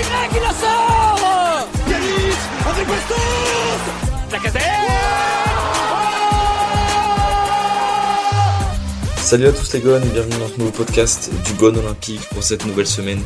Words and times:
Y 0.00 0.02
qui 0.02 0.40
la 0.40 0.48
sort 0.54 1.68
Yanis 1.90 2.38
avec 2.70 2.88
Bastos 2.88 3.16
Salut 9.18 9.46
à 9.46 9.52
tous 9.52 9.72
les 9.74 9.80
gones, 9.80 10.02
bienvenue 10.08 10.38
dans 10.38 10.48
ce 10.48 10.58
nouveau 10.58 10.70
podcast 10.70 11.30
du 11.44 11.52
Gone 11.52 11.76
Olympique 11.76 12.22
pour 12.30 12.42
cette 12.42 12.64
nouvelle 12.64 12.86
semaine. 12.86 13.20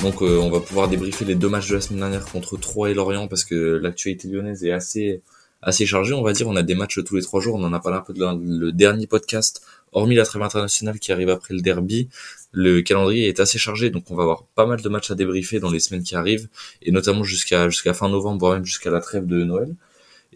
Donc 0.00 0.22
euh, 0.22 0.38
on 0.38 0.50
va 0.50 0.60
pouvoir 0.60 0.88
débriefer 0.88 1.26
les 1.26 1.34
deux 1.34 1.50
matchs 1.50 1.68
de 1.68 1.74
la 1.74 1.82
semaine 1.82 2.00
dernière 2.00 2.24
contre 2.24 2.56
Troyes 2.56 2.88
et 2.90 2.94
Lorient 2.94 3.28
parce 3.28 3.44
que 3.44 3.54
l'actualité 3.76 4.26
lyonnaise 4.28 4.64
est 4.64 4.72
assez 4.72 5.20
assez 5.60 5.84
chargée, 5.84 6.14
on 6.14 6.22
va 6.22 6.32
dire. 6.32 6.48
On 6.48 6.56
a 6.56 6.62
des 6.62 6.74
matchs 6.74 7.00
tous 7.04 7.16
les 7.16 7.22
trois 7.22 7.40
jours. 7.40 7.56
On 7.56 7.64
en 7.64 7.72
a 7.74 7.80
parlé 7.80 7.98
un 7.98 8.02
peu 8.02 8.14
de 8.14 8.24
le 8.24 8.72
dernier 8.72 9.06
podcast, 9.06 9.62
hormis 9.94 10.16
la 10.16 10.24
trêve 10.24 10.42
internationale 10.42 10.98
qui 10.98 11.12
arrive 11.12 11.30
après 11.30 11.54
le 11.54 11.60
derby. 11.60 12.08
Le 12.52 12.82
calendrier 12.82 13.28
est 13.28 13.40
assez 13.40 13.58
chargé, 13.58 13.90
donc 13.90 14.10
on 14.10 14.14
va 14.14 14.24
avoir 14.24 14.44
pas 14.54 14.66
mal 14.66 14.80
de 14.82 14.88
matchs 14.88 15.10
à 15.10 15.14
débriefer 15.14 15.60
dans 15.60 15.70
les 15.70 15.80
semaines 15.80 16.02
qui 16.02 16.14
arrivent 16.14 16.48
et 16.82 16.92
notamment 16.92 17.24
jusqu'à 17.24 17.68
jusqu'à 17.68 17.94
fin 17.94 18.08
novembre, 18.08 18.38
voire 18.38 18.52
même 18.54 18.64
jusqu'à 18.64 18.90
la 18.90 19.00
trêve 19.00 19.26
de 19.26 19.42
Noël. 19.42 19.74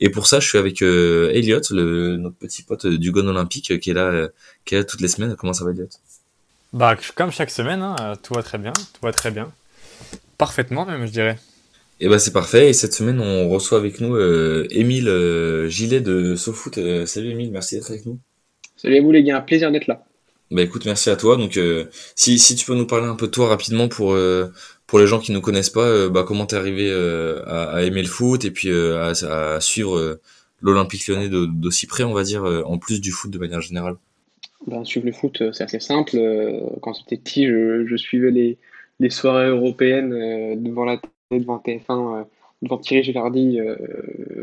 Et 0.00 0.10
pour 0.10 0.26
ça, 0.26 0.40
je 0.40 0.48
suis 0.48 0.58
avec 0.58 0.82
euh, 0.82 1.30
Elliot, 1.32 1.60
le, 1.70 2.16
notre 2.16 2.36
petit 2.36 2.62
pote 2.62 2.86
du 2.86 3.10
Gone 3.10 3.28
Olympique, 3.28 3.72
euh, 3.72 3.78
qui 3.78 3.90
est 3.90 3.94
là, 3.94 4.06
euh, 4.06 4.28
qui 4.64 4.74
est 4.74 4.78
là 4.78 4.84
toutes 4.84 5.00
les 5.00 5.08
semaines. 5.08 5.34
Comment 5.36 5.52
ça 5.52 5.64
va, 5.64 5.72
Elliot 5.72 5.88
Bah, 6.72 6.96
comme 7.16 7.32
chaque 7.32 7.50
semaine, 7.50 7.82
hein, 7.82 8.14
tout 8.22 8.34
va 8.34 8.42
très 8.42 8.58
bien, 8.58 8.72
tout 8.72 9.00
va 9.02 9.12
très 9.12 9.30
bien, 9.30 9.50
parfaitement 10.36 10.86
même, 10.86 11.06
je 11.06 11.12
dirais. 11.12 11.38
Et 12.00 12.08
bah 12.08 12.20
c'est 12.20 12.32
parfait. 12.32 12.70
Et 12.70 12.72
cette 12.74 12.94
semaine, 12.94 13.20
on 13.20 13.48
reçoit 13.48 13.78
avec 13.78 14.00
nous 14.00 14.14
euh, 14.14 14.68
Émile 14.70 15.66
Gilet 15.68 16.00
de 16.00 16.36
SoFoot. 16.36 17.06
salut 17.06 17.30
Émile, 17.30 17.50
merci 17.50 17.74
d'être 17.74 17.90
avec 17.90 18.06
nous. 18.06 18.20
Salut 18.78 18.96
à 18.96 19.02
vous 19.02 19.12
les 19.12 19.22
gars, 19.22 19.36
un 19.36 19.42
plaisir 19.42 19.70
d'être 19.70 19.86
là. 19.88 20.02
Bah 20.50 20.62
écoute, 20.62 20.86
merci 20.86 21.10
à 21.10 21.16
toi. 21.16 21.36
Donc 21.36 21.60
si, 22.14 22.38
si 22.38 22.54
tu 22.56 22.64
peux 22.64 22.74
nous 22.74 22.86
parler 22.86 23.06
un 23.06 23.16
peu 23.16 23.26
de 23.26 23.32
toi 23.32 23.48
rapidement 23.48 23.88
pour 23.88 24.16
pour 24.88 24.98
les 24.98 25.06
gens 25.06 25.20
qui 25.20 25.32
ne 25.32 25.38
connaissent 25.38 25.70
pas, 25.70 25.86
euh, 25.86 26.08
bah, 26.08 26.24
comment 26.26 26.46
t'es 26.46 26.56
arrivé 26.56 26.88
euh, 26.90 27.44
à, 27.46 27.82
aimer 27.84 28.02
le 28.02 28.08
foot 28.08 28.44
et 28.44 28.50
puis 28.50 28.70
euh, 28.70 29.12
à, 29.12 29.60
suivre 29.60 30.18
l'Olympique 30.60 31.06
lyonnais 31.06 31.28
d'aussi 31.28 31.86
près, 31.86 32.02
on 32.02 32.14
va 32.14 32.24
dire, 32.24 32.42
en 32.42 32.78
plus 32.78 33.00
du 33.00 33.12
foot 33.12 33.30
de 33.30 33.38
manière 33.38 33.60
générale? 33.60 33.96
Ben, 34.66 34.84
Suivre 34.84 35.06
le 35.06 35.12
foot, 35.12 35.40
c'est 35.52 35.62
assez 35.62 35.78
simple. 35.78 36.18
Quand 36.80 36.94
j'étais 36.94 37.16
petit, 37.16 37.46
je, 37.46 37.96
suivais 37.96 38.32
les, 38.32 38.58
les, 38.98 39.10
soirées 39.10 39.48
européennes 39.48 40.60
devant 40.60 40.84
la 40.84 40.96
télé, 40.96 41.42
devant 41.42 41.62
TF1, 41.64 42.24
devant 42.62 42.78
Thierry 42.78 43.04
Gilardi 43.04 43.60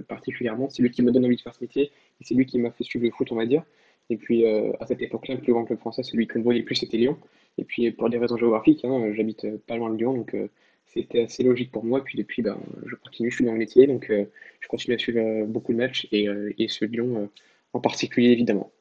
particulièrement. 0.08 0.70
C'est 0.70 0.83
lui 0.83 0.92
qui 0.92 1.02
m'a 1.02 1.11
donné 1.11 1.25
envie 1.25 1.36
de 1.36 1.42
faire 1.42 1.53
ce 1.53 1.61
métier 1.61 1.92
et 2.22 2.23
c'est 2.23 2.36
lui 2.36 2.45
qui 2.45 2.59
m'a 2.59 2.72
fait 2.72 2.86
suivre 2.86 3.03
le 3.03 3.11
foot, 3.11 3.27
on 3.31 3.36
va 3.36 3.45
dire. 3.45 3.64
Et 4.09 4.17
puis 4.17 4.45
à 4.45 4.86
cette 4.86 5.02
époque-là, 5.02 5.36
le 5.36 5.42
plus 5.42 5.52
grand 5.52 5.66
club 5.66 5.80
français, 5.80 6.03
celui 6.03 6.28
qu'on 6.28 6.42
voyait 6.42 6.64
plus, 6.64 6.75
c'était 6.75 6.98
Lyon. 6.98 7.17
Et 7.58 7.64
puis 7.64 7.92
pour 7.92 8.09
des 8.09 8.17
raisons 8.17 8.38
géographiques, 8.38 8.84
hein, 8.84 9.11
j'habite 9.16 9.45
pas 9.66 9.78
loin 9.78 9.89
de 9.89 9.98
Lyon, 9.98 10.14
donc 10.14 10.34
euh, 10.34 10.50
c'était 10.86 11.23
assez 11.23 11.44
logique 11.44 11.72
pour 11.72 11.86
moi. 11.86 12.03
Puis 12.03 12.17
depuis, 12.17 12.42
ben, 12.42 12.58
je 12.86 12.95
continue, 12.95 13.31
je 13.31 13.36
suis 13.36 13.45
dans 13.45 13.53
le 13.53 13.58
métier, 13.58 13.88
donc 13.88 14.09
euh, 14.09 14.26
je 14.59 14.67
continue 14.67 14.95
à 14.95 15.00
suivre 15.00 15.20
euh, 15.20 15.45
beaucoup 15.45 15.72
de 15.72 15.78
matchs 15.78 16.08
et, 16.11 16.28
et 16.58 16.67
ce 16.67 16.86
Lyon 16.86 17.30
en 17.73 17.80
particulier, 17.80 18.30
évidemment. 18.30 18.72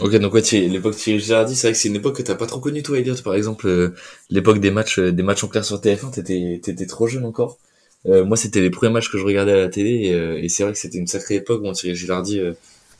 Ok, 0.00 0.16
donc 0.16 0.32
ouais, 0.32 0.42
l'époque 0.52 0.96
Thierry 0.96 1.20
Girardi, 1.20 1.54
c'est 1.54 1.66
vrai 1.66 1.72
que 1.72 1.78
c'est 1.78 1.88
une 1.88 1.96
époque 1.96 2.16
que 2.16 2.22
t'as 2.22 2.34
pas 2.34 2.46
trop 2.46 2.60
connue 2.60 2.82
toi, 2.82 2.98
Elliot. 2.98 3.16
Par 3.22 3.34
exemple, 3.34 3.92
l'époque 4.30 4.60
des 4.60 4.70
matchs, 4.70 4.98
des 4.98 5.22
matchs 5.22 5.44
en 5.44 5.48
clair 5.48 5.64
sur 5.64 5.76
TF1, 5.78 6.60
t'étais, 6.60 6.86
trop 6.86 7.06
jeune 7.06 7.24
encore. 7.24 7.58
moi, 8.06 8.36
c'était 8.36 8.60
les 8.60 8.70
premiers 8.70 8.92
matchs 8.92 9.10
que 9.10 9.18
je 9.18 9.24
regardais 9.24 9.52
à 9.52 9.56
la 9.56 9.68
télé 9.68 9.90
et, 9.90 10.44
et 10.44 10.48
c'est 10.48 10.62
vrai 10.62 10.72
que 10.72 10.78
c'était 10.78 10.96
une 10.96 11.06
sacrée 11.06 11.36
époque. 11.36 11.62
Bon, 11.62 11.72
Thierry 11.72 11.96
Gilardi, 11.96 12.40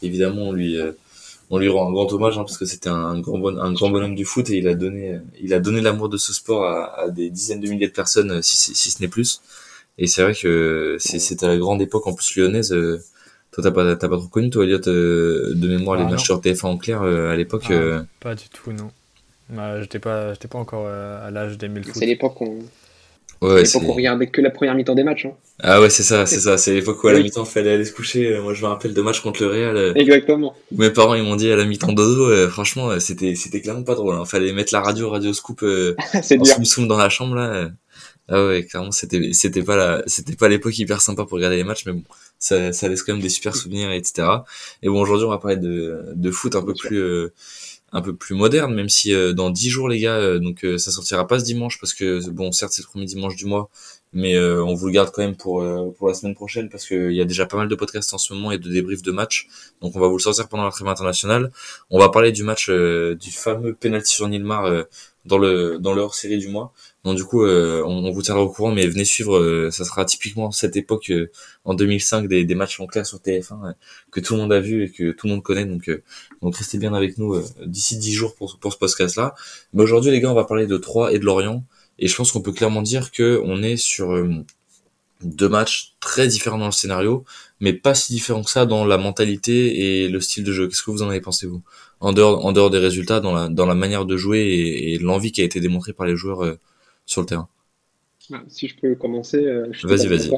évidemment, 0.02 0.52
lui, 0.52 0.76
on 1.50 1.58
lui 1.58 1.68
rend 1.68 1.88
un 1.88 1.92
grand 1.92 2.10
hommage 2.12 2.38
hein, 2.38 2.42
parce 2.42 2.56
que 2.56 2.64
c'était 2.64 2.88
un, 2.88 3.18
grand 3.18 3.38
bon, 3.38 3.58
un 3.58 3.72
grand 3.72 3.90
bonhomme 3.90 4.14
du 4.14 4.24
foot 4.24 4.48
et 4.50 4.58
il 4.58 4.68
a 4.68 4.74
donné 4.74 5.18
il 5.40 5.52
a 5.52 5.60
donné 5.60 5.80
l'amour 5.80 6.08
de 6.08 6.16
ce 6.16 6.32
sport 6.32 6.64
à, 6.64 7.00
à, 7.00 7.08
des 7.08 7.28
dizaines 7.28 7.60
de 7.60 7.68
milliers 7.68 7.88
de 7.88 7.92
personnes 7.92 8.40
si, 8.42 8.74
si 8.74 8.90
ce 8.90 9.02
n'est 9.02 9.08
plus. 9.08 9.42
Et 9.98 10.06
c'est 10.06 10.22
vrai 10.22 10.34
que 10.34 10.96
c'était 10.98 11.46
la 11.46 11.58
grande 11.58 11.82
époque 11.82 12.06
en 12.06 12.14
plus 12.14 12.36
lyonnaise 12.36 12.72
euh, 12.72 13.02
toi 13.50 13.64
t'as 13.64 13.72
pas 13.72 13.96
t'as 13.96 14.08
pas 14.08 14.16
trop 14.16 14.28
connu 14.28 14.48
toi 14.48 14.64
Elliot 14.64 14.88
euh, 14.88 15.52
de 15.54 15.69
mémoire 15.69 15.97
les 15.98 16.04
ah, 16.04 16.10
matchs 16.10 16.25
sur 16.25 16.41
TF1 16.41 16.66
en 16.66 16.78
clair 16.78 17.02
euh, 17.02 17.32
à 17.32 17.36
l'époque 17.36 17.70
ah, 17.70 18.04
pas 18.20 18.34
du 18.34 18.48
tout 18.48 18.72
non. 18.72 18.91
Bah, 19.48 19.80
j'étais 19.80 19.98
pas 19.98 20.32
j'étais 20.32 20.46
pas 20.46 20.58
encore 20.58 20.86
à 20.86 21.30
l'âge 21.32 21.58
d'aimer 21.58 21.80
le 21.80 21.86
foot. 21.86 21.96
c'est 21.96 22.06
l'époque 22.06 22.41
où 22.41 22.62
Ouais, 23.42 23.64
c'est 23.64 23.78
l'époque 23.78 23.88
où 23.88 23.92
on 23.92 23.96
regardait 23.96 24.26
que 24.26 24.42
la 24.42 24.50
première 24.50 24.74
mi-temps 24.74 24.94
des 24.94 25.02
matchs. 25.02 25.24
Hein. 25.24 25.32
Ah 25.62 25.80
ouais, 25.80 25.88
c'est 25.88 26.02
ça, 26.02 26.26
c'est 26.26 26.40
ça. 26.40 26.58
C'est 26.58 26.74
l'époque 26.74 27.02
où 27.02 27.08
à 27.08 27.14
la 27.14 27.20
mi-temps, 27.20 27.44
il 27.44 27.50
fallait 27.50 27.72
aller 27.72 27.86
se 27.86 27.92
coucher. 27.92 28.38
Moi, 28.38 28.52
je 28.52 28.62
me 28.62 28.66
rappelle 28.68 28.92
de 28.92 29.00
matchs 29.00 29.20
contre 29.20 29.42
le 29.42 29.48
Real. 29.48 29.76
Euh, 29.76 29.94
Exactement. 29.94 30.54
mes 30.72 30.90
parents, 30.90 31.14
ils 31.14 31.22
m'ont 31.22 31.36
dit 31.36 31.50
à 31.50 31.56
la 31.56 31.64
mi-temps 31.64 31.92
dodo, 31.92 32.28
euh, 32.28 32.50
franchement, 32.50 32.90
euh, 32.90 32.98
c'était, 32.98 33.34
c'était 33.34 33.62
clairement 33.62 33.82
pas 33.82 33.94
drôle. 33.94 34.14
Hein. 34.14 34.26
Fallait 34.26 34.52
mettre 34.52 34.74
la 34.74 34.80
radio, 34.80 35.08
radio 35.08 35.32
scoop, 35.32 35.62
euh, 35.62 35.96
en 36.38 36.64
soum 36.64 36.86
dans 36.86 36.98
la 36.98 37.08
chambre, 37.08 37.34
là. 37.34 37.70
Ah 38.28 38.46
ouais, 38.46 38.64
clairement, 38.64 38.92
c'était, 38.92 39.32
c'était 39.32 39.62
pas 39.62 39.74
la, 39.74 40.02
c'était 40.06 40.36
pas 40.36 40.48
l'époque 40.48 40.78
hyper 40.78 41.00
sympa 41.00 41.24
pour 41.24 41.32
regarder 41.32 41.56
les 41.56 41.64
matchs, 41.64 41.84
mais 41.86 41.92
bon, 41.92 42.04
ça, 42.38 42.72
ça 42.72 42.88
laisse 42.88 43.02
quand 43.02 43.12
même 43.12 43.22
des 43.22 43.28
super 43.28 43.56
souvenirs, 43.56 43.90
etc. 43.90 44.28
Et 44.82 44.88
bon, 44.88 45.00
aujourd'hui, 45.00 45.26
on 45.26 45.30
va 45.30 45.38
parler 45.38 45.56
de, 45.56 46.04
de 46.14 46.30
foot 46.30 46.54
un 46.54 46.62
peu 46.62 46.74
plus, 46.74 47.02
un 47.92 48.02
peu 48.02 48.14
plus 48.14 48.34
moderne, 48.34 48.74
même 48.74 48.88
si 48.88 49.12
dans 49.34 49.50
dix 49.50 49.68
jours 49.68 49.88
les 49.88 50.00
gars, 50.00 50.38
donc 50.38 50.64
ça 50.78 50.90
sortira 50.90 51.26
pas 51.26 51.40
ce 51.40 51.44
dimanche 51.44 51.78
parce 51.80 51.92
que 51.92 52.28
bon 52.30 52.52
certes 52.52 52.72
c'est 52.72 52.82
le 52.82 52.88
premier 52.88 53.06
dimanche 53.06 53.36
du 53.36 53.46
mois, 53.46 53.68
mais 54.12 54.34
euh, 54.34 54.64
on 54.64 54.74
vous 54.74 54.86
le 54.86 54.92
garde 54.92 55.10
quand 55.12 55.22
même 55.22 55.36
pour 55.36 55.62
euh, 55.62 55.90
pour 55.96 56.08
la 56.08 56.14
semaine 56.14 56.34
prochaine 56.34 56.68
parce 56.68 56.86
qu'il 56.86 57.12
y 57.12 57.20
a 57.20 57.24
déjà 57.24 57.46
pas 57.46 57.56
mal 57.56 57.68
de 57.68 57.74
podcasts 57.74 58.12
en 58.12 58.18
ce 58.18 58.32
moment 58.34 58.50
et 58.50 58.58
de 58.58 58.68
débriefs 58.68 59.02
de 59.02 59.12
matchs. 59.12 59.48
Donc 59.80 59.94
on 59.94 60.00
va 60.00 60.08
vous 60.08 60.16
le 60.16 60.22
sortir 60.22 60.48
pendant 60.48 60.64
la 60.64 60.70
trêve 60.70 60.88
internationale. 60.88 61.52
On 61.90 61.98
va 61.98 62.08
parler 62.08 62.32
du 62.32 62.42
match 62.42 62.68
euh, 62.70 63.14
du 63.14 63.30
fameux 63.30 63.74
penalty 63.74 64.12
sur 64.12 64.28
Nilmar 64.28 64.84
dans 65.25 65.38
le 65.38 65.78
dans 65.78 65.92
le 65.92 66.00
hors-série 66.00 66.38
du 66.38 66.48
mois. 66.48 66.72
Donc 67.04 67.16
du 67.16 67.25
coup 67.25 67.44
on, 67.44 68.04
on, 68.06 68.10
vous 68.10 68.22
tiendra 68.22 68.42
au 68.42 68.50
courant 68.50 68.72
mais 68.72 68.86
venez 68.86 69.04
suivre 69.04 69.69
ça 69.70 69.84
sera 69.84 70.04
typiquement 70.04 70.50
cette 70.50 70.76
époque 70.76 71.12
en 71.64 71.75
2005 71.75 72.28
des, 72.28 72.44
des 72.44 72.54
matchs 72.54 72.78
en 72.81 72.86
clair 72.86 73.06
sur 73.06 73.19
TF1 73.19 73.75
que 74.10 74.20
tout 74.20 74.34
le 74.34 74.41
monde 74.41 74.53
a 74.53 74.60
vu 74.60 74.84
et 74.84 74.91
que 74.91 75.12
tout 75.12 75.26
le 75.26 75.32
monde 75.34 75.42
connaît 75.42 75.64
donc 75.64 75.91
donc 76.42 76.56
restez 76.56 76.78
bien 76.78 76.92
avec 76.94 77.19
nous 77.19 77.41
d'ici 77.64 77.97
10 77.97 78.12
jours 78.12 78.34
pour 78.34 78.58
pour 78.58 78.72
ce 78.72 78.78
podcast 78.78 79.16
là. 79.16 79.34
Mais 79.72 79.82
aujourd'hui 79.82 80.10
les 80.10 80.20
gars, 80.20 80.31
on 80.31 80.34
va 80.34 80.44
parler 80.44 80.66
de 80.66 80.76
Troyes 80.76 81.12
et 81.12 81.19
de 81.19 81.25
Lorient. 81.25 81.64
Et 81.98 82.08
je 82.08 82.16
pense 82.16 82.32
qu'on 82.32 82.41
peut 82.41 82.52
clairement 82.52 82.82
dire 82.82 83.10
que 83.10 83.41
on 83.44 83.62
est 83.62 83.76
sur 83.76 84.12
euh, 84.12 84.31
deux 85.22 85.48
matchs 85.48 85.94
très 86.00 86.28
différents 86.28 86.58
dans 86.58 86.66
le 86.66 86.72
scénario, 86.72 87.25
mais 87.60 87.72
pas 87.72 87.94
si 87.94 88.12
différents 88.12 88.42
que 88.42 88.50
ça 88.50 88.64
dans 88.64 88.84
la 88.84 88.97
mentalité 88.97 90.04
et 90.04 90.08
le 90.08 90.20
style 90.20 90.44
de 90.44 90.52
jeu. 90.52 90.69
Qu'est-ce 90.69 90.82
que 90.82 90.91
vous 90.91 91.02
en 91.02 91.10
avez 91.10 91.20
pensé 91.20 91.47
vous? 91.47 91.62
En 92.00 92.12
dehors, 92.12 92.44
en 92.44 92.53
dehors 92.53 92.71
des 92.71 92.78
résultats, 92.78 93.21
dans 93.21 93.33
la, 93.33 93.49
dans 93.49 93.66
la 93.66 93.75
manière 93.75 94.06
de 94.06 94.16
jouer 94.16 94.41
et, 94.41 94.99
l'envie 94.99 95.33
qui 95.33 95.43
a 95.43 95.44
été 95.44 95.61
démontrée 95.61 95.93
par 95.93 96.06
les 96.06 96.16
joueurs 96.16 96.44
euh, 96.44 96.59
sur 97.06 97.21
le 97.21 97.27
terrain. 97.27 97.49
Ah, 98.33 98.43
si 98.49 98.69
je 98.69 98.77
peux 98.77 98.94
commencer. 98.94 99.44
Euh, 99.44 99.71
vas-y, 99.84 100.06
vas-y. 100.06 100.31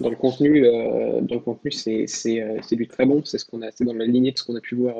Dans 0.00 0.10
le 0.10 0.16
contenu, 0.16 0.62
dans 0.62 1.34
le 1.34 1.40
contenu, 1.40 1.70
c'est 1.72 2.06
du 2.72 2.88
très 2.88 3.06
bon. 3.06 3.24
C'est 3.24 3.38
ce 3.38 3.44
qu'on 3.44 3.62
a, 3.62 3.70
c'est 3.70 3.84
dans 3.84 3.94
la 3.94 4.06
lignée 4.06 4.32
de 4.32 4.38
ce 4.38 4.44
qu'on 4.44 4.54
a 4.54 4.60
pu 4.60 4.76
voir, 4.76 4.96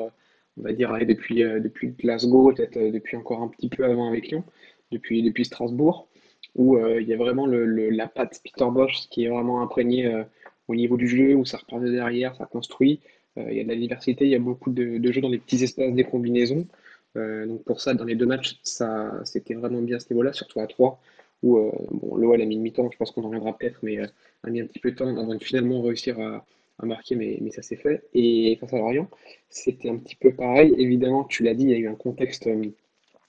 on 0.57 0.61
va 0.61 0.73
dire 0.73 0.91
depuis 1.07 1.37
depuis 1.37 1.89
Glasgow, 1.97 2.51
peut-être 2.53 2.77
depuis 2.77 3.15
encore 3.15 3.41
un 3.41 3.47
petit 3.47 3.69
peu 3.69 3.85
avant 3.85 4.09
avec 4.09 4.29
Lyon 4.29 4.43
depuis, 4.91 5.23
depuis 5.23 5.45
Strasbourg, 5.45 6.07
où 6.55 6.77
euh, 6.77 7.01
il 7.01 7.07
y 7.07 7.13
a 7.13 7.17
vraiment 7.17 7.45
le, 7.45 7.89
la 7.89 8.07
patte 8.07 8.41
Peter 8.43 8.65
Bosch 8.71 9.07
qui 9.09 9.25
est 9.25 9.29
vraiment 9.29 9.61
imprégnée 9.61 10.05
euh, 10.07 10.23
au 10.67 10.75
niveau 10.75 10.97
du 10.97 11.07
jeu, 11.07 11.35
où 11.35 11.45
ça 11.45 11.57
repart 11.57 11.81
de 11.81 11.91
derrière, 11.91 12.35
ça 12.35 12.45
construit. 12.45 12.99
Euh, 13.39 13.51
il 13.51 13.57
y 13.57 13.59
a 13.61 13.63
de 13.63 13.69
la 13.69 13.75
diversité, 13.75 14.25
il 14.25 14.31
y 14.31 14.35
a 14.35 14.39
beaucoup 14.39 14.71
de, 14.71 15.11
jeux 15.11 15.21
dans 15.21 15.29
les 15.29 15.39
petits 15.39 15.63
espaces, 15.63 15.93
des 15.93 16.03
combinaisons. 16.03 16.67
donc 17.15 17.63
pour 17.63 17.81
ça, 17.81 17.93
dans 17.93 18.05
les 18.05 18.15
deux 18.15 18.25
matchs, 18.25 18.59
ça, 18.63 19.19
c'était 19.25 19.55
vraiment 19.55 19.81
bien 19.81 19.97
à 19.97 19.99
ce 19.99 20.11
niveau-là, 20.11 20.33
surtout 20.33 20.59
à 20.59 20.67
3, 20.67 21.01
où 21.43 21.57
bon, 21.91 22.15
l'OL 22.15 22.41
a 22.41 22.45
mis 22.45 22.57
mi-temps, 22.57 22.89
je 22.91 22.97
pense 22.97 23.11
qu'on 23.11 23.23
en 23.23 23.27
reviendra 23.27 23.57
peut-être, 23.57 23.79
mais 23.83 23.97
a 24.43 24.49
mis 24.49 24.61
un 24.61 24.65
petit 24.67 24.79
peu 24.79 24.91
de 24.91 24.95
temps 24.95 25.07
avant 25.07 25.35
de 25.35 25.43
finalement 25.43 25.81
réussir 25.81 26.19
à, 26.19 26.45
marquer, 26.85 27.15
mais, 27.15 27.51
ça 27.51 27.61
s'est 27.61 27.75
fait. 27.75 28.03
Et 28.13 28.57
face 28.59 28.73
à 28.73 28.77
Lorient, 28.77 29.09
c'était 29.49 29.89
un 29.89 29.97
petit 29.97 30.15
peu 30.15 30.31
pareil. 30.31 30.73
Évidemment, 30.77 31.25
tu 31.25 31.43
l'as 31.43 31.53
dit, 31.53 31.63
il 31.63 31.69
y 31.71 31.73
a 31.73 31.77
eu 31.77 31.87
un 31.87 31.95
contexte 31.95 32.47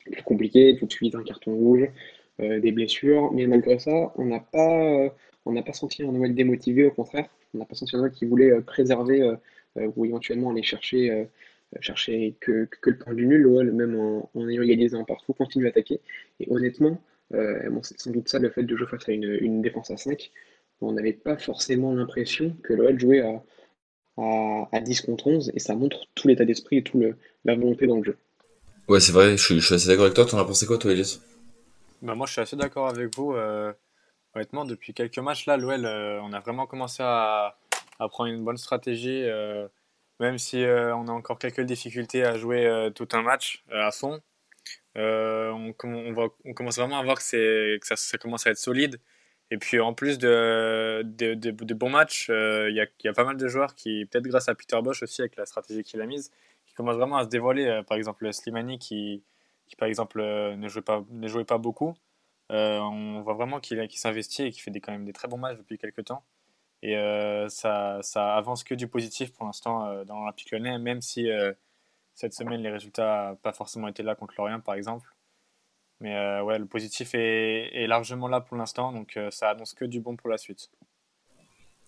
plus 0.04 0.22
compliqué, 0.22 0.76
tout 0.78 0.86
de 0.86 0.92
suite 0.92 1.14
un 1.14 1.22
carton 1.22 1.54
rouge, 1.54 1.88
euh, 2.40 2.60
des 2.60 2.72
blessures. 2.72 3.32
Mais 3.32 3.46
malgré 3.46 3.78
ça, 3.78 4.12
on 4.16 4.24
n'a 4.26 4.40
pas, 4.40 4.82
euh, 4.82 5.10
pas 5.44 5.72
senti 5.72 6.02
un 6.02 6.12
Noël 6.12 6.34
démotivé, 6.34 6.86
au 6.86 6.90
contraire. 6.90 7.28
On 7.54 7.58
n'a 7.58 7.64
pas 7.64 7.74
senti 7.74 7.96
un 7.96 8.00
Noël 8.00 8.12
qui 8.12 8.24
voulait 8.24 8.50
euh, 8.52 8.60
préserver 8.60 9.34
ou 9.76 10.04
éventuellement 10.04 10.50
aller 10.50 10.62
chercher, 10.62 11.28
chercher 11.80 12.34
que, 12.40 12.68
que, 12.80 12.90
le 12.90 12.98
point 12.98 13.14
du 13.14 13.26
nul. 13.26 13.42
L'OL, 13.42 13.70
même 13.72 13.98
en, 13.98 14.30
en, 14.34 14.48
ayant 14.48 14.62
égalisé 14.62 14.96
un 14.96 15.04
partout, 15.04 15.32
continue 15.32 15.66
à 15.66 15.68
attaquer. 15.68 16.00
Et 16.40 16.46
honnêtement, 16.50 17.00
bon, 17.30 17.82
c'est 17.82 18.00
sans 18.00 18.10
doute 18.10 18.28
ça 18.28 18.38
le 18.38 18.50
fait 18.50 18.64
de 18.64 18.76
jouer 18.76 18.86
face 18.86 19.08
à 19.08 19.12
une, 19.12 19.38
une 19.40 19.62
défense 19.62 19.90
à 19.90 19.96
5. 19.96 20.30
On 20.80 20.92
n'avait 20.92 21.12
pas 21.12 21.36
forcément 21.36 21.92
l'impression 21.92 22.56
que 22.62 22.72
l'OL 22.72 22.98
jouait 22.98 23.20
à, 23.20 23.42
à, 24.16 24.68
à, 24.72 24.80
10 24.80 25.02
contre 25.02 25.26
11 25.28 25.52
et 25.54 25.58
ça 25.58 25.74
montre 25.74 26.06
tout 26.14 26.28
l'état 26.28 26.44
d'esprit 26.44 26.78
et 26.78 26.82
toute 26.82 27.00
la 27.44 27.54
volonté 27.54 27.86
dans 27.86 27.96
le 27.96 28.04
jeu. 28.04 28.16
Ouais, 28.90 28.98
c'est 28.98 29.12
vrai, 29.12 29.36
je 29.36 29.60
suis, 29.60 29.74
assez 29.74 29.86
d'accord 29.86 30.06
avec 30.06 30.14
toi. 30.14 30.26
T'en 30.26 30.38
as 30.38 30.44
pensé 30.44 30.66
quoi, 30.66 30.76
toi, 30.76 30.90
Elias? 30.90 31.20
Bah, 32.02 32.16
Moi, 32.16 32.26
je 32.26 32.32
suis 32.32 32.40
assez 32.40 32.56
d'accord 32.56 32.88
avec 32.88 33.14
vous. 33.14 33.34
Euh, 33.34 33.72
honnêtement, 34.34 34.64
depuis 34.64 34.94
quelques 34.94 35.18
matchs, 35.18 35.46
là, 35.46 35.56
l'OL, 35.56 35.84
euh, 35.84 36.20
on 36.22 36.32
a 36.32 36.40
vraiment 36.40 36.66
commencé 36.66 37.00
à, 37.06 37.56
à, 38.00 38.26
une 38.26 38.44
bonne 38.44 38.56
stratégie. 38.56 39.24
Euh, 39.24 39.68
même 40.20 40.38
si 40.38 40.58
on 40.58 41.08
a 41.08 41.12
encore 41.12 41.38
quelques 41.38 41.62
difficultés 41.62 42.24
à 42.24 42.36
jouer 42.36 42.90
tout 42.94 43.08
un 43.12 43.22
match 43.22 43.64
à 43.72 43.90
fond, 43.90 44.20
on, 44.96 45.72
commence 45.74 46.78
vraiment 46.78 46.98
à 46.98 47.02
voir 47.02 47.16
que, 47.18 47.78
ça, 47.82 48.18
commence 48.18 48.46
à 48.46 48.50
être 48.50 48.58
solide 48.58 49.00
Et 49.50 49.56
puis 49.56 49.80
en 49.80 49.94
plus 49.94 50.18
de, 50.18 51.02
de, 51.04 51.74
bons 51.74 51.88
matchs, 51.88 52.28
il 52.28 52.74
y, 52.74 53.08
a, 53.08 53.12
pas 53.14 53.24
mal 53.24 53.38
de 53.38 53.48
joueurs 53.48 53.74
qui, 53.74 54.04
peut-être 54.06 54.26
grâce 54.26 54.50
à 54.50 54.54
Peter 54.54 54.78
Bosch 54.82 55.02
aussi, 55.02 55.22
avec 55.22 55.36
la 55.36 55.46
stratégie 55.46 55.82
qu'il 55.84 56.02
a 56.02 56.06
mise, 56.06 56.30
qui 56.66 56.74
commencent 56.74 56.98
vraiment 56.98 57.16
à 57.16 57.24
se 57.24 57.30
dévoiler. 57.30 57.80
par 57.88 57.96
exemple, 57.96 58.30
Slimani 58.30 58.78
qui, 58.78 59.24
qui 59.68 59.76
par 59.76 59.88
exemple, 59.88 60.20
ne, 60.22 60.68
jouait 60.68 60.82
pas, 60.82 61.02
ne 61.10 61.28
jouait 61.28 61.44
pas 61.46 61.56
beaucoup. 61.56 61.94
on 62.50 63.22
voit 63.22 63.34
vraiment 63.34 63.60
qu'il 63.60 63.90
s'investit 63.92 64.42
et 64.42 64.50
qu'il 64.50 64.62
fait 64.62 64.70
des, 64.70 64.82
quand 64.82 64.92
même 64.92 65.06
des 65.06 65.14
très 65.14 65.28
bons 65.28 65.38
matchs 65.38 65.56
depuis 65.56 65.78
quelques 65.78 66.04
temps. 66.04 66.24
Et 66.82 66.94
ça, 67.48 67.98
ça 68.02 68.34
avance 68.36 68.64
que 68.64 68.74
du 68.74 68.88
positif 68.88 69.32
pour 69.32 69.46
l'instant 69.46 70.04
dans 70.04 70.20
l'Olympique 70.20 70.50
lyonnais, 70.50 70.78
même 70.78 71.02
si 71.02 71.28
cette 72.20 72.34
semaine, 72.34 72.62
les 72.62 72.70
résultats 72.70 73.30
n'ont 73.30 73.36
pas 73.36 73.52
forcément 73.52 73.88
été 73.88 74.02
là 74.02 74.14
contre 74.14 74.34
Lorient, 74.36 74.60
par 74.60 74.74
exemple. 74.74 75.08
Mais 76.00 76.14
euh, 76.16 76.42
ouais, 76.42 76.58
le 76.58 76.66
positif 76.66 77.10
est, 77.14 77.86
largement 77.86 78.28
là 78.28 78.40
pour 78.40 78.56
l'instant, 78.56 78.92
donc 78.92 79.16
euh, 79.16 79.30
ça 79.30 79.50
annonce 79.50 79.74
que 79.74 79.84
du 79.84 80.00
bon 80.00 80.16
pour 80.16 80.28
la 80.28 80.38
suite. 80.38 80.70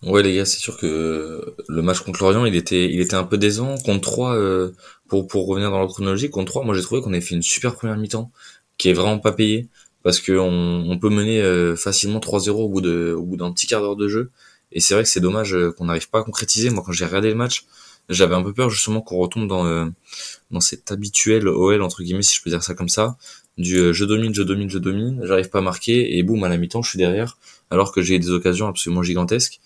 Ouais, 0.03 0.21
les 0.21 0.35
gars, 0.35 0.45
c'est 0.45 0.59
sûr 0.59 0.77
que 0.77 1.55
le 1.67 1.81
match 1.81 2.01
contre 2.01 2.21
Lorient, 2.23 2.45
il 2.45 2.55
était, 2.55 2.91
il 2.91 2.99
était 2.99 3.15
un 3.15 3.23
peu 3.23 3.37
décevant. 3.37 3.77
Contre 3.77 4.01
3, 4.01 4.35
euh, 4.35 4.71
pour, 5.07 5.27
pour 5.27 5.47
revenir 5.47 5.71
dans 5.71 5.79
la 5.79 5.87
chronologie, 5.87 6.29
contre 6.29 6.51
3, 6.51 6.63
moi 6.63 6.75
j'ai 6.75 6.81
trouvé 6.81 7.01
qu'on 7.01 7.11
avait 7.11 7.21
fait 7.21 7.35
une 7.35 7.43
super 7.43 7.75
première 7.75 7.97
mi-temps, 7.97 8.31
qui 8.77 8.89
est 8.89 8.93
vraiment 8.93 9.19
pas 9.19 9.31
payée, 9.31 9.69
parce 10.03 10.19
qu'on 10.19 10.83
on 10.89 10.99
peut 10.99 11.09
mener 11.09 11.41
facilement 11.75 12.19
3-0 12.19 12.49
au 12.49 12.69
bout 12.69 12.81
de, 12.81 13.13
au 13.17 13.23
bout 13.23 13.37
d'un 13.37 13.51
petit 13.53 13.67
quart 13.67 13.81
d'heure 13.81 13.95
de 13.95 14.07
jeu. 14.07 14.31
Et 14.73 14.79
c'est 14.79 14.93
vrai 14.93 15.03
que 15.03 15.09
c'est 15.09 15.21
dommage 15.21 15.55
qu'on 15.77 15.85
n'arrive 15.85 16.09
pas 16.09 16.19
à 16.19 16.23
concrétiser. 16.23 16.69
Moi, 16.69 16.83
quand 16.85 16.91
j'ai 16.91 17.05
regardé 17.05 17.29
le 17.29 17.35
match, 17.35 17.65
j'avais 18.09 18.35
un 18.35 18.43
peu 18.43 18.53
peur 18.53 18.69
justement 18.69 19.01
qu'on 19.01 19.17
retombe 19.17 19.47
dans 19.47 19.65
euh, 19.65 19.85
dans 20.51 20.59
cet 20.59 20.91
habituel 20.91 21.47
OL 21.47 21.81
entre 21.81 22.03
guillemets 22.03 22.23
si 22.23 22.35
je 22.35 22.41
peux 22.41 22.49
dire 22.49 22.63
ça 22.63 22.73
comme 22.73 22.89
ça 22.89 23.17
du 23.57 23.77
euh, 23.77 23.93
je 23.93 24.05
domine 24.05 24.33
je 24.33 24.43
domine 24.43 24.69
je 24.69 24.77
domine 24.77 25.21
j'arrive 25.23 25.49
pas 25.49 25.59
à 25.59 25.61
marquer 25.61 26.17
et 26.17 26.23
boum 26.23 26.43
à 26.43 26.49
la 26.49 26.57
mi-temps 26.57 26.81
je 26.81 26.89
suis 26.89 26.97
derrière 26.97 27.37
alors 27.69 27.91
que 27.91 28.01
j'ai 28.01 28.19
des 28.19 28.29
occasions 28.29 28.67
absolument 28.67 29.03
gigantesques 29.03 29.61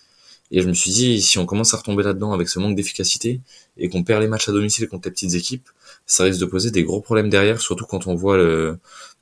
et 0.51 0.62
je 0.62 0.68
me 0.68 0.74
suis 0.74 0.92
dit 0.92 1.21
si 1.21 1.39
on 1.39 1.45
commence 1.45 1.74
à 1.74 1.77
retomber 1.77 2.03
là-dedans 2.03 2.31
avec 2.31 2.48
ce 2.48 2.60
manque 2.60 2.75
d'efficacité 2.75 3.42
et 3.77 3.89
qu'on 3.89 4.03
perd 4.03 4.21
les 4.21 4.27
matchs 4.27 4.50
à 4.50 4.51
domicile 4.51 4.88
contre 4.88 5.07
les 5.07 5.12
petites 5.12 5.33
équipes 5.33 5.68
ça 6.06 6.24
risque 6.24 6.39
de 6.39 6.45
poser 6.45 6.71
des 6.71 6.83
gros 6.83 7.01
problèmes 7.01 7.30
derrière 7.30 7.60
surtout 7.60 7.86
quand 7.86 8.07
on 8.07 8.15
voit 8.15 8.38
le 8.38 8.77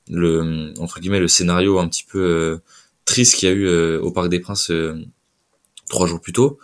le 0.08 0.74
entre 0.78 1.00
guillemets 1.00 1.20
le 1.20 1.28
scénario 1.28 1.78
un 1.78 1.88
petit 1.88 2.04
peu 2.04 2.20
euh, 2.20 2.56
triste 3.06 3.36
qu'il 3.36 3.48
y 3.48 3.52
a 3.52 3.54
eu 3.54 3.96
au 3.98 4.10
Parc 4.10 4.28
des 4.28 4.40
Princes 4.40 4.70
trois 5.88 6.06
jours 6.06 6.20
plus 6.20 6.32
tôt 6.32 6.58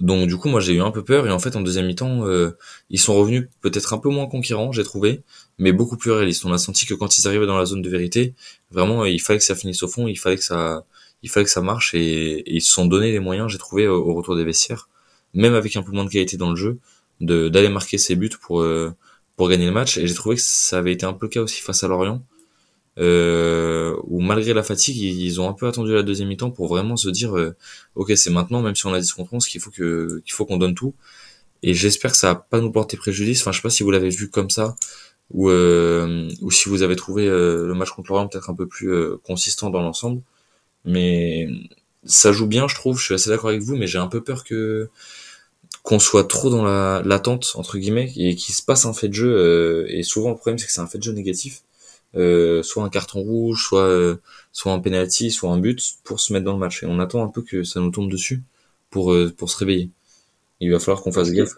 donc 0.00 0.28
du 0.28 0.36
coup, 0.36 0.48
moi 0.48 0.60
j'ai 0.60 0.74
eu 0.74 0.80
un 0.80 0.90
peu 0.90 1.02
peur 1.02 1.26
et 1.26 1.30
en 1.30 1.38
fait 1.38 1.56
en 1.56 1.60
deuxième 1.60 1.86
mi-temps, 1.86 2.26
euh, 2.26 2.56
ils 2.90 3.00
sont 3.00 3.14
revenus 3.14 3.48
peut-être 3.62 3.94
un 3.94 3.98
peu 3.98 4.10
moins 4.10 4.26
conquérants, 4.26 4.70
j'ai 4.70 4.84
trouvé, 4.84 5.22
mais 5.58 5.72
beaucoup 5.72 5.96
plus 5.96 6.12
réalistes. 6.12 6.44
On 6.44 6.52
a 6.52 6.58
senti 6.58 6.86
que 6.86 6.94
quand 6.94 7.18
ils 7.18 7.26
arrivaient 7.26 7.46
dans 7.46 7.58
la 7.58 7.64
zone 7.64 7.82
de 7.82 7.90
vérité, 7.90 8.34
vraiment 8.70 9.04
il 9.04 9.20
fallait 9.20 9.38
que 9.38 9.44
ça 9.44 9.54
finisse 9.54 9.82
au 9.82 9.88
fond, 9.88 10.06
il 10.06 10.16
fallait 10.18 10.36
que 10.36 10.44
ça, 10.44 10.84
il 11.22 11.30
fallait 11.30 11.44
que 11.44 11.50
ça 11.50 11.62
marche 11.62 11.94
et, 11.94 12.44
ils 12.46 12.62
se 12.62 12.70
sont 12.70 12.86
donné 12.86 13.10
les 13.10 13.18
moyens, 13.18 13.50
j'ai 13.50 13.58
trouvé 13.58 13.88
au, 13.88 14.14
retour 14.14 14.36
des 14.36 14.44
vestiaires, 14.44 14.88
même 15.34 15.54
avec 15.54 15.74
un 15.76 15.82
peu 15.82 15.92
moins 15.92 16.04
de 16.04 16.10
qualité 16.10 16.36
dans 16.36 16.50
le 16.50 16.56
jeu, 16.56 16.78
d'aller 17.20 17.68
marquer 17.68 17.98
ses 17.98 18.14
buts 18.14 18.30
pour 18.40 18.60
euh, 18.60 18.94
pour 19.36 19.48
gagner 19.48 19.66
le 19.66 19.72
match. 19.72 19.98
Et 19.98 20.06
j'ai 20.06 20.14
trouvé 20.14 20.36
que 20.36 20.42
ça 20.42 20.78
avait 20.78 20.92
été 20.92 21.06
un 21.06 21.12
peu 21.12 21.26
le 21.26 21.30
cas 21.30 21.40
aussi 21.40 21.62
face 21.62 21.82
à 21.82 21.88
Lorient 21.88 22.22
euh, 22.98 23.96
où 24.04 24.20
malgré 24.20 24.54
la 24.54 24.62
fatigue, 24.62 24.96
ils 24.96 25.40
ont 25.40 25.48
un 25.48 25.52
peu 25.52 25.66
attendu 25.68 25.92
la 25.94 26.02
deuxième 26.02 26.28
mi-temps 26.28 26.50
pour 26.50 26.66
vraiment 26.68 26.96
se 26.96 27.08
dire, 27.08 27.36
euh, 27.36 27.54
ok, 27.94 28.12
c'est 28.16 28.30
maintenant, 28.30 28.60
même 28.62 28.74
si 28.74 28.86
on 28.86 28.92
a 28.92 29.00
10 29.00 29.12
contre 29.12 29.34
11, 29.34 29.46
qu'il 29.46 29.60
faut 29.60 29.70
que 29.70 30.20
qu'il 30.24 30.32
faut 30.32 30.46
qu'on 30.46 30.56
donne 30.56 30.74
tout. 30.74 30.94
Et 31.62 31.74
j'espère 31.74 32.12
que 32.12 32.18
ça 32.18 32.28
va 32.34 32.34
pas 32.36 32.60
nous 32.60 32.72
porter 32.72 32.96
préjudice. 32.96 33.40
Enfin, 33.42 33.52
je 33.52 33.58
sais 33.58 33.62
pas 33.62 33.70
si 33.70 33.82
vous 33.82 33.90
l'avez 33.90 34.10
vu 34.10 34.30
comme 34.30 34.50
ça 34.50 34.76
ou 35.32 35.50
euh, 35.50 36.28
ou 36.42 36.50
si 36.50 36.68
vous 36.68 36.82
avez 36.82 36.96
trouvé 36.96 37.26
euh, 37.28 37.66
le 37.66 37.74
match 37.74 37.90
contre 37.90 38.10
Lorient 38.10 38.28
peut-être 38.28 38.50
un 38.50 38.54
peu 38.54 38.66
plus 38.66 38.92
consistant 39.24 39.70
dans 39.70 39.82
l'ensemble. 39.82 40.22
Mais 40.84 41.48
ça 42.04 42.32
joue 42.32 42.46
bien, 42.46 42.68
je 42.68 42.74
trouve. 42.74 42.98
Je 42.98 43.04
suis 43.04 43.14
assez 43.14 43.30
d'accord 43.30 43.50
avec 43.50 43.62
vous, 43.62 43.76
mais 43.76 43.86
j'ai 43.86 43.98
un 43.98 44.08
peu 44.08 44.22
peur 44.22 44.44
que 44.44 44.90
qu'on 45.82 45.98
soit 46.00 46.24
trop 46.28 46.50
dans 46.50 46.64
la 46.64 47.02
l'attente 47.04 47.52
entre 47.56 47.78
guillemets 47.78 48.12
et 48.16 48.36
qu'il 48.36 48.54
se 48.54 48.62
passe 48.62 48.86
un 48.86 48.92
fait 48.94 49.08
de 49.08 49.14
jeu. 49.14 49.86
et 49.90 50.02
souvent 50.02 50.30
le 50.30 50.36
problème 50.36 50.58
c'est 50.58 50.66
que 50.66 50.72
c'est 50.72 50.80
un 50.80 50.86
fait 50.86 50.98
de 50.98 51.04
jeu 51.04 51.12
négatif 51.12 51.62
euh, 52.18 52.62
soit 52.62 52.82
un 52.82 52.88
carton 52.88 53.20
rouge, 53.20 53.64
soit 53.64 53.82
euh, 53.82 54.16
soit 54.52 54.72
un 54.72 54.80
penalty, 54.80 55.30
soit 55.30 55.50
un 55.50 55.58
but 55.58 55.80
pour 56.04 56.20
se 56.20 56.32
mettre 56.32 56.44
dans 56.44 56.52
le 56.52 56.58
match. 56.58 56.82
Et 56.82 56.86
on 56.86 56.98
attend 56.98 57.22
un 57.22 57.28
peu 57.28 57.42
que 57.42 57.62
ça 57.62 57.80
nous 57.80 57.90
tombe 57.90 58.10
dessus 58.10 58.42
pour 58.90 59.12
euh, 59.12 59.32
pour 59.36 59.50
se 59.50 59.58
réveiller. 59.58 59.90
Il 60.60 60.72
va 60.72 60.80
falloir 60.80 61.02
qu'on 61.02 61.12
fasse 61.12 61.32
gaffe. 61.32 61.54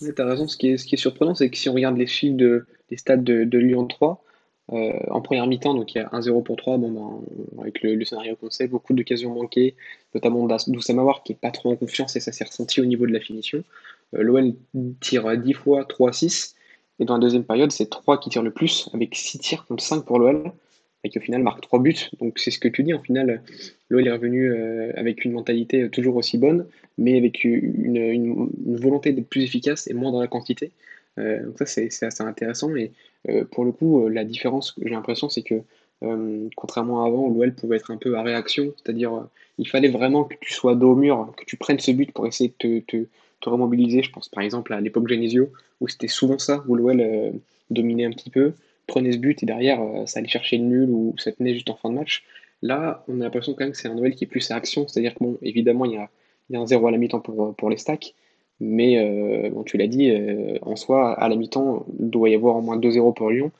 Tu 0.00 0.14
as 0.16 0.24
raison. 0.26 0.46
Ce 0.48 0.56
qui 0.56 0.68
est 0.68 0.76
ce 0.76 0.84
qui 0.84 0.96
est 0.96 0.98
surprenant, 0.98 1.34
c'est 1.34 1.48
que 1.50 1.56
si 1.56 1.68
on 1.68 1.74
regarde 1.74 1.96
les 1.96 2.06
chiffres 2.06 2.36
de, 2.36 2.66
des 2.90 2.96
stades 2.96 3.24
de, 3.24 3.44
de 3.44 3.58
Lyon 3.58 3.86
3, 3.86 4.22
en 4.68 5.20
première 5.20 5.46
mi-temps, 5.46 5.74
donc 5.74 5.94
il 5.94 5.98
y 5.98 6.00
a 6.00 6.08
1-0 6.10 6.44
pour 6.44 6.56
3, 6.56 6.78
bon, 6.78 6.90
ben, 6.92 7.62
avec 7.62 7.82
le, 7.82 8.04
scénario 8.04 8.36
qu'on 8.36 8.50
sait, 8.50 8.68
beaucoup 8.68 8.92
d'occasions 8.94 9.34
manquées, 9.34 9.74
notamment 10.14 10.46
d'Oussamawar 10.46 11.24
qui 11.24 11.32
est 11.32 11.40
pas 11.40 11.50
trop 11.50 11.72
en 11.72 11.76
confiance 11.76 12.14
et 12.14 12.20
ça 12.20 12.30
s'est 12.30 12.44
ressenti 12.44 12.80
au 12.80 12.84
niveau 12.84 13.04
de 13.04 13.12
la 13.12 13.20
finition. 13.20 13.64
L'OL 14.12 14.54
tire 15.00 15.36
10 15.36 15.52
fois 15.54 15.82
3-6, 15.82 16.54
et 17.00 17.06
dans 17.06 17.14
la 17.14 17.20
deuxième 17.20 17.44
période, 17.44 17.72
c'est 17.72 17.88
3 17.88 18.20
qui 18.20 18.28
tirent 18.28 18.42
le 18.42 18.50
plus, 18.50 18.90
avec 18.92 19.14
6 19.14 19.38
tirs 19.38 19.66
contre 19.66 19.82
5 19.82 20.04
pour 20.04 20.18
l'OL, 20.18 20.52
et 21.02 21.08
qui 21.08 21.18
au 21.18 21.22
final 21.22 21.42
marque 21.42 21.62
3 21.62 21.78
buts. 21.80 22.10
Donc 22.20 22.38
c'est 22.38 22.50
ce 22.50 22.58
que 22.58 22.68
tu 22.68 22.82
dis, 22.82 22.92
en 22.92 23.00
final, 23.00 23.42
l'OL 23.88 24.06
est 24.06 24.12
revenu 24.12 24.52
euh, 24.52 24.92
avec 24.96 25.24
une 25.24 25.32
mentalité 25.32 25.88
toujours 25.88 26.16
aussi 26.16 26.36
bonne, 26.36 26.66
mais 26.98 27.16
avec 27.16 27.42
une, 27.42 28.50
volonté 28.66 29.12
d'être 29.12 29.28
plus 29.28 29.42
efficace 29.42 29.88
et 29.88 29.94
moins 29.94 30.12
dans 30.12 30.20
la 30.20 30.28
quantité. 30.28 30.72
Euh, 31.18 31.42
donc 31.46 31.58
ça, 31.58 31.64
c'est 31.64 31.86
assez 32.02 32.22
intéressant. 32.22 32.76
Et 32.76 32.92
euh, 33.30 33.44
pour 33.44 33.64
le 33.64 33.72
coup, 33.72 34.06
la 34.08 34.24
différence, 34.24 34.74
j'ai 34.80 34.90
l'impression, 34.90 35.30
c'est 35.30 35.42
que 35.42 35.62
contrairement 36.56 37.04
à 37.04 37.08
avant, 37.08 37.28
l'OL 37.28 37.54
pouvait 37.54 37.76
être 37.76 37.90
un 37.90 37.98
peu 37.98 38.16
à 38.16 38.22
réaction, 38.22 38.72
c'est-à-dire 38.76 39.26
il 39.58 39.68
fallait 39.68 39.90
vraiment 39.90 40.24
que 40.24 40.34
tu 40.40 40.50
sois 40.50 40.74
dos 40.74 40.92
au 40.92 40.96
mur, 40.96 41.30
que 41.36 41.44
tu 41.44 41.58
prennes 41.58 41.78
ce 41.78 41.90
but 41.90 42.10
pour 42.10 42.26
essayer 42.26 42.54
de 42.58 42.80
te 42.80 43.04
remobiliser. 43.48 44.02
Je 44.02 44.10
pense 44.10 44.28
par 44.28 44.42
exemple 44.42 44.72
à 44.72 44.80
l'époque 44.80 45.08
Genesio, 45.08 45.50
où 45.80 45.88
c'était 45.88 46.08
souvent 46.08 46.38
ça, 46.38 46.64
où 46.68 46.74
l'OL 46.74 47.00
euh, 47.00 47.30
dominait 47.70 48.04
un 48.04 48.10
petit 48.10 48.30
peu, 48.30 48.52
prenait 48.86 49.12
ce 49.12 49.18
but 49.18 49.42
et 49.42 49.46
derrière 49.46 49.80
euh, 49.80 50.06
ça 50.06 50.18
allait 50.18 50.28
chercher 50.28 50.58
le 50.58 50.64
nul 50.64 50.90
ou 50.90 51.14
ça 51.18 51.32
tenait 51.32 51.54
juste 51.54 51.70
en 51.70 51.76
fin 51.76 51.90
de 51.90 51.94
match. 51.94 52.24
Là, 52.62 53.04
on 53.08 53.20
a 53.20 53.24
l'impression 53.24 53.54
quand 53.54 53.64
même 53.64 53.72
que 53.72 53.78
c'est 53.78 53.88
un 53.88 53.96
OL 53.96 54.14
qui 54.14 54.24
est 54.24 54.26
plus 54.26 54.50
à 54.50 54.56
action, 54.56 54.86
c'est-à-dire 54.86 55.14
que 55.14 55.24
bon, 55.24 55.38
évidemment, 55.42 55.86
il 55.86 55.92
y 55.92 55.96
a, 55.96 56.10
y 56.50 56.56
a 56.56 56.60
un 56.60 56.66
zéro 56.66 56.86
à 56.88 56.90
la 56.90 56.98
mi-temps 56.98 57.20
pour, 57.20 57.54
pour 57.54 57.70
les 57.70 57.78
stacks, 57.78 58.14
mais 58.60 58.98
euh, 58.98 59.50
tu 59.64 59.78
l'as 59.78 59.86
dit, 59.86 60.12
en 60.60 60.76
soi, 60.76 61.14
à 61.14 61.28
la 61.30 61.36
mi-temps, 61.36 61.86
il 61.98 62.10
doit 62.10 62.28
y 62.28 62.34
avoir 62.34 62.56
au 62.56 62.60
moins 62.60 62.76
2-0 62.76 63.14
pour 63.14 63.30
Lyon, 63.30 63.50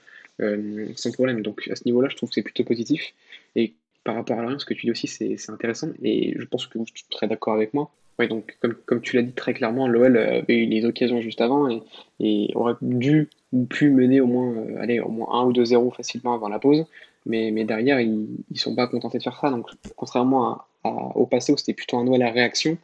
sans 0.97 1.13
problème. 1.13 1.41
Donc 1.41 1.67
à 1.71 1.77
ce 1.77 1.85
niveau-là, 1.87 2.11
je 2.11 2.17
trouve 2.17 2.29
que 2.29 2.35
c'est 2.35 2.43
plutôt 2.43 2.65
positif. 2.65 3.15
Et 3.57 3.73
par 4.05 4.17
rapport 4.17 4.39
à 4.39 4.47
rien, 4.47 4.59
ce 4.59 4.67
que 4.67 4.75
tu 4.75 4.85
dis 4.85 4.91
aussi, 4.91 5.07
c'est 5.07 5.39
intéressant, 5.49 5.89
et 6.03 6.35
je 6.39 6.45
pense 6.45 6.67
que 6.67 6.79
tu 6.79 7.05
serais 7.11 7.27
d'accord 7.27 7.55
avec 7.55 7.73
moi 7.73 7.91
donc 8.29 8.57
comme, 8.61 8.75
comme 8.87 9.01
tu 9.01 9.17
l'as 9.17 9.23
dit 9.23 9.33
très 9.33 9.55
clairement, 9.55 9.89
l'OL 9.89 10.17
avait 10.17 10.57
eu 10.57 10.67
les 10.67 10.85
occasions 10.85 11.21
juste 11.21 11.41
avant 11.41 11.69
et, 12.21 12.51
aurait 12.55 12.75
dû 12.83 13.29
ou 13.53 13.65
pu 13.65 13.91
mener 13.91 14.21
au 14.21 14.27
moins, 14.27 14.55
euh, 14.55 14.81
aller 14.81 15.01
au 15.01 15.09
moins 15.09 15.29
1 15.43 15.47
ou 15.47 15.53
2-0 15.53 15.95
facilement 15.95 16.35
avant 16.35 16.49
la 16.49 16.59
pause. 16.59 16.85
Mais, 17.27 17.51
mais 17.51 17.65
derrière, 17.65 18.01
ils 18.01 18.27
ne 18.51 18.57
sont 18.57 18.75
pas 18.75 18.87
contentés 18.87 19.19
de 19.19 19.23
faire 19.23 19.39
ça. 19.39 19.51
Donc, 19.51 19.67
contrairement 19.97 20.63
au 20.85 21.27
passé 21.27 21.53
où 21.53 21.57
c'était 21.59 21.75
plutôt 21.75 21.99
un 21.99 22.07
OL 22.07 22.23
à 22.23 22.31
réaction, 22.31 22.79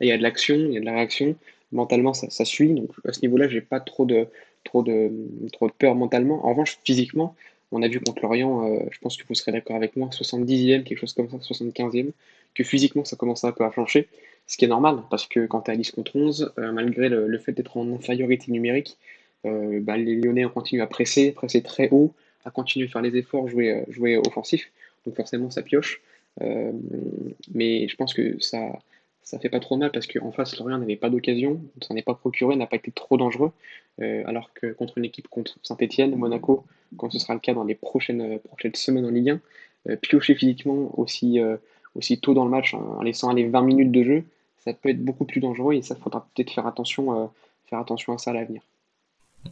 il 0.00 0.08
y 0.08 0.12
a 0.12 0.16
de 0.16 0.22
l'action, 0.22 0.54
il 0.54 0.72
y 0.72 0.76
a 0.78 0.80
de 0.80 0.86
la 0.86 0.92
réaction. 0.92 1.36
Mentalement, 1.72 2.14
ça, 2.14 2.30
ça 2.30 2.44
suit. 2.44 2.72
Donc, 2.72 2.90
à 3.06 3.12
ce 3.12 3.20
niveau-là, 3.20 3.48
j'ai 3.48 3.60
pas 3.60 3.80
trop 3.80 4.06
de, 4.06 4.26
trop, 4.64 4.82
de, 4.82 5.10
trop 5.52 5.66
de 5.66 5.72
peur 5.72 5.94
mentalement. 5.94 6.46
En 6.46 6.50
revanche, 6.50 6.78
physiquement, 6.84 7.34
on 7.72 7.82
a 7.82 7.88
vu 7.88 8.00
contre 8.00 8.22
l'Orient, 8.22 8.66
euh, 8.66 8.80
je 8.90 8.98
pense 8.98 9.16
que 9.16 9.24
vous 9.26 9.34
serez 9.34 9.52
d'accord 9.52 9.76
avec 9.76 9.96
moi, 9.96 10.08
70e, 10.08 10.84
quelque 10.84 10.98
chose 10.98 11.14
comme 11.14 11.28
ça, 11.28 11.38
75e, 11.38 12.10
que 12.54 12.64
physiquement, 12.64 13.04
ça 13.04 13.16
commence 13.16 13.44
un 13.44 13.52
peu 13.52 13.64
à 13.64 13.70
flancher. 13.70 14.08
Ce 14.46 14.56
qui 14.56 14.64
est 14.64 14.68
normal, 14.68 14.98
parce 15.10 15.26
que 15.26 15.46
quand 15.46 15.62
tu 15.62 15.70
à 15.70 15.76
10 15.76 15.92
contre 15.92 16.16
11, 16.16 16.52
euh, 16.58 16.72
malgré 16.72 17.08
le, 17.08 17.38
fait 17.38 17.52
d'être 17.52 17.76
en 17.76 17.90
infériorité 17.94 18.50
numérique, 18.52 18.98
euh, 19.46 19.80
bah, 19.80 19.96
les 19.96 20.16
Lyonnais 20.16 20.44
ont 20.44 20.50
continué 20.50 20.82
à 20.82 20.86
presser, 20.86 21.32
presser 21.32 21.62
très 21.62 21.88
haut, 21.90 22.12
à 22.44 22.50
continuer 22.50 22.86
à 22.86 22.90
faire 22.90 23.02
les 23.02 23.16
efforts, 23.16 23.48
jouer, 23.48 23.72
euh, 23.72 23.82
jouer 23.88 24.16
offensif. 24.16 24.70
Donc 25.06 25.16
forcément, 25.16 25.50
ça 25.50 25.62
pioche. 25.62 26.00
mais 26.40 27.88
je 27.88 27.96
pense 27.96 28.14
que 28.14 28.40
ça 28.40 28.78
ça 29.24 29.38
fait 29.38 29.48
pas 29.48 29.60
trop 29.60 29.76
mal 29.76 29.92
parce 29.92 30.08
qu'en 30.08 30.32
face, 30.32 30.58
Lorient 30.58 30.78
n'avait 30.78 30.96
pas 30.96 31.08
d'occasion, 31.08 31.62
ça 31.80 31.94
n'est 31.94 32.02
pas 32.02 32.14
procuré, 32.14 32.56
n'a 32.56 32.66
pas 32.66 32.76
été 32.76 32.90
trop 32.90 33.16
dangereux. 33.16 33.52
alors 34.00 34.52
que 34.52 34.72
contre 34.72 34.98
une 34.98 35.04
équipe 35.04 35.28
contre 35.28 35.58
Saint-Etienne, 35.62 36.14
Monaco, 36.16 36.64
quand 36.96 37.10
ce 37.10 37.18
sera 37.18 37.34
le 37.34 37.40
cas 37.40 37.54
dans 37.54 37.64
les 37.64 37.76
prochaines 37.76 38.40
semaines 38.74 39.06
en 39.06 39.10
Ligue 39.10 39.38
1, 39.86 39.96
piocher 39.96 40.34
physiquement 40.34 40.90
aussi, 40.98 41.40
aussi 41.94 42.18
tôt 42.18 42.34
dans 42.34 42.44
le 42.44 42.50
match 42.50 42.74
en 42.74 43.02
laissant 43.02 43.30
aller 43.30 43.48
20 43.48 43.62
minutes 43.62 43.92
de 43.92 44.02
jeu, 44.02 44.24
ça 44.64 44.72
peut 44.72 44.90
être 44.90 45.04
beaucoup 45.04 45.24
plus 45.24 45.40
dangereux 45.40 45.74
et 45.74 45.82
ça 45.82 45.96
faudra 45.96 46.26
peut-être 46.34 46.50
faire 46.50 46.66
attention, 46.66 47.24
euh, 47.24 47.26
faire 47.68 47.78
attention 47.78 48.14
à 48.14 48.18
ça 48.18 48.30
à 48.30 48.34
l'avenir. 48.34 48.62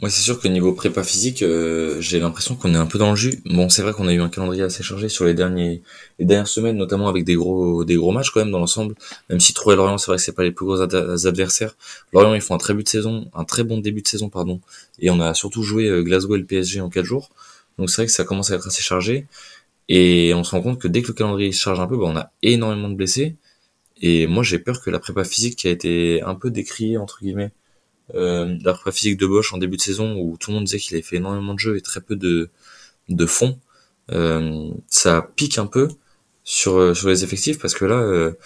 Ouais, 0.00 0.08
c'est 0.08 0.22
sûr 0.22 0.40
que 0.40 0.48
niveau 0.48 0.72
prépa 0.72 1.02
physique, 1.02 1.42
euh, 1.42 2.00
j'ai 2.00 2.20
l'impression 2.20 2.54
qu'on 2.54 2.72
est 2.72 2.78
un 2.78 2.86
peu 2.86 2.96
dans 2.96 3.10
le 3.10 3.16
jus. 3.16 3.42
Bon, 3.44 3.68
c'est 3.68 3.82
vrai 3.82 3.92
qu'on 3.92 4.06
a 4.06 4.14
eu 4.14 4.20
un 4.20 4.30
calendrier 4.30 4.62
assez 4.62 4.82
chargé 4.82 5.08
sur 5.10 5.26
les 5.26 5.34
derniers, 5.34 5.82
les 6.18 6.24
dernières 6.24 6.48
semaines, 6.48 6.76
notamment 6.76 7.08
avec 7.08 7.24
des 7.24 7.34
gros, 7.34 7.84
des 7.84 7.96
gros 7.96 8.12
matchs 8.12 8.30
quand 8.30 8.40
même 8.40 8.52
dans 8.52 8.60
l'ensemble. 8.60 8.94
Même 9.28 9.40
si 9.40 9.52
Troyes 9.52 9.74
et 9.74 9.76
Lorient, 9.76 9.98
c'est 9.98 10.06
vrai 10.06 10.16
que 10.16 10.22
c'est 10.22 10.32
pas 10.32 10.44
les 10.44 10.52
plus 10.52 10.64
gros 10.64 10.80
adversaires. 10.80 11.76
Lorient, 12.12 12.34
ils 12.34 12.40
font 12.40 12.54
un 12.54 12.58
très 12.58 12.72
but 12.72 12.84
de 12.84 12.88
saison, 12.88 13.28
un 13.34 13.44
très 13.44 13.64
bon 13.64 13.78
début 13.78 14.00
de 14.00 14.08
saison, 14.08 14.30
pardon. 14.30 14.60
Et 15.00 15.10
on 15.10 15.20
a 15.20 15.34
surtout 15.34 15.64
joué 15.64 15.88
euh, 15.88 16.02
Glasgow 16.02 16.36
et 16.36 16.38
le 16.38 16.46
PSG 16.46 16.80
en 16.80 16.88
quatre 16.88 17.04
jours. 17.04 17.28
Donc 17.76 17.90
c'est 17.90 17.96
vrai 17.96 18.06
que 18.06 18.12
ça 18.12 18.24
commence 18.24 18.50
à 18.52 18.54
être 18.54 18.68
assez 18.68 18.82
chargé. 18.82 19.26
Et 19.92 20.32
on 20.34 20.44
se 20.44 20.52
rend 20.52 20.62
compte 20.62 20.80
que 20.80 20.86
dès 20.86 21.02
que 21.02 21.08
le 21.08 21.14
calendrier 21.14 21.50
se 21.50 21.60
charge 21.60 21.80
un 21.80 21.88
peu, 21.88 21.96
bah, 21.96 22.04
on 22.06 22.16
a 22.16 22.30
énormément 22.42 22.88
de 22.88 22.94
blessés. 22.94 23.36
Et 24.00 24.28
moi, 24.28 24.44
j'ai 24.44 24.60
peur 24.60 24.80
que 24.82 24.88
la 24.88 25.00
prépa 25.00 25.24
physique 25.24 25.56
qui 25.56 25.66
a 25.68 25.70
été 25.72 26.22
un 26.22 26.36
peu 26.36 26.50
décriée, 26.52 26.96
entre 26.96 27.18
guillemets, 27.20 27.50
euh, 28.14 28.56
la 28.62 28.72
prépa 28.74 28.92
physique 28.92 29.18
de 29.18 29.26
Bosch 29.26 29.52
en 29.52 29.58
début 29.58 29.76
de 29.76 29.82
saison, 29.82 30.16
où 30.16 30.36
tout 30.38 30.50
le 30.52 30.56
monde 30.56 30.64
disait 30.64 30.78
qu'il 30.78 30.94
avait 30.94 31.02
fait 31.02 31.16
énormément 31.16 31.54
de 31.54 31.58
jeux 31.58 31.76
et 31.76 31.80
très 31.80 32.00
peu 32.00 32.14
de, 32.14 32.50
de 33.08 33.26
fond, 33.26 33.58
euh, 34.12 34.70
ça 34.88 35.28
pique 35.36 35.58
un 35.58 35.66
peu 35.66 35.88
sur, 36.44 36.78
euh, 36.78 36.94
sur 36.94 37.08
les 37.08 37.24
effectifs, 37.24 37.58
parce 37.58 37.74
que 37.74 37.84
là, 37.84 37.96
euh, 37.96 38.38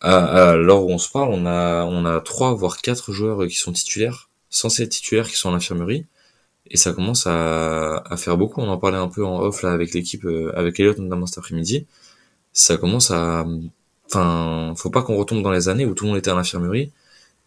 à, 0.00 0.50
à 0.50 0.56
l'heure 0.56 0.84
où 0.84 0.90
on 0.90 0.98
se 0.98 1.10
parle, 1.10 1.30
on 1.32 1.46
a, 1.46 1.84
on 1.86 2.04
a 2.04 2.20
trois, 2.20 2.54
voire 2.54 2.78
quatre 2.82 3.12
joueurs 3.12 3.46
qui 3.48 3.56
sont 3.56 3.72
titulaires, 3.72 4.28
censés 4.50 4.82
être 4.82 4.90
titulaires, 4.90 5.28
qui 5.28 5.36
sont 5.36 5.48
en 5.48 5.54
infirmerie 5.54 6.06
et 6.70 6.76
ça 6.76 6.92
commence 6.92 7.26
à, 7.26 7.98
à, 7.98 8.16
faire 8.16 8.36
beaucoup. 8.36 8.60
On 8.60 8.68
en 8.68 8.78
parlait 8.78 8.98
un 8.98 9.08
peu 9.08 9.24
en 9.24 9.40
off 9.40 9.62
là 9.62 9.72
avec 9.72 9.94
l'équipe, 9.94 10.24
euh, 10.24 10.52
avec 10.56 10.78
Elliot 10.80 10.94
notamment 10.98 11.26
cet 11.26 11.38
après-midi. 11.38 11.86
Ça 12.52 12.76
commence 12.76 13.10
à, 13.10 13.46
enfin, 14.06 14.74
faut 14.76 14.90
pas 14.90 15.02
qu'on 15.02 15.16
retombe 15.16 15.42
dans 15.42 15.52
les 15.52 15.68
années 15.68 15.86
où 15.86 15.94
tout 15.94 16.04
le 16.04 16.10
monde 16.10 16.18
était 16.18 16.30
à 16.30 16.34
l'infirmerie 16.34 16.92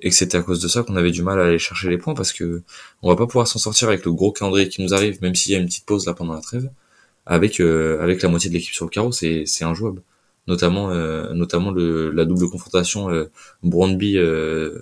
et 0.01 0.09
que 0.09 0.15
c'était 0.15 0.37
à 0.37 0.41
cause 0.41 0.61
de 0.61 0.67
ça 0.67 0.83
qu'on 0.83 0.95
avait 0.95 1.11
du 1.11 1.23
mal 1.23 1.39
à 1.39 1.45
aller 1.45 1.59
chercher 1.59 1.89
les 1.89 1.97
points 1.97 2.13
parce 2.13 2.33
que 2.33 2.63
on 3.01 3.09
va 3.09 3.15
pas 3.15 3.27
pouvoir 3.27 3.47
s'en 3.47 3.59
sortir 3.59 3.87
avec 3.89 4.05
le 4.05 4.11
gros 4.13 4.31
calendrier 4.31 4.69
qui 4.69 4.81
nous 4.81 4.93
arrive, 4.93 5.21
même 5.21 5.35
s'il 5.35 5.53
y 5.53 5.55
a 5.55 5.59
une 5.59 5.67
petite 5.67 5.85
pause 5.85 6.05
là 6.07 6.13
pendant 6.13 6.33
la 6.33 6.41
trêve, 6.41 6.69
avec 7.25 7.59
euh, 7.61 8.01
avec 8.01 8.21
la 8.21 8.29
moitié 8.29 8.49
de 8.49 8.55
l'équipe 8.55 8.73
sur 8.73 8.85
le 8.85 8.91
carreau, 8.91 9.11
c'est 9.11 9.45
c'est 9.45 9.63
injouable. 9.65 10.01
Notamment 10.47 10.91
euh, 10.91 11.33
notamment 11.33 11.71
le, 11.71 12.11
la 12.11 12.25
double 12.25 12.49
confrontation 12.49 13.09
euh, 13.11 13.29
Brondby 13.63 14.17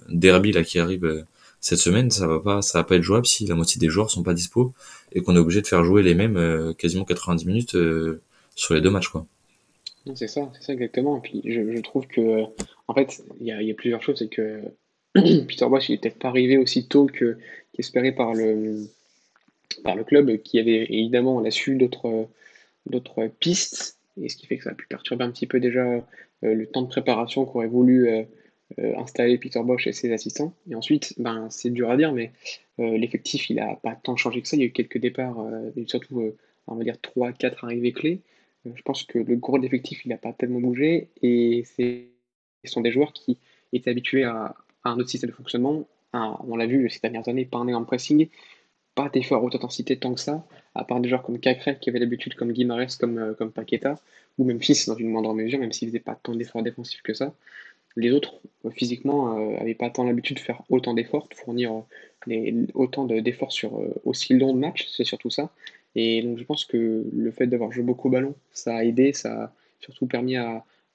Derby 0.09 0.51
là 0.53 0.63
qui 0.63 0.79
arrive 0.79 1.25
cette 1.61 1.79
semaine, 1.79 2.09
ça 2.09 2.25
va 2.27 2.39
pas, 2.39 2.61
ça 2.61 2.79
va 2.79 2.83
pas 2.83 2.95
être 2.95 3.01
jouable 3.01 3.25
si 3.25 3.45
la 3.45 3.55
moitié 3.55 3.79
des 3.79 3.89
joueurs 3.89 4.09
sont 4.09 4.23
pas 4.23 4.33
dispo 4.33 4.73
et 5.11 5.21
qu'on 5.21 5.35
est 5.35 5.39
obligé 5.39 5.61
de 5.61 5.67
faire 5.67 5.83
jouer 5.83 6.03
les 6.03 6.15
mêmes 6.15 6.37
euh, 6.37 6.73
quasiment 6.73 7.03
90 7.03 7.45
minutes 7.45 7.75
euh, 7.75 8.21
sur 8.55 8.73
les 8.73 8.81
deux 8.81 8.89
matchs, 8.89 9.09
quoi. 9.09 9.25
C'est 10.15 10.27
ça, 10.27 10.49
c'est 10.55 10.63
ça 10.63 10.73
exactement. 10.73 11.17
Et 11.17 11.21
puis 11.21 11.41
je, 11.45 11.81
trouve 11.81 12.07
que, 12.07 12.43
en 12.87 12.93
fait, 12.93 13.21
il 13.39 13.47
y 13.47 13.71
a, 13.71 13.73
plusieurs 13.73 14.01
choses. 14.01 14.17
C'est 14.19 14.29
que 14.29 14.61
Peter 15.13 15.65
Bosch, 15.69 15.89
il 15.89 15.93
est 15.93 15.97
peut-être 15.97 16.17
pas 16.17 16.29
arrivé 16.29 16.57
aussi 16.57 16.87
tôt 16.87 17.05
que 17.05 17.37
qu'espéré 17.73 18.11
par 18.11 18.33
le 18.33 18.87
par 19.83 19.95
le 19.95 20.03
club, 20.03 20.37
qui 20.37 20.57
avait 20.57 20.85
évidemment 20.89 21.35
on 21.35 21.45
a 21.45 21.51
su 21.51 21.75
d'autres 21.75 22.27
d'autres 22.87 23.29
pistes, 23.39 23.97
et 24.19 24.29
ce 24.29 24.37
qui 24.37 24.47
fait 24.47 24.57
que 24.57 24.63
ça 24.63 24.71
a 24.71 24.73
pu 24.73 24.87
perturber 24.87 25.25
un 25.25 25.31
petit 25.31 25.45
peu 25.45 25.59
déjà 25.59 25.85
euh, 25.85 26.01
le 26.41 26.65
temps 26.65 26.81
de 26.81 26.87
préparation 26.87 27.45
qu'aurait 27.45 27.67
voulu 27.67 28.09
euh, 28.77 28.95
installer 28.97 29.39
Peter 29.39 29.61
Bosch 29.63 29.87
et 29.87 29.93
ses 29.93 30.13
assistants. 30.13 30.53
Et 30.69 30.75
ensuite, 30.75 31.15
ben, 31.17 31.49
c'est 31.49 31.71
dur 31.71 31.89
à 31.89 31.97
dire, 31.97 32.13
mais 32.13 32.31
euh, 32.79 32.97
l'effectif, 32.97 33.49
il 33.49 33.55
n'a 33.55 33.75
pas 33.75 33.95
tant 33.95 34.15
changé 34.15 34.41
que 34.41 34.47
ça. 34.47 34.57
Il 34.57 34.59
y 34.59 34.63
a 34.63 34.67
eu 34.67 34.71
quelques 34.71 34.99
départs, 34.99 35.39
euh, 35.39 35.71
et 35.75 35.87
surtout, 35.87 36.33
on 36.67 36.75
va 36.75 36.83
dire 36.83 36.97
3-4 36.97 37.65
arrivées 37.65 37.93
clés. 37.93 38.21
je 38.65 38.81
pense 38.83 39.03
que 39.03 39.17
le 39.17 39.35
gros 39.37 39.57
de 39.57 39.63
l'effectif, 39.63 40.05
il 40.05 40.09
n'a 40.09 40.17
pas 40.17 40.33
tellement 40.33 40.59
bougé. 40.59 41.09
Et 41.23 41.63
ce 41.65 42.05
sont 42.65 42.81
des 42.81 42.91
joueurs 42.91 43.11
qui 43.11 43.39
étaient 43.73 43.89
habitués 43.89 44.23
à, 44.23 44.55
un 44.83 44.97
autre 44.99 45.09
système 45.09 45.31
de 45.31 45.35
fonctionnement. 45.35 45.87
on 46.13 46.55
l'a 46.55 46.67
vu 46.67 46.89
ces 46.89 46.99
dernières 46.99 47.27
années, 47.27 47.45
pas 47.45 47.57
un 47.57 47.67
énorme 47.67 47.87
pressing, 47.87 48.29
pas 48.93 49.09
d'effort 49.09 49.43
haute 49.43 49.55
intensité 49.55 49.97
tant 49.97 50.13
que 50.13 50.19
ça, 50.19 50.45
à 50.75 50.83
part 50.83 50.99
des 50.99 51.09
joueurs 51.09 51.23
comme 51.23 51.39
Cacré 51.39 51.77
qui 51.81 51.89
avait 51.89 51.99
l'habitude, 51.99 52.35
comme 52.35 52.51
Guimarães, 52.53 52.97
comme, 52.99 53.35
comme 53.37 53.51
Paqueta, 53.51 53.95
ou 54.37 54.45
même 54.45 54.61
Fils 54.61 54.87
dans 54.87 54.95
une 54.95 55.09
moindre 55.09 55.33
mesure, 55.33 55.59
même 55.59 55.71
s'il 55.71 55.89
faisait 55.89 55.99
pas 55.99 56.15
tant 56.15 56.35
d'efforts 56.35 56.63
défensifs 56.63 57.01
que 57.01 57.13
ça 57.13 57.33
les 57.95 58.11
autres, 58.11 58.39
euh, 58.65 58.69
physiquement, 58.71 59.33
n'avaient 59.35 59.71
euh, 59.71 59.77
pas 59.77 59.89
tant 59.89 60.03
l'habitude 60.03 60.37
de 60.37 60.41
faire 60.41 60.61
autant 60.69 60.93
d'efforts, 60.93 61.27
de 61.29 61.35
fournir 61.35 61.83
euh, 62.29 62.65
autant 62.73 63.05
d'efforts 63.05 63.51
sur 63.51 63.81
aussi 64.05 64.33
long 64.33 64.53
de 64.53 64.59
match, 64.59 64.87
c'est 64.89 65.03
surtout 65.03 65.29
ça. 65.29 65.51
Et 65.95 66.21
donc 66.21 66.37
je 66.37 66.43
pense 66.43 66.65
que 66.65 67.05
le 67.11 67.31
fait 67.31 67.47
d'avoir 67.47 67.71
joué 67.71 67.83
beaucoup 67.83 68.09
au 68.09 68.11
ballon, 68.11 68.35
ça 68.51 68.75
a 68.75 68.83
aidé, 68.83 69.13
ça 69.13 69.43
a 69.43 69.53
surtout 69.79 70.05
permis 70.05 70.35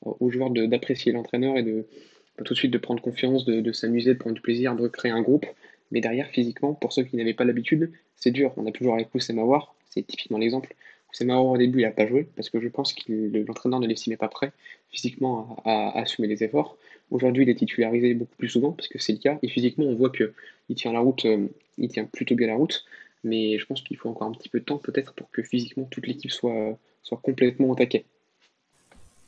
aux 0.03 0.31
joueurs 0.31 0.51
d'apprécier 0.51 1.13
l'entraîneur 1.13 1.57
et 1.57 1.63
de 1.63 1.87
tout 2.45 2.55
de 2.55 2.59
suite 2.59 2.71
de 2.71 2.79
prendre 2.79 3.03
confiance, 3.03 3.45
de, 3.45 3.73
s'amuser, 3.73 4.15
de 4.15 4.19
prendre 4.19 4.37
du 4.37 4.43
plaisir, 4.43 4.77
de 4.77 4.87
créer 4.87 5.11
un 5.11 5.23
groupe. 5.23 5.47
Mais 5.91 6.01
derrière, 6.01 6.29
physiquement, 6.29 6.75
pour 6.75 6.93
ceux 6.93 7.03
qui 7.03 7.17
n'avaient 7.17 7.35
pas 7.35 7.45
l'habitude, 7.45 7.91
c'est 8.17 8.31
dur. 8.31 8.53
On 8.57 8.67
a 8.67 8.73
toujours 8.73 8.95
avec 8.95 9.09
Mawar, 9.33 9.75
c'est 9.91 10.07
typiquement 10.07 10.39
l'exemple. 10.39 10.75
Mawar 11.23 11.47
au 11.47 11.57
début, 11.57 11.81
il 11.81 11.83
n'a 11.83 11.93
pas 11.93 12.07
joué 12.07 12.29
parce 12.35 12.51
que 12.51 12.61
je 12.61 12.69
pense 12.69 12.93
que 12.93 13.13
l'entraîneur 13.47 13.79
ne 13.79 13.87
l'estimait 13.87 14.17
pas 14.17 14.29
prêt 14.29 14.53
physiquement 14.91 15.63
à, 15.65 15.99
assumer 16.01 16.27
les 16.29 16.43
efforts. 16.43 16.77
Aujourd'hui, 17.11 17.45
il 17.45 17.49
est 17.49 17.55
titularisé 17.55 18.15
beaucoup 18.15 18.37
plus 18.37 18.49
souvent 18.49 18.73
parce 18.73 18.89
que 18.89 18.99
c'est 18.99 19.13
le 19.13 19.19
cas. 19.19 19.39
Et 19.43 19.49
physiquement, 19.49 19.85
on 19.85 19.95
voit 19.95 20.11
qu'il 20.11 20.77
tient 20.77 20.93
la 20.93 21.01
route, 21.01 21.25
euh, 21.27 21.47
il 21.79 21.89
tient 21.89 22.05
plutôt 22.05 22.35
bien 22.35 22.49
la 22.49 22.57
route. 22.57 22.85
Mais 23.23 23.59
je 23.59 23.67
pense 23.67 23.83
qu'il 23.83 23.97
faut 23.97 24.09
encore 24.09 24.29
un 24.29 24.33
petit 24.33 24.49
peu 24.49 24.61
de 24.61 24.65
temps 24.65 24.79
peut-être 24.79 25.15
pour 25.15 25.31
que 25.31 25.43
physiquement 25.43 25.85
toute 25.91 26.07
l'équipe 26.07 26.31
soit, 26.31 26.79
soit 27.03 27.19
complètement 27.23 27.71
au 27.71 27.75
taquet. 27.75 28.05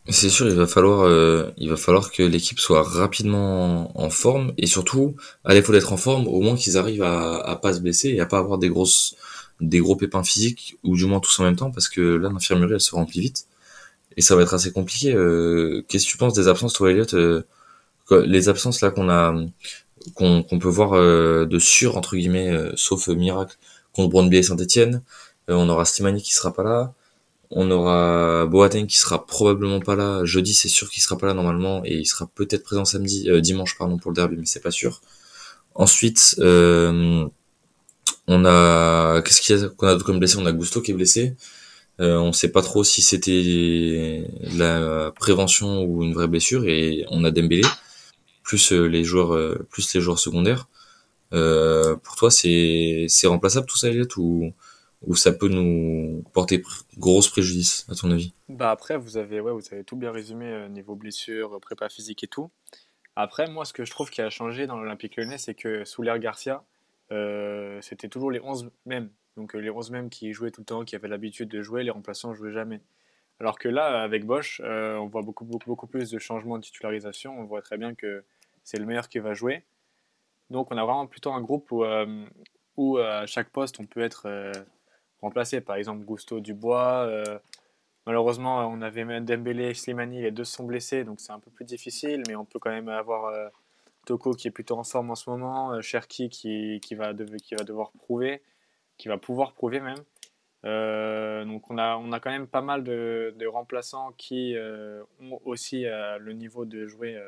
C'est 0.09 0.29
sûr, 0.29 0.47
il 0.49 0.55
va 0.55 0.69
falloir, 0.69 1.01
euh, 1.01 1.51
il 1.57 1.69
va 1.69 1.77
falloir 1.77 2.13
que 2.13 2.23
l'équipe 2.23 2.61
soit 2.61 2.83
rapidement 2.83 3.91
en 4.01 4.09
forme 4.09 4.53
et 4.57 4.67
surtout, 4.67 5.17
à 5.45 5.53
défaut 5.53 5.73
d'être 5.73 5.93
en 5.93 5.97
forme, 5.97 6.29
au 6.29 6.41
moins 6.41 6.55
qu'ils 6.55 6.77
arrivent 6.77 7.03
à, 7.03 7.39
à 7.39 7.57
pas 7.57 7.73
se 7.73 7.81
blesser 7.81 8.11
et 8.11 8.21
à 8.21 8.27
pas 8.27 8.39
avoir 8.39 8.59
des 8.59 8.69
grosses, 8.69 9.17
des 9.61 9.79
gros 9.81 9.97
pépins 9.97 10.23
physiques 10.23 10.77
ou 10.85 10.97
du 10.97 11.07
moins 11.07 11.21
tous 11.21 11.39
en 11.41 11.45
même 11.45 11.57
temps 11.57 11.71
parce 11.71 11.89
que 11.89 12.01
là 12.01 12.29
l'infirmerie 12.31 12.75
elle 12.75 12.81
se 12.81 12.95
remplit 12.95 13.21
vite 13.21 13.47
et 14.17 14.23
ça 14.23 14.35
va 14.35 14.43
être 14.43 14.55
assez 14.55 14.73
compliqué. 14.73 15.13
Euh, 15.13 15.85
qu'est-ce 15.89 16.07
que 16.07 16.11
tu 16.11 16.17
penses 16.17 16.35
des 16.35 16.49
absences, 16.49 16.73
toi, 16.73 16.91
Elliot 16.91 17.15
euh, 17.15 17.43
Les 18.27 18.49
absences 18.49 18.81
là 18.81 18.91
qu'on 18.91 19.09
a, 19.11 19.35
qu'on 20.15 20.59
peut 20.59 20.69
voir 20.69 20.95
euh, 20.95 21.47
de 21.47 21.59
sûr 21.59 21.97
entre 21.97 22.17
guillemets, 22.17 22.53
sauf 22.77 23.09
miracle 23.09 23.57
contre 23.93 24.11
Brøndby 24.11 24.39
et 24.39 24.43
Saint-Etienne. 24.43 25.03
on 25.49 25.69
aura 25.69 25.85
Slimani 25.85 26.23
qui 26.23 26.35
sera 26.35 26.53
pas 26.53 26.63
là. 26.63 26.95
On 27.51 27.71
aura 27.71 28.47
Boateng 28.47 28.87
qui 28.87 28.99
sera 28.99 29.25
probablement 29.25 29.81
pas 29.81 29.97
là. 29.97 30.25
Jeudi, 30.25 30.55
c'est 30.55 30.69
sûr 30.69 30.91
qu'il 30.91 31.03
sera 31.03 31.17
pas 31.17 31.29
là 31.29 31.35
normalement 31.35 31.83
et 31.85 31.95
il 31.95 32.07
sera 32.07 32.27
peut-être 32.35 32.65
présent 32.65 32.85
samedi, 32.85 33.29
dimanche 33.41 33.77
pardon 33.79 33.99
pour 33.99 34.11
le 34.11 34.17
derby, 34.17 34.37
mais 34.37 34.47
c'est 34.47 34.61
pas 34.61 34.71
sûr. 34.71 35.01
Ensuite, 35.75 36.37
on 38.29 38.45
a 38.45 39.23
qu'est-ce 39.23 39.41
qu'il 39.41 39.57
y 39.57 39.63
a 39.63 39.69
qu'on 39.69 39.89
a 39.89 39.99
comme 39.99 40.19
blessé? 40.19 40.37
On 40.39 40.47
a 40.47 40.53
Gusto 40.53 40.81
qui 40.81 40.93
est 40.93 40.95
blessé. 40.95 41.37
Euh, 42.01 42.19
on 42.19 42.33
sait 42.33 42.53
pas 42.53 42.63
trop 42.63 42.85
si 42.85 43.01
c'était 43.01 44.29
la 44.55 45.13
prévention 45.13 45.83
ou 45.85 46.03
une 46.03 46.13
vraie 46.13 46.29
blessure 46.29 46.67
et 46.67 47.07
on 47.11 47.25
a 47.25 47.31
Dembélé 47.31 47.63
plus 48.47 48.73
euh, 48.73 48.87
les 48.87 49.05
joueurs 49.05 49.35
euh, 49.35 49.67
plus 49.71 49.93
les 49.95 50.01
joueurs 50.01 50.19
secondaires. 50.19 50.69
Euh, 51.35 51.97
pour 51.97 52.17
toi, 52.17 52.31
c'est 52.31 53.07
c'est 53.09 53.27
remplaçable 53.27 53.67
tout 53.67 53.77
ça, 53.77 53.89
Elliot, 53.89 54.07
ou 54.17 54.53
ou 55.03 55.15
ça 55.15 55.33
peut 55.33 55.49
nous 55.49 56.25
porter 56.33 56.63
gros 56.97 57.21
préjudice 57.21 57.87
à 57.91 57.95
ton 57.95 58.11
avis? 58.11 58.33
Bah 58.49 58.71
après, 58.71 58.97
vous 58.97 59.19
avez 59.19 59.41
ouais, 59.41 59.53
vous 59.53 59.63
avez 59.73 59.85
tout 59.85 59.97
bien 59.97 60.13
résumé 60.13 60.69
niveau 60.71 60.95
blessure, 60.95 61.59
prépa 61.61 61.89
physique 61.89 62.25
et 62.25 62.29
tout. 62.29 62.51
Après, 63.17 63.49
moi, 63.49 63.65
ce 63.65 63.73
que 63.73 63.85
je 63.85 63.91
trouve 63.91 64.11
qui 64.11 64.21
a 64.21 64.31
changé 64.31 64.67
dans 64.67 64.77
l'Olympique 64.77 65.17
Lyonnais, 65.17 65.39
c'est 65.39 65.55
que 65.55 65.85
sous 65.85 66.03
l'air 66.03 66.19
Garcia, 66.19 66.63
c'était 67.11 68.09
toujours 68.09 68.31
les 68.31 68.41
11 68.41 68.71
mêmes 68.85 69.11
donc 69.37 69.55
euh, 69.55 69.59
les 69.59 69.71
11 69.71 69.91
mêmes 69.91 70.11
qui 70.11 70.33
jouaient 70.33 70.51
tout 70.51 70.63
le 70.63 70.67
temps, 70.67 70.85
qui 70.85 70.97
avaient 70.97 71.09
l'habitude 71.09 71.49
de 71.49 71.63
jouer, 71.63 71.85
les 71.85 71.91
remplaçants 71.91 72.31
ne 72.31 72.35
jouaient 72.35 72.53
jamais. 72.53 72.81
Alors 73.39 73.59
que 73.59 73.69
là, 73.69 74.03
avec 74.03 74.25
Bosch, 74.25 74.63
euh, 74.65 74.97
on 74.97 75.07
voit 75.07 75.23
beaucoup, 75.23 75.45
beaucoup, 75.45 75.69
beaucoup 75.69 75.87
plus 75.87 76.11
de 76.11 76.19
changements 76.19 76.57
de 76.57 76.63
titularisation. 76.63 77.39
On 77.39 77.45
voit 77.45 77.61
très 77.61 77.77
bien 77.77 77.95
que 77.95 78.25
c'est 78.65 78.79
le 78.79 78.87
meilleur 78.87 79.09
qui 79.09 79.19
va 79.19 79.35
jouer. 79.35 79.63
Donc 80.49 80.73
on 80.73 80.79
a 80.79 80.85
vraiment 80.85 81.07
plutôt 81.07 81.33
un 81.33 81.43
groupe 81.43 81.71
où, 81.71 81.85
euh, 81.85 82.25
où 82.77 82.97
à 82.99 83.27
chaque 83.27 83.51
poste 83.51 83.79
on 83.79 83.87
peut 83.87 84.01
être 84.01 84.53
remplacé. 85.21 85.61
Par 85.61 85.77
exemple, 85.77 86.05
Gusto 86.05 86.41
Dubois. 86.41 87.11
malheureusement, 88.07 88.67
on 88.69 88.81
avait 88.81 89.21
Dembélé 89.21 89.71
et 89.71 89.75
Slimani, 89.75 90.23
les 90.23 90.31
deux 90.31 90.45
sont 90.45 90.65
blessés, 90.65 91.05
donc 91.05 91.21
c'est 91.21 91.33
un 91.33 91.41
peu 91.41 91.51
plus 91.51 91.65
difficile. 91.67 92.23
Mais 92.29 92.37
on 92.37 92.47
peut 92.47 92.59
quand 92.59 92.71
même 92.71 92.89
avoir 92.89 93.51
Toko 94.07 94.33
qui 94.33 94.49
est 94.49 94.51
plutôt 94.51 94.79
en 94.79 94.85
forme 94.85 95.11
en 95.11 95.15
ce 95.15 95.29
moment, 95.29 95.81
Cherki 95.83 96.31
qui, 96.31 96.81
qui, 96.81 96.95
va 96.95 97.13
qui 97.15 97.55
va 97.55 97.65
devoir 97.65 97.93
prouver 97.93 98.43
qui 98.99 99.09
va 99.09 99.19
pouvoir 99.19 99.53
prouver 99.53 99.81
même. 99.81 100.03
Euh, 100.65 101.45
donc 101.45 101.71
on 101.71 101.79
a, 101.79 101.97
on 101.97 102.13
a 102.13 102.21
quand 102.21 102.31
même 102.31 102.47
pas 102.47 102.63
mal 102.63 102.83
de, 102.83 103.47
remplaçants 103.47 104.13
qui 104.17 104.57
euh, 104.57 105.03
ont 105.21 105.41
aussi 105.45 105.87
euh, 105.87 106.19
le 106.19 106.33
niveau 106.33 106.65
de 106.65 106.87
jouer, 106.87 107.21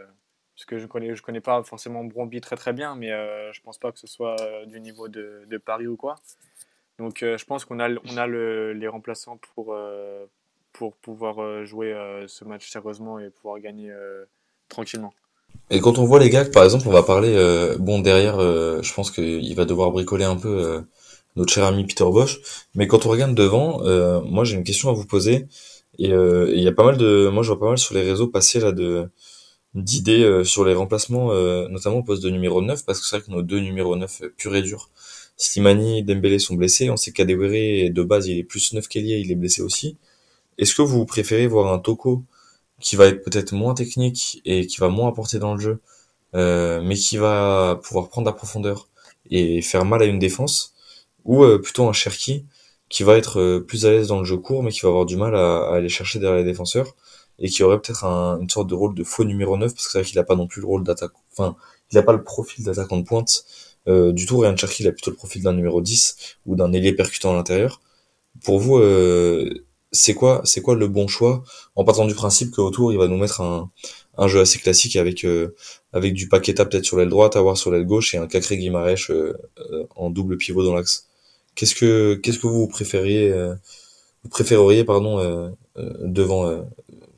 parce 0.55 0.65
que 0.65 0.79
je 0.79 0.87
connais, 0.87 1.15
je 1.15 1.23
connais 1.23 1.41
pas 1.41 1.63
forcément 1.63 2.05
Bromby 2.05 2.41
très 2.41 2.57
très 2.57 2.73
bien, 2.73 2.97
mais 2.97 3.11
je 3.53 3.61
pense 3.63 3.79
pas 3.79 3.93
que 3.93 3.99
ce 3.99 4.07
soit 4.07 4.37
du 4.67 4.81
niveau 4.81 5.09
de, 5.09 5.59
Paris 5.65 5.87
ou 5.87 5.97
quoi. 5.97 6.17
Donc 6.99 7.19
je 7.21 7.45
pense 7.45 7.65
qu'on 7.65 7.79
a, 7.79 7.89
on 7.91 8.17
a 8.17 8.27
le, 8.27 8.73
les 8.73 8.89
remplaçants 8.89 9.37
pour, 9.37 9.77
pour 10.73 10.97
pouvoir 10.97 11.65
jouer 11.65 11.95
ce 12.27 12.45
match 12.45 12.69
sérieusement 12.69 13.21
et 13.21 13.31
pouvoir 13.31 13.61
gagner 13.61 13.95
tranquillement. 14.69 15.15
Et 15.71 15.81
quand 15.81 15.99
on 15.99 16.05
voit 16.05 16.19
les 16.19 16.31
gars, 16.31 16.45
par 16.45 16.65
exemple, 16.65 16.89
on 16.89 16.93
va 16.93 17.03
parler, 17.03 17.37
bon 17.79 17.99
derrière, 18.01 18.41
je 18.41 18.95
pense 18.95 19.11
qu'il 19.11 19.55
va 19.55 19.65
devoir 19.65 19.91
bricoler 19.91 20.25
un 20.25 20.37
peu 20.37 20.83
notre 21.39 21.53
cher 21.53 21.65
ami 21.65 21.85
Peter 21.85 22.05
Bosch. 22.05 22.41
Mais 22.75 22.87
quand 22.87 23.07
on 23.07 23.11
regarde 23.11 23.35
devant, 23.35 23.83
euh, 23.85 24.21
moi 24.23 24.45
j'ai 24.45 24.57
une 24.57 24.65
question 24.65 24.91
à 24.91 24.93
vous 24.93 25.07
poser. 25.07 25.47
Euh, 26.01 26.49
et 26.53 26.59
il 26.59 26.63
y 26.63 26.69
a 26.69 26.73
pas 26.73 26.85
mal 26.85 26.97
de, 26.99 27.29
moi 27.33 27.43
je 27.43 27.49
vois 27.49 27.61
pas 27.61 27.69
mal 27.69 27.79
sur 27.79 27.95
les 27.95 28.03
réseaux 28.03 28.29
passer 28.29 28.61
là 28.61 28.73
de 28.73 29.09
d'idées 29.75 30.23
euh, 30.25 30.45
sur 30.45 30.65
les 30.65 30.75
remplacements, 30.75 31.33
notamment 31.69 31.99
au 31.99 32.03
poste 32.03 32.23
de 32.23 32.31
numéro 32.31 32.63
9, 32.63 32.85
parce 32.85 33.01
que 33.01 33.07
c'est 33.07 33.19
vrai 33.19 33.27
que 33.27 33.33
nos 33.33 33.43
deux 33.43 33.61
numéros 33.61 33.97
9 33.97 34.23
pur 34.37 34.55
et 34.57 34.63
dur, 34.63 34.91
Slimani 35.37 36.01
et 36.01 36.03
Dembélé 36.03 36.39
sont 36.39 36.55
blessés. 36.55 36.91
On 36.91 36.97
sait 36.97 37.13
qu'Adewere, 37.13 37.91
de 37.91 38.03
base, 38.03 38.29
il 38.29 38.39
est 38.39 38.45
plus 38.45 38.73
9 38.73 38.89
qu'Elie, 38.89 39.21
il 39.21 39.31
est 39.33 39.37
blessé 39.37 39.63
aussi. 39.63 39.97
est-ce 40.59 40.75
que 40.75 40.83
vous 40.83 41.07
préférez 41.07 41.47
voir 41.47 41.73
un 41.73 41.79
Toko 41.79 42.25
qui 42.81 42.97
va 42.97 43.07
être 43.07 43.23
peut-être 43.23 43.53
moins 43.53 43.75
technique 43.75 44.41
et 44.45 44.67
qui 44.67 44.79
va 44.79 44.89
moins 44.89 45.09
apporter 45.09 45.39
dans 45.39 45.55
le 45.55 45.61
jeu, 45.61 45.81
euh, 46.35 46.81
mais 46.83 46.95
qui 46.95 47.17
va 47.17 47.81
pouvoir 47.83 48.09
prendre 48.09 48.27
la 48.27 48.33
profondeur 48.33 48.89
et 49.31 49.63
faire 49.63 49.85
mal 49.85 50.03
à 50.03 50.07
une 50.07 50.19
défense, 50.19 50.75
ou 51.25 51.45
euh, 51.45 51.59
plutôt 51.59 51.89
un 51.89 51.93
Cherki 51.93 52.47
qui 52.89 53.03
va 53.03 53.17
être 53.17 53.41
euh, 53.41 53.61
plus 53.61 53.87
à 53.87 53.91
l'aise 53.91 54.09
dans 54.09 54.19
le 54.19 54.25
jeu 54.25 54.39
court, 54.39 54.63
mais 54.63 54.71
qui 54.71 54.81
va 54.81 54.89
avoir 54.89 55.07
du 55.07 55.17
mal 55.17 55.35
à, 55.37 55.71
aller 55.75 55.89
chercher 55.89 56.19
derrière 56.19 56.39
les 56.39 56.45
défenseurs, 56.45 56.95
et 57.39 57.49
qui 57.49 57.63
aurait 57.63 57.81
peut-être 57.81 58.05
une 58.05 58.51
sorte 58.51 58.69
de 58.69 58.75
rôle 58.75 58.95
de 58.95 59.05
faux 59.05 59.25
numéro 59.25 59.57
9, 59.57 59.73
parce 59.73 59.87
que 59.87 59.93
c'est 59.93 59.99
vrai 59.99 60.09
qu'il 60.09 60.19
a 60.19 60.25
pas 60.25 60.37
non 60.37 60.47
plus 60.47 60.61
le 60.61 60.67
rôle 60.67 60.85
d'attaque, 60.85 61.13
enfin, 61.33 61.57
il 61.93 61.97
n'a 61.97 62.03
pas 62.03 62.13
le 62.13 62.23
profil 62.25 62.65
d'attaquant 62.65 62.97
de 62.99 63.05
pointe, 63.05 63.45
du 63.87 64.27
tout, 64.27 64.39
Ryan 64.39 64.55
Cherki, 64.55 64.83
il 64.83 64.89
a 64.89 64.93
plutôt 64.93 65.11
le 65.11 65.17
profil 65.17 65.43
d'un 65.43 65.55
numéro 65.55 65.81
10, 65.81 66.37
ou 66.45 66.57
d'un 66.57 66.73
ailier 66.75 66.93
percutant 66.93 67.33
à 67.33 67.35
l'intérieur. 67.35 67.81
Pour 68.45 68.59
vous, 68.59 68.79
c'est 69.93 70.15
quoi, 70.15 70.43
c'est 70.45 70.61
quoi 70.61 70.75
le 70.75 70.89
bon 70.89 71.09
choix, 71.09 71.43
en 71.75 71.85
partant 71.85 72.07
du 72.07 72.15
principe 72.15 72.51
qu'autour, 72.51 72.93
il 72.93 72.99
va 72.99 73.09
nous 73.09 73.17
mettre 73.17 73.41
un, 73.41 73.71
un 74.19 74.29
jeu 74.29 74.41
assez 74.41 74.59
classique 74.59 74.97
avec 74.97 75.25
euh, 75.25 75.55
avec 75.93 76.13
du 76.13 76.29
Paqueta 76.29 76.67
peut-être 76.67 76.85
sur 76.85 76.99
l'aile 76.99 77.09
droite, 77.09 77.37
avoir 77.37 77.57
sur 77.57 77.71
l'aile 77.71 77.87
gauche 77.87 78.15
et 78.15 78.19
un 78.19 78.27
Cacré 78.27 78.59
Guimarèche 78.59 79.11
euh, 79.11 79.35
en 79.97 80.11
double 80.11 80.37
pivot 80.37 80.65
dans 80.65 80.75
l'axe. 80.75 81.09
Qu'est-ce 81.55 81.75
que 81.75 82.15
qu'est-ce 82.15 82.39
que 82.39 82.47
vous 82.47 82.69
préfériez 82.69 83.31
euh, 83.33 83.55
vous 84.25 84.29
préféreriez 84.29 84.85
pardon 84.85 85.19
euh, 85.19 85.49
euh, 85.79 85.93
devant 86.03 86.65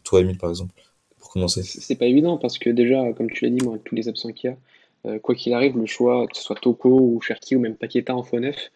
toi 0.05 0.21
Emile 0.21 0.39
par 0.39 0.50
exemple 0.50 0.75
pour 1.19 1.31
commencer? 1.31 1.62
C'est 1.62 1.97
pas 1.97 2.07
évident 2.07 2.39
parce 2.39 2.59
que 2.59 2.71
déjà 2.71 3.12
comme 3.15 3.31
tu 3.31 3.45
l'as 3.45 3.50
dit 3.50 3.65
moi 3.65 3.75
avec 3.75 3.85
tous 3.85 3.95
les 3.95 4.09
absents 4.09 4.33
qu'il 4.33 4.50
y 4.50 5.11
a 5.12 5.19
quoi 5.19 5.35
qu'il 5.35 5.53
arrive 5.55 5.77
le 5.79 5.87
choix 5.87 6.27
que 6.27 6.37
ce 6.37 6.43
soit 6.43 6.57
Toko 6.57 6.89
ou 6.89 7.21
Cherki 7.21 7.57
ou 7.57 7.61
même 7.61 7.75
Paqueta 7.75 8.15
en 8.15 8.23
faux 8.23 8.39
neuf 8.39 8.71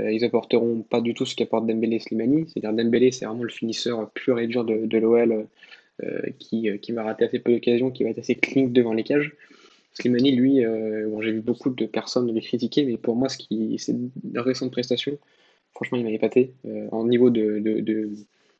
ils 0.00 0.24
apporteront 0.24 0.82
pas 0.82 1.00
du 1.00 1.14
tout 1.14 1.26
ce 1.26 1.34
qu'apporte 1.34 1.66
Dembélé 1.66 1.96
et 1.96 2.00
Slimani 2.00 2.46
c'est-à-dire 2.48 2.72
Dembélé 2.72 3.10
c'est 3.10 3.24
vraiment 3.24 3.42
le 3.42 3.50
finisseur 3.50 4.10
pur 4.10 4.38
et 4.38 4.46
dur 4.46 4.64
de, 4.64 4.98
l'OL 4.98 5.46
qui, 6.38 6.68
qui 6.80 6.92
va 6.92 7.02
rater 7.02 7.24
assez 7.24 7.38
peu 7.40 7.52
d'occasions 7.52 7.90
qui 7.90 8.04
va 8.04 8.10
être 8.10 8.18
assez 8.18 8.36
clean 8.36 8.68
devant 8.68 8.92
les 8.92 9.02
cages 9.02 9.34
Slimani, 10.00 10.32
lui, 10.32 10.64
euh, 10.64 11.08
bon, 11.08 11.20
j'ai 11.20 11.32
vu 11.32 11.40
beaucoup 11.40 11.70
de 11.70 11.86
personnes 11.86 12.32
le 12.32 12.40
critiquer, 12.40 12.84
mais 12.84 12.96
pour 12.96 13.16
moi, 13.16 13.28
ce 13.28 13.36
qui, 13.36 13.76
c'est 13.78 13.92
une 13.92 14.10
récente 14.36 14.70
prestation. 14.70 15.18
Franchement, 15.74 15.98
il 15.98 16.04
m'a 16.04 16.10
épaté. 16.10 16.54
Euh, 16.66 16.88
en 16.92 17.04
niveau 17.06 17.30
de, 17.30 17.58
de, 17.58 18.10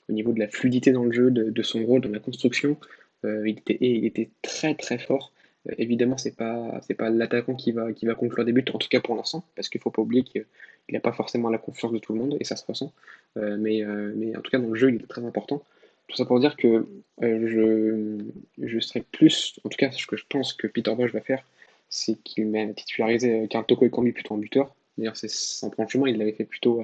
au 0.08 0.12
niveau 0.12 0.32
de 0.32 0.40
la 0.40 0.48
fluidité 0.48 0.90
dans 0.90 1.04
le 1.04 1.12
jeu, 1.12 1.30
de, 1.30 1.62
son 1.62 1.84
rôle 1.84 2.00
dans 2.00 2.10
la 2.10 2.18
construction, 2.18 2.76
euh, 3.24 3.48
il, 3.48 3.58
était, 3.58 3.78
il 3.80 4.04
était 4.04 4.30
très 4.42 4.74
très 4.74 4.98
fort. 4.98 5.32
Euh, 5.68 5.74
évidemment, 5.78 6.16
c'est 6.16 6.36
pas 6.36 6.80
c'est 6.86 6.94
pas 6.94 7.10
l'attaquant 7.10 7.54
qui 7.54 7.72
va 7.72 7.92
qui 7.92 8.06
va 8.06 8.14
conclure 8.14 8.44
des 8.44 8.52
buts, 8.52 8.64
en 8.72 8.78
tout 8.78 8.88
cas 8.88 9.00
pour 9.00 9.16
l'instant, 9.16 9.44
parce 9.54 9.68
qu'il 9.68 9.80
faut 9.80 9.90
pas 9.90 10.02
oublier 10.02 10.24
qu'il 10.24 10.44
n'a 10.90 11.00
pas 11.00 11.12
forcément 11.12 11.50
la 11.50 11.58
confiance 11.58 11.92
de 11.92 11.98
tout 11.98 12.12
le 12.12 12.20
monde 12.20 12.36
et 12.40 12.44
ça 12.44 12.56
se 12.56 12.64
ressent. 12.66 12.92
Euh, 13.36 13.56
mais, 13.58 13.84
mais 14.14 14.36
en 14.36 14.40
tout 14.40 14.50
cas, 14.50 14.58
dans 14.58 14.68
le 14.68 14.74
jeu, 14.74 14.90
il 14.90 15.02
est 15.02 15.06
très 15.06 15.24
important. 15.24 15.62
Tout 16.08 16.16
ça 16.16 16.24
pour 16.24 16.40
dire 16.40 16.56
que 16.56 16.86
euh, 17.22 18.18
je, 18.56 18.66
je 18.66 18.80
serais 18.80 19.04
plus, 19.12 19.60
en 19.64 19.68
tout 19.68 19.76
cas, 19.76 19.90
ce 19.90 20.06
que 20.06 20.16
je 20.16 20.24
pense 20.28 20.54
que 20.54 20.66
Peter 20.66 20.94
Bosch 20.94 21.12
va 21.12 21.20
faire, 21.20 21.44
c'est 21.90 22.14
qu'il 22.22 22.48
m'a 22.48 22.66
titularisé 22.72 23.46
qu'un 23.48 23.62
Toko 23.62 23.84
et 23.84 23.90
Kambi 23.90 24.12
plutôt 24.12 24.34
en 24.34 24.38
buteur. 24.38 24.74
D'ailleurs, 24.96 25.16
c'est 25.16 25.30
sans 25.30 25.68
prendre 25.68 25.90
chemin, 25.90 26.08
il 26.08 26.16
l'avait 26.16 26.32
fait 26.32 26.44
plutôt 26.44 26.82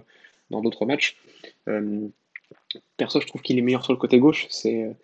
dans 0.50 0.61
d'autres 0.61 0.85
matchs. 0.85 1.17
Euh, 1.69 2.07
perso, 2.99 3.21
je 3.21 3.26
trouve 3.26 3.41
qu'il 3.41 3.59
est 3.59 3.62
meilleur 3.62 3.83
sur 3.83 3.95
le 3.95 3.99
côté 3.99 4.19
gauche, 4.19 4.47
c'est 4.50 4.95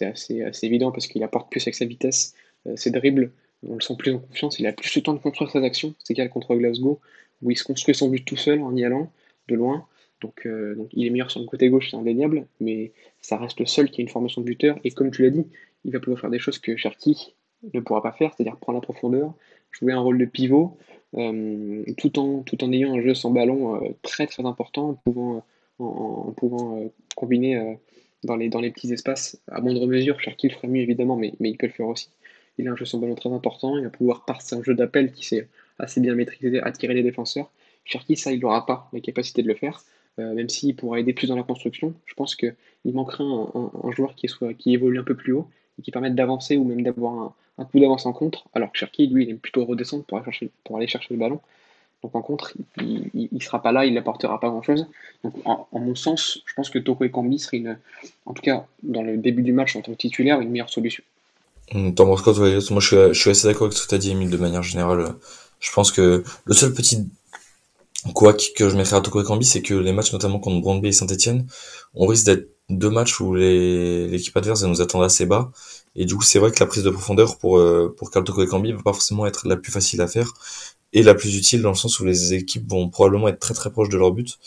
assez, 0.00 0.42
assez 0.42 0.66
évident 0.66 0.92
parce 0.92 1.06
qu'il 1.06 1.22
apporte 1.22 1.50
plus 1.50 1.62
avec 1.62 1.74
sa 1.74 1.86
vitesse, 1.86 2.34
euh, 2.34 2.49
ses 2.76 2.90
dribbles, 2.90 3.32
on 3.66 3.74
le 3.74 3.80
sent 3.80 3.94
plus 3.98 4.12
en 4.12 4.18
confiance, 4.18 4.58
il 4.58 4.66
a 4.66 4.72
plus 4.72 4.94
le 4.96 5.02
temps 5.02 5.14
de 5.14 5.18
construire 5.18 5.50
ses 5.50 5.62
actions, 5.64 5.94
c'est 5.98 6.12
égal 6.12 6.30
contre 6.30 6.54
Glasgow, 6.54 7.00
où 7.42 7.50
il 7.50 7.56
se 7.56 7.64
construit 7.64 7.94
son 7.94 8.08
but 8.08 8.24
tout 8.24 8.36
seul 8.36 8.60
en 8.60 8.74
y 8.76 8.84
allant, 8.84 9.10
de 9.48 9.54
loin, 9.54 9.86
donc, 10.20 10.46
euh, 10.46 10.74
donc, 10.74 10.88
il 10.92 11.06
est 11.06 11.10
meilleur 11.10 11.30
sur 11.30 11.40
le 11.40 11.46
côté 11.46 11.68
gauche, 11.68 11.90
c'est 11.90 11.96
indéniable, 11.96 12.46
mais 12.60 12.92
ça 13.20 13.36
reste 13.36 13.58
le 13.60 13.66
seul 13.66 13.90
qui 13.90 14.00
a 14.00 14.02
une 14.02 14.08
formation 14.08 14.40
de 14.40 14.46
buteur. 14.46 14.78
Et 14.84 14.90
comme 14.90 15.10
tu 15.10 15.22
l'as 15.22 15.30
dit, 15.30 15.46
il 15.84 15.92
va 15.92 16.00
pouvoir 16.00 16.20
faire 16.20 16.30
des 16.30 16.38
choses 16.38 16.58
que 16.58 16.76
Cherki 16.76 17.34
ne 17.74 17.80
pourra 17.80 18.02
pas 18.02 18.12
faire, 18.12 18.32
c'est-à-dire 18.34 18.56
prendre 18.56 18.78
la 18.78 18.82
profondeur, 18.82 19.34
jouer 19.70 19.92
un 19.92 20.00
rôle 20.00 20.18
de 20.18 20.24
pivot, 20.24 20.76
euh, 21.16 21.84
tout, 21.96 22.18
en, 22.18 22.44
ayant 22.72 22.94
un 22.94 23.00
jeu 23.00 23.14
sans 23.14 23.30
ballon 23.30 23.76
euh, 23.76 23.88
très 24.02 24.26
très 24.26 24.44
important, 24.44 24.90
en 24.90 26.32
pouvant, 26.36 26.90
combiner 27.16 27.76
dans, 28.22 28.36
les, 28.36 28.70
petits 28.70 28.92
espaces 28.92 29.40
à 29.48 29.60
moindre 29.62 29.86
mesure. 29.86 30.20
Cherki 30.20 30.48
le 30.48 30.54
ferait 30.54 30.68
mieux 30.68 30.82
évidemment, 30.82 31.16
mais 31.16 31.32
il 31.40 31.56
peut 31.56 31.66
le 31.66 31.72
faire 31.72 31.88
aussi. 31.88 32.10
Il 32.60 32.68
a 32.68 32.72
un 32.72 32.76
jeu 32.76 32.84
sans 32.84 32.98
ballon 32.98 33.14
très 33.14 33.32
important, 33.32 33.78
il 33.78 33.84
va 33.84 33.90
pouvoir 33.90 34.24
passer 34.26 34.54
un 34.54 34.62
jeu 34.62 34.74
d'appel 34.74 35.12
qui 35.12 35.24
s'est 35.24 35.48
assez 35.78 36.00
bien 36.00 36.14
maîtrisé, 36.14 36.60
attirer 36.60 36.92
les 36.92 37.02
défenseurs. 37.02 37.50
Cherki, 37.86 38.16
ça, 38.16 38.32
il 38.32 38.40
n'aura 38.40 38.66
pas 38.66 38.90
la 38.92 39.00
capacité 39.00 39.42
de 39.42 39.48
le 39.48 39.54
faire. 39.54 39.82
Euh, 40.18 40.34
même 40.34 40.50
s'il 40.50 40.76
pourra 40.76 41.00
aider 41.00 41.14
plus 41.14 41.28
dans 41.28 41.36
la 41.36 41.42
construction, 41.42 41.94
je 42.04 42.14
pense 42.14 42.34
qu'il 42.34 42.54
manquerait 42.84 43.24
un, 43.24 43.90
joueur 43.92 44.14
qui, 44.14 44.28
soit, 44.28 44.52
qui 44.52 44.74
évolue 44.74 44.98
un 44.98 45.04
peu 45.04 45.14
plus 45.14 45.32
haut 45.32 45.48
et 45.78 45.82
qui 45.82 45.90
permette 45.90 46.14
d'avancer 46.14 46.58
ou 46.58 46.64
même 46.64 46.82
d'avoir 46.82 47.34
un, 47.56 47.64
coup 47.64 47.80
d'avance 47.80 48.04
en 48.04 48.12
contre, 48.12 48.44
alors 48.52 48.72
que 48.72 48.78
Cherki, 48.78 49.06
lui, 49.06 49.24
il 49.24 49.30
aime 49.30 49.38
plutôt 49.38 49.64
redescendre 49.64 50.04
pour 50.04 50.18
aller 50.76 50.86
chercher, 50.86 51.14
le 51.14 51.18
ballon. 51.18 51.40
Donc 52.02 52.14
en 52.14 52.22
contre, 52.22 52.54
il 52.78 53.28
ne 53.30 53.40
sera 53.40 53.62
pas 53.62 53.72
là, 53.72 53.86
il 53.86 53.94
n'apportera 53.94 54.40
pas 54.40 54.48
grand-chose. 54.48 54.86
Donc 55.22 55.34
en, 55.44 55.66
mon 55.72 55.94
sens, 55.94 56.42
je 56.46 56.54
pense 56.54 56.70
que 56.70 56.78
Toko 56.78 57.04
et 57.04 57.10
Kambi 57.10 57.38
seraient, 57.38 57.58
une, 57.58 57.78
en 58.26 58.32
tout 58.32 58.42
cas 58.42 58.66
dans 58.82 59.02
le 59.02 59.16
début 59.16 59.42
du 59.42 59.52
match 59.52 59.76
en 59.76 59.82
tant 59.82 59.92
que 59.92 59.96
titulaire, 59.98 60.40
une 60.40 60.50
meilleure 60.50 60.70
solution. 60.70 61.04
T'en 61.72 61.92
penses 61.92 62.22
quoi, 62.22 62.34
Moi, 62.34 62.80
je 62.80 63.12
suis, 63.12 63.30
assez 63.30 63.46
d'accord 63.46 63.66
avec 63.66 63.76
ce 63.76 63.84
que 63.84 63.88
tu 63.88 63.94
as 63.94 63.98
dit, 63.98 64.10
Emile, 64.10 64.30
de 64.30 64.36
manière 64.36 64.62
générale. 64.62 65.14
Je 65.60 65.70
pense 65.72 65.92
que 65.92 66.24
le 66.44 66.54
seul 66.54 66.72
petit 66.72 67.06
Quoi 68.14 68.32
que 68.32 68.70
je 68.70 68.76
mettrais 68.76 68.96
à 68.96 69.02
Toko 69.02 69.22
Kambi, 69.22 69.44
c'est 69.44 69.60
que 69.60 69.74
les 69.74 69.92
matchs, 69.92 70.12
notamment 70.12 70.38
contre 70.38 70.62
Brandby 70.62 70.88
et 70.88 70.92
Saint-Etienne, 70.92 71.46
on 71.94 72.06
risque 72.06 72.24
d'être 72.24 72.48
deux 72.70 72.88
matchs 72.88 73.20
où 73.20 73.34
l'équipe 73.34 74.34
adverse 74.36 74.62
nous 74.62 74.80
attendre 74.80 75.04
assez 75.04 75.26
bas. 75.26 75.52
Et 75.96 76.06
du 76.06 76.14
coup, 76.14 76.22
c'est 76.22 76.38
vrai 76.38 76.50
que 76.50 76.58
la 76.60 76.66
prise 76.66 76.82
de 76.82 76.88
profondeur 76.88 77.36
pour, 77.36 77.58
euh, 77.58 77.94
pour 77.96 78.10
Carl 78.10 78.24
Toko 78.24 78.46
Kambi 78.46 78.72
va 78.72 78.82
pas 78.82 78.94
forcément 78.94 79.26
être 79.26 79.46
la 79.46 79.56
plus 79.56 79.70
facile 79.70 80.00
à 80.00 80.06
faire 80.06 80.32
et 80.92 81.02
la 81.02 81.14
plus 81.14 81.36
utile 81.36 81.60
dans 81.62 81.70
le 81.70 81.76
sens 81.76 82.00
où 82.00 82.04
les 82.04 82.32
équipes 82.32 82.68
vont 82.70 82.88
probablement 82.88 83.28
être 83.28 83.38
très 83.38 83.54
très 83.54 83.70
proches 83.70 83.90
de 83.90 83.98
leur 83.98 84.12
but. 84.12 84.38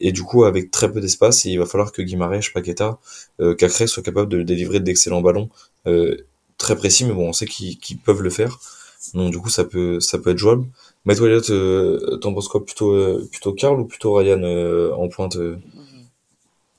Et 0.00 0.10
du 0.12 0.22
coup, 0.22 0.44
avec 0.44 0.70
très 0.70 0.90
peu 0.90 1.00
d'espace, 1.00 1.44
il 1.44 1.58
va 1.58 1.66
falloir 1.66 1.92
que 1.92 2.02
Guimarães, 2.02 2.50
Paqueta, 2.52 2.98
euh, 3.40 3.54
Cacré 3.54 3.86
soient 3.86 4.02
capables 4.02 4.28
de 4.28 4.42
délivrer 4.42 4.80
d'excellents 4.80 5.20
ballons 5.20 5.48
euh, 5.86 6.16
très 6.58 6.76
précis, 6.76 7.04
mais 7.04 7.12
bon, 7.12 7.28
on 7.28 7.32
sait 7.32 7.46
qu'ils 7.46 7.98
peuvent 7.98 8.22
le 8.22 8.30
faire. 8.30 8.58
Donc 9.14 9.32
du 9.32 9.38
coup, 9.38 9.48
ça 9.50 9.64
peut, 9.64 10.00
ça 10.00 10.18
peut 10.18 10.30
être 10.30 10.38
jouable. 10.38 10.66
Matt 11.04 11.18
Elliott, 11.18 11.50
euh, 11.50 12.16
t'en 12.18 12.32
penses 12.32 12.48
quoi? 12.48 12.64
Plutôt, 12.64 12.92
euh, 12.92 13.28
plutôt 13.30 13.52
Karl 13.52 13.80
ou 13.80 13.84
plutôt 13.84 14.14
Ryan 14.14 14.40
euh, 14.42 14.92
en 14.94 15.08
pointe 15.08 15.36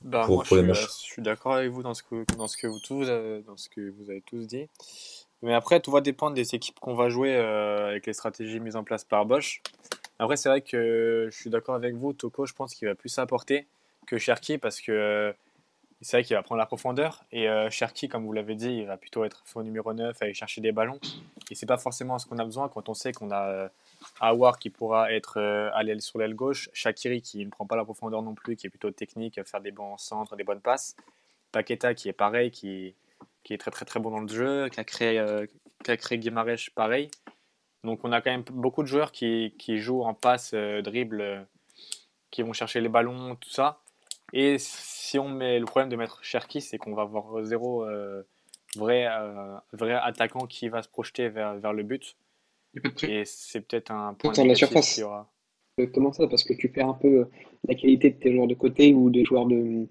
bah, 0.00 0.24
pour, 0.26 0.36
moi, 0.36 0.44
pour 0.44 0.56
je, 0.56 0.72
suis, 0.74 0.86
je 1.06 1.12
suis 1.12 1.22
d'accord 1.22 1.54
avec 1.54 1.70
vous 1.70 1.82
dans 1.82 1.94
ce 1.94 2.02
que, 2.02 2.24
dans 2.36 2.48
ce 2.48 2.56
que 2.56 2.66
vous 2.66 2.78
tous, 2.78 3.06
dans 3.06 3.56
ce 3.56 3.68
que 3.68 3.90
vous 3.90 4.10
avez 4.10 4.22
tous 4.22 4.46
dit. 4.46 4.68
Mais 5.42 5.54
après, 5.54 5.80
tout 5.80 5.90
va 5.90 6.00
dépendre 6.00 6.34
des 6.34 6.54
équipes 6.54 6.80
qu'on 6.80 6.94
va 6.94 7.10
jouer 7.10 7.34
avec 7.34 8.06
les 8.06 8.14
stratégies 8.14 8.60
mises 8.60 8.76
en 8.76 8.84
place 8.84 9.04
par 9.04 9.26
Bosch. 9.26 9.62
Après, 10.18 10.36
c'est 10.36 10.48
vrai 10.48 10.62
que 10.62 11.28
je 11.30 11.36
suis 11.36 11.50
d'accord 11.50 11.74
avec 11.74 11.94
vous. 11.94 12.12
Toko, 12.14 12.46
je 12.46 12.54
pense 12.54 12.74
qu'il 12.74 12.88
va 12.88 12.94
plus 12.94 13.18
apporter 13.18 13.66
que 14.06 14.16
Cherki 14.16 14.58
parce 14.58 14.80
que 14.80 15.34
c'est 16.00 16.18
vrai 16.18 16.24
qu'il 16.24 16.36
va 16.36 16.42
prendre 16.42 16.58
la 16.58 16.66
profondeur. 16.66 17.24
Et 17.32 17.48
euh, 17.48 17.70
Cherki, 17.70 18.08
comme 18.08 18.24
vous 18.24 18.32
l'avez 18.32 18.54
dit, 18.54 18.78
il 18.78 18.86
va 18.86 18.96
plutôt 18.96 19.24
être 19.24 19.42
faux 19.46 19.62
numéro 19.62 19.92
9, 19.92 20.20
aller 20.20 20.34
chercher 20.34 20.60
des 20.60 20.72
ballons. 20.72 20.98
Et 21.50 21.54
c'est 21.54 21.66
pas 21.66 21.78
forcément 21.78 22.18
ce 22.18 22.26
qu'on 22.26 22.38
a 22.38 22.44
besoin 22.44 22.68
quand 22.68 22.88
on 22.88 22.94
sait 22.94 23.12
qu'on 23.12 23.30
a 23.30 23.48
euh, 23.48 23.68
Awar 24.20 24.58
qui 24.58 24.70
pourra 24.70 25.12
être 25.12 25.38
euh, 25.38 25.70
à 25.74 25.82
l'aile 25.82 26.00
sur 26.00 26.18
l'aile 26.18 26.34
gauche, 26.34 26.68
Shakiri 26.72 27.22
qui 27.22 27.44
ne 27.44 27.50
prend 27.50 27.66
pas 27.66 27.76
la 27.76 27.84
profondeur 27.84 28.22
non 28.22 28.34
plus, 28.34 28.56
qui 28.56 28.66
est 28.66 28.70
plutôt 28.70 28.90
technique, 28.90 29.40
faire 29.44 29.60
des 29.60 29.72
bons 29.72 29.96
centres, 29.96 30.36
des 30.36 30.44
bonnes 30.44 30.60
passes. 30.60 30.96
Paqueta 31.52 31.94
qui 31.94 32.08
est 32.08 32.12
pareil, 32.12 32.50
qui, 32.50 32.94
qui 33.44 33.54
est 33.54 33.58
très 33.58 33.70
très 33.70 33.84
très 33.84 34.00
bon 34.00 34.10
dans 34.10 34.20
le 34.20 34.28
jeu, 34.28 34.68
qui 34.68 34.80
a 34.80 34.84
créé, 34.84 35.18
euh, 35.18 35.46
qui 35.84 35.90
a 35.90 35.96
créé 35.96 36.20
pareil. 36.74 37.10
Donc 37.84 38.00
on 38.02 38.12
a 38.12 38.20
quand 38.20 38.30
même 38.30 38.44
beaucoup 38.50 38.82
de 38.82 38.88
joueurs 38.88 39.12
qui, 39.12 39.54
qui 39.58 39.78
jouent 39.78 40.02
en 40.02 40.14
passe, 40.14 40.52
euh, 40.54 40.82
dribble, 40.82 41.46
qui 42.30 42.42
vont 42.42 42.52
chercher 42.52 42.80
les 42.80 42.88
ballons, 42.88 43.36
tout 43.36 43.50
ça. 43.50 43.80
Et 44.34 44.56
si 44.58 45.18
on 45.18 45.28
met 45.28 45.60
le 45.60 45.64
problème 45.64 45.88
de 45.88 45.96
mettre 45.96 46.22
Cherki, 46.24 46.60
c'est 46.60 46.76
qu'on 46.76 46.92
va 46.92 47.02
avoir 47.02 47.44
zéro 47.44 47.84
euh, 47.84 48.22
vrai, 48.76 49.06
euh, 49.06 49.54
vrai 49.72 49.92
attaquant 49.92 50.46
qui 50.46 50.68
va 50.68 50.82
se 50.82 50.88
projeter 50.88 51.28
vers, 51.28 51.54
vers 51.54 51.72
le 51.72 51.84
but. 51.84 52.16
Et 53.06 53.24
c'est 53.24 53.60
peut-être 53.60 53.92
un 53.92 54.14
point 54.14 54.32
de 54.32 54.42
la 54.42 54.56
surface. 54.56 54.98
Aura... 54.98 55.30
Comment 55.94 56.12
ça? 56.12 56.26
Parce 56.26 56.42
que 56.42 56.52
tu 56.52 56.68
perds 56.68 56.88
un 56.88 56.94
peu 56.94 57.28
la 57.68 57.76
qualité 57.76 58.10
de 58.10 58.16
tes 58.16 58.32
joueurs 58.32 58.48
de 58.48 58.54
côté 58.54 58.92
ou 58.92 59.08
des 59.08 59.24
joueurs 59.24 59.46
de 59.46 59.86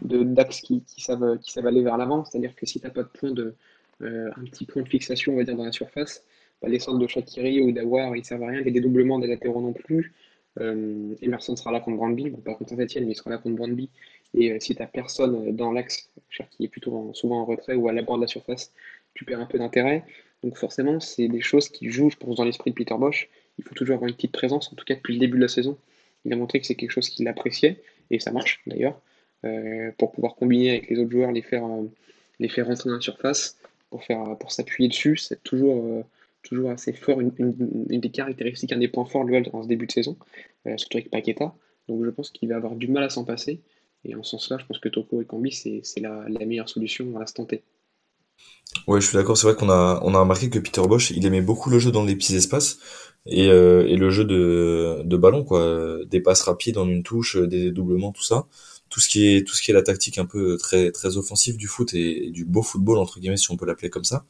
d'axe 0.00 0.62
qui, 0.62 0.82
qui, 0.82 1.00
savent, 1.00 1.38
qui 1.38 1.52
savent 1.52 1.66
aller 1.66 1.82
vers 1.82 1.96
l'avant. 1.96 2.24
C'est-à-dire 2.24 2.56
que 2.56 2.66
si 2.66 2.80
tu 2.80 2.86
n'as 2.86 2.92
pas 2.92 3.02
de 3.02 3.08
point 3.08 3.30
de, 3.30 3.54
euh, 4.00 4.30
un 4.36 4.44
petit 4.44 4.64
point 4.64 4.82
de 4.82 4.88
fixation, 4.88 5.34
on 5.34 5.36
va 5.36 5.44
dire, 5.44 5.54
dans 5.54 5.64
la 5.64 5.70
surface, 5.70 6.24
bah, 6.60 6.68
les 6.68 6.78
centres 6.78 6.98
de 6.98 7.06
Shakiri 7.06 7.60
ou 7.60 7.72
d'Awar, 7.72 8.16
ils 8.16 8.20
ne 8.20 8.24
servent 8.24 8.42
à 8.42 8.48
rien. 8.48 8.62
Les 8.62 8.70
dédoublements 8.70 9.18
des 9.18 9.28
latéraux 9.28 9.60
non 9.60 9.72
plus. 9.72 10.12
Euh, 10.60 11.14
Emerson 11.22 11.56
sera 11.56 11.72
là 11.72 11.80
contre 11.80 11.96
Brandby, 11.96 12.30
bon, 12.30 12.38
pas 12.38 12.54
contre 12.54 12.70
Saint-Etienne, 12.70 13.06
mais 13.06 13.12
il 13.12 13.16
sera 13.16 13.30
là 13.30 13.38
contre 13.38 13.56
Brandby. 13.56 13.88
Et 14.34 14.52
euh, 14.52 14.58
si 14.60 14.74
tu 14.74 14.82
personne 14.92 15.54
dans 15.54 15.72
l'axe, 15.72 16.10
qui 16.50 16.64
est 16.64 16.68
plutôt 16.68 17.10
souvent 17.14 17.40
en 17.40 17.44
retrait 17.44 17.74
ou 17.74 17.88
à 17.88 17.92
la 17.92 18.02
bord 18.02 18.16
de 18.16 18.22
la 18.22 18.28
surface, 18.28 18.72
tu 19.14 19.24
perds 19.24 19.40
un 19.40 19.46
peu 19.46 19.58
d'intérêt. 19.58 20.04
Donc 20.42 20.56
forcément, 20.56 21.00
c'est 21.00 21.28
des 21.28 21.40
choses 21.40 21.68
qui 21.68 21.90
jouent, 21.90 22.10
je 22.10 22.16
pense, 22.16 22.36
dans 22.36 22.44
l'esprit 22.44 22.70
de 22.70 22.74
Peter 22.76 22.94
Bosch. 22.98 23.28
Il 23.58 23.64
faut 23.64 23.74
toujours 23.74 23.94
avoir 23.94 24.08
une 24.08 24.14
petite 24.14 24.32
présence, 24.32 24.72
en 24.72 24.76
tout 24.76 24.84
cas 24.84 24.94
depuis 24.94 25.14
le 25.14 25.20
début 25.20 25.36
de 25.36 25.42
la 25.42 25.48
saison. 25.48 25.78
Il 26.24 26.32
a 26.32 26.36
montré 26.36 26.60
que 26.60 26.66
c'est 26.66 26.74
quelque 26.74 26.90
chose 26.90 27.08
qu'il 27.08 27.26
appréciait, 27.28 27.82
et 28.10 28.18
ça 28.18 28.32
marche 28.32 28.62
d'ailleurs. 28.66 29.00
pour 29.98 30.12
pouvoir 30.12 30.34
combiner 30.36 30.70
avec 30.70 30.90
les 30.90 30.98
autres 30.98 31.10
joueurs, 31.10 31.32
les 31.32 31.42
faire, 31.42 31.64
les 32.40 32.48
faire 32.48 32.66
rentrer 32.66 32.88
dans 32.88 32.96
la 32.96 33.00
surface, 33.00 33.58
pour, 33.90 34.04
faire, 34.04 34.36
pour 34.38 34.52
s'appuyer 34.52 34.88
dessus. 34.88 35.16
C'est 35.16 35.42
toujours, 35.42 36.04
toujours 36.42 36.70
assez 36.70 36.92
fort, 36.92 37.20
une, 37.20 37.30
des 37.88 38.10
caractéristiques, 38.10 38.72
un 38.72 38.78
des 38.78 38.88
points 38.88 39.04
forts 39.04 39.24
de 39.24 39.30
l'OL 39.30 39.44
en 39.52 39.62
ce 39.62 39.68
début 39.68 39.86
de 39.86 39.92
saison, 39.92 40.16
surtout 40.76 40.98
avec 40.98 41.10
Paqueta. 41.10 41.54
Donc 41.88 42.04
je 42.04 42.10
pense 42.10 42.30
qu'il 42.30 42.48
va 42.48 42.56
avoir 42.56 42.76
du 42.76 42.88
mal 42.88 43.04
à 43.04 43.08
s'en 43.08 43.24
passer. 43.24 43.62
Et 44.04 44.14
en 44.14 44.22
ce 44.22 44.30
sens-là, 44.30 44.58
je 44.58 44.66
pense 44.66 44.78
que 44.78 44.88
Toko 44.88 45.20
et 45.20 45.24
Kambi, 45.24 45.52
c'est 45.52 46.00
la, 46.00 46.26
meilleure 46.44 46.68
solution 46.68 47.16
à 47.16 47.20
l'instant 47.20 47.44
T. 47.44 47.62
Ouais, 48.88 49.00
je 49.00 49.06
suis 49.06 49.16
d'accord. 49.16 49.36
C'est 49.36 49.46
vrai 49.46 49.54
qu'on 49.54 49.70
a, 49.70 50.00
on 50.02 50.14
a 50.14 50.20
remarqué 50.20 50.50
que 50.50 50.58
Peter 50.58 50.82
Bosch, 50.82 51.10
il 51.10 51.24
aimait 51.26 51.42
beaucoup 51.42 51.70
le 51.70 51.78
jeu 51.78 51.92
dans 51.92 52.04
les 52.04 52.16
petits 52.16 52.34
espaces 52.34 52.78
et, 53.26 53.48
euh, 53.48 53.84
le 53.96 54.10
jeu 54.10 54.24
de, 54.24 55.02
de 55.04 55.16
ballon, 55.16 55.44
quoi. 55.44 55.98
Des 56.06 56.20
passes 56.20 56.42
rapides 56.42 56.78
en 56.78 56.88
une 56.88 57.02
touche, 57.02 57.36
des 57.36 57.70
doublements, 57.70 58.12
tout 58.12 58.22
ça. 58.22 58.46
Tout 58.88 59.00
ce 59.00 59.08
qui 59.08 59.26
est, 59.26 59.46
tout 59.46 59.54
ce 59.54 59.62
qui 59.62 59.70
est 59.70 59.74
la 59.74 59.82
tactique 59.82 60.18
un 60.18 60.26
peu 60.26 60.56
très, 60.56 60.90
très 60.90 61.16
offensive 61.16 61.56
du 61.56 61.68
foot 61.68 61.94
et, 61.94 62.30
du 62.30 62.44
beau 62.44 62.62
football, 62.62 62.98
entre 62.98 63.20
guillemets, 63.20 63.36
si 63.36 63.50
on 63.50 63.56
peut 63.56 63.66
l'appeler 63.66 63.90
comme 63.90 64.04
ça. 64.04 64.24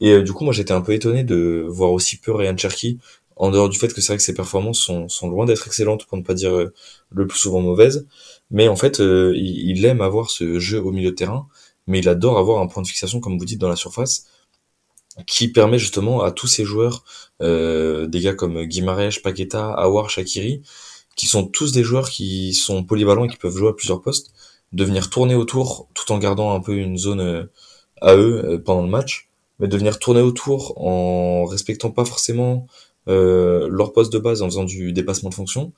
Et 0.00 0.12
euh, 0.12 0.22
du 0.22 0.32
coup, 0.32 0.44
moi, 0.44 0.52
j'étais 0.52 0.72
un 0.72 0.80
peu 0.80 0.92
étonné 0.92 1.24
de 1.24 1.66
voir 1.68 1.92
aussi 1.92 2.16
peu 2.18 2.32
Ryan 2.32 2.56
Cherky, 2.56 2.98
en 3.36 3.50
dehors 3.50 3.68
du 3.68 3.78
fait 3.78 3.92
que 3.92 4.00
c'est 4.00 4.12
vrai 4.12 4.16
que 4.16 4.22
ses 4.22 4.34
performances 4.34 4.78
sont, 4.78 5.08
sont 5.08 5.28
loin 5.28 5.44
d'être 5.46 5.66
excellentes, 5.66 6.06
pour 6.06 6.18
ne 6.18 6.22
pas 6.22 6.34
dire 6.34 6.54
euh, 6.54 6.72
le 7.10 7.26
plus 7.26 7.38
souvent 7.38 7.60
mauvaises. 7.60 8.06
Mais 8.50 8.68
en 8.68 8.76
fait, 8.76 8.98
il, 9.00 9.70
il 9.70 9.84
aime 9.84 10.00
avoir 10.00 10.30
ce 10.30 10.58
jeu 10.58 10.80
au 10.80 10.92
milieu 10.92 11.10
de 11.10 11.16
terrain 11.16 11.48
mais 11.86 11.98
il 11.98 12.08
adore 12.08 12.38
avoir 12.38 12.60
un 12.60 12.66
point 12.66 12.82
de 12.82 12.88
fixation, 12.88 13.20
comme 13.20 13.38
vous 13.38 13.44
dites, 13.44 13.60
dans 13.60 13.68
la 13.68 13.76
surface, 13.76 14.26
qui 15.26 15.48
permet 15.48 15.78
justement 15.78 16.22
à 16.22 16.32
tous 16.32 16.46
ces 16.46 16.64
joueurs, 16.64 17.04
euh, 17.42 18.06
des 18.06 18.20
gars 18.20 18.34
comme 18.34 18.64
Guimarães, 18.64 19.20
Paqueta, 19.22 19.72
Awar, 19.72 20.10
Shakiri, 20.10 20.62
qui 21.16 21.26
sont 21.26 21.46
tous 21.46 21.72
des 21.72 21.84
joueurs 21.84 22.10
qui 22.10 22.52
sont 22.54 22.84
polyvalents 22.84 23.24
et 23.24 23.28
qui 23.28 23.36
peuvent 23.36 23.56
jouer 23.56 23.68
à 23.68 23.72
plusieurs 23.72 24.02
postes, 24.02 24.32
de 24.72 24.84
venir 24.84 25.10
tourner 25.10 25.36
autour 25.36 25.88
tout 25.94 26.10
en 26.10 26.18
gardant 26.18 26.52
un 26.52 26.60
peu 26.60 26.74
une 26.76 26.98
zone 26.98 27.20
euh, 27.20 27.44
à 28.00 28.16
eux 28.16 28.44
euh, 28.44 28.58
pendant 28.58 28.82
le 28.82 28.88
match, 28.88 29.30
mais 29.64 29.68
de 29.68 29.76
venir 29.78 29.98
tourner 29.98 30.20
autour 30.20 30.74
en 30.76 31.46
respectant 31.46 31.90
pas 31.90 32.04
forcément 32.04 32.66
leur 33.06 33.92
poste 33.92 34.12
de 34.12 34.18
base 34.18 34.42
en 34.42 34.46
faisant 34.46 34.64
du 34.64 34.92
dépassement 34.92 35.30
de 35.30 35.34
fonction, 35.34 35.72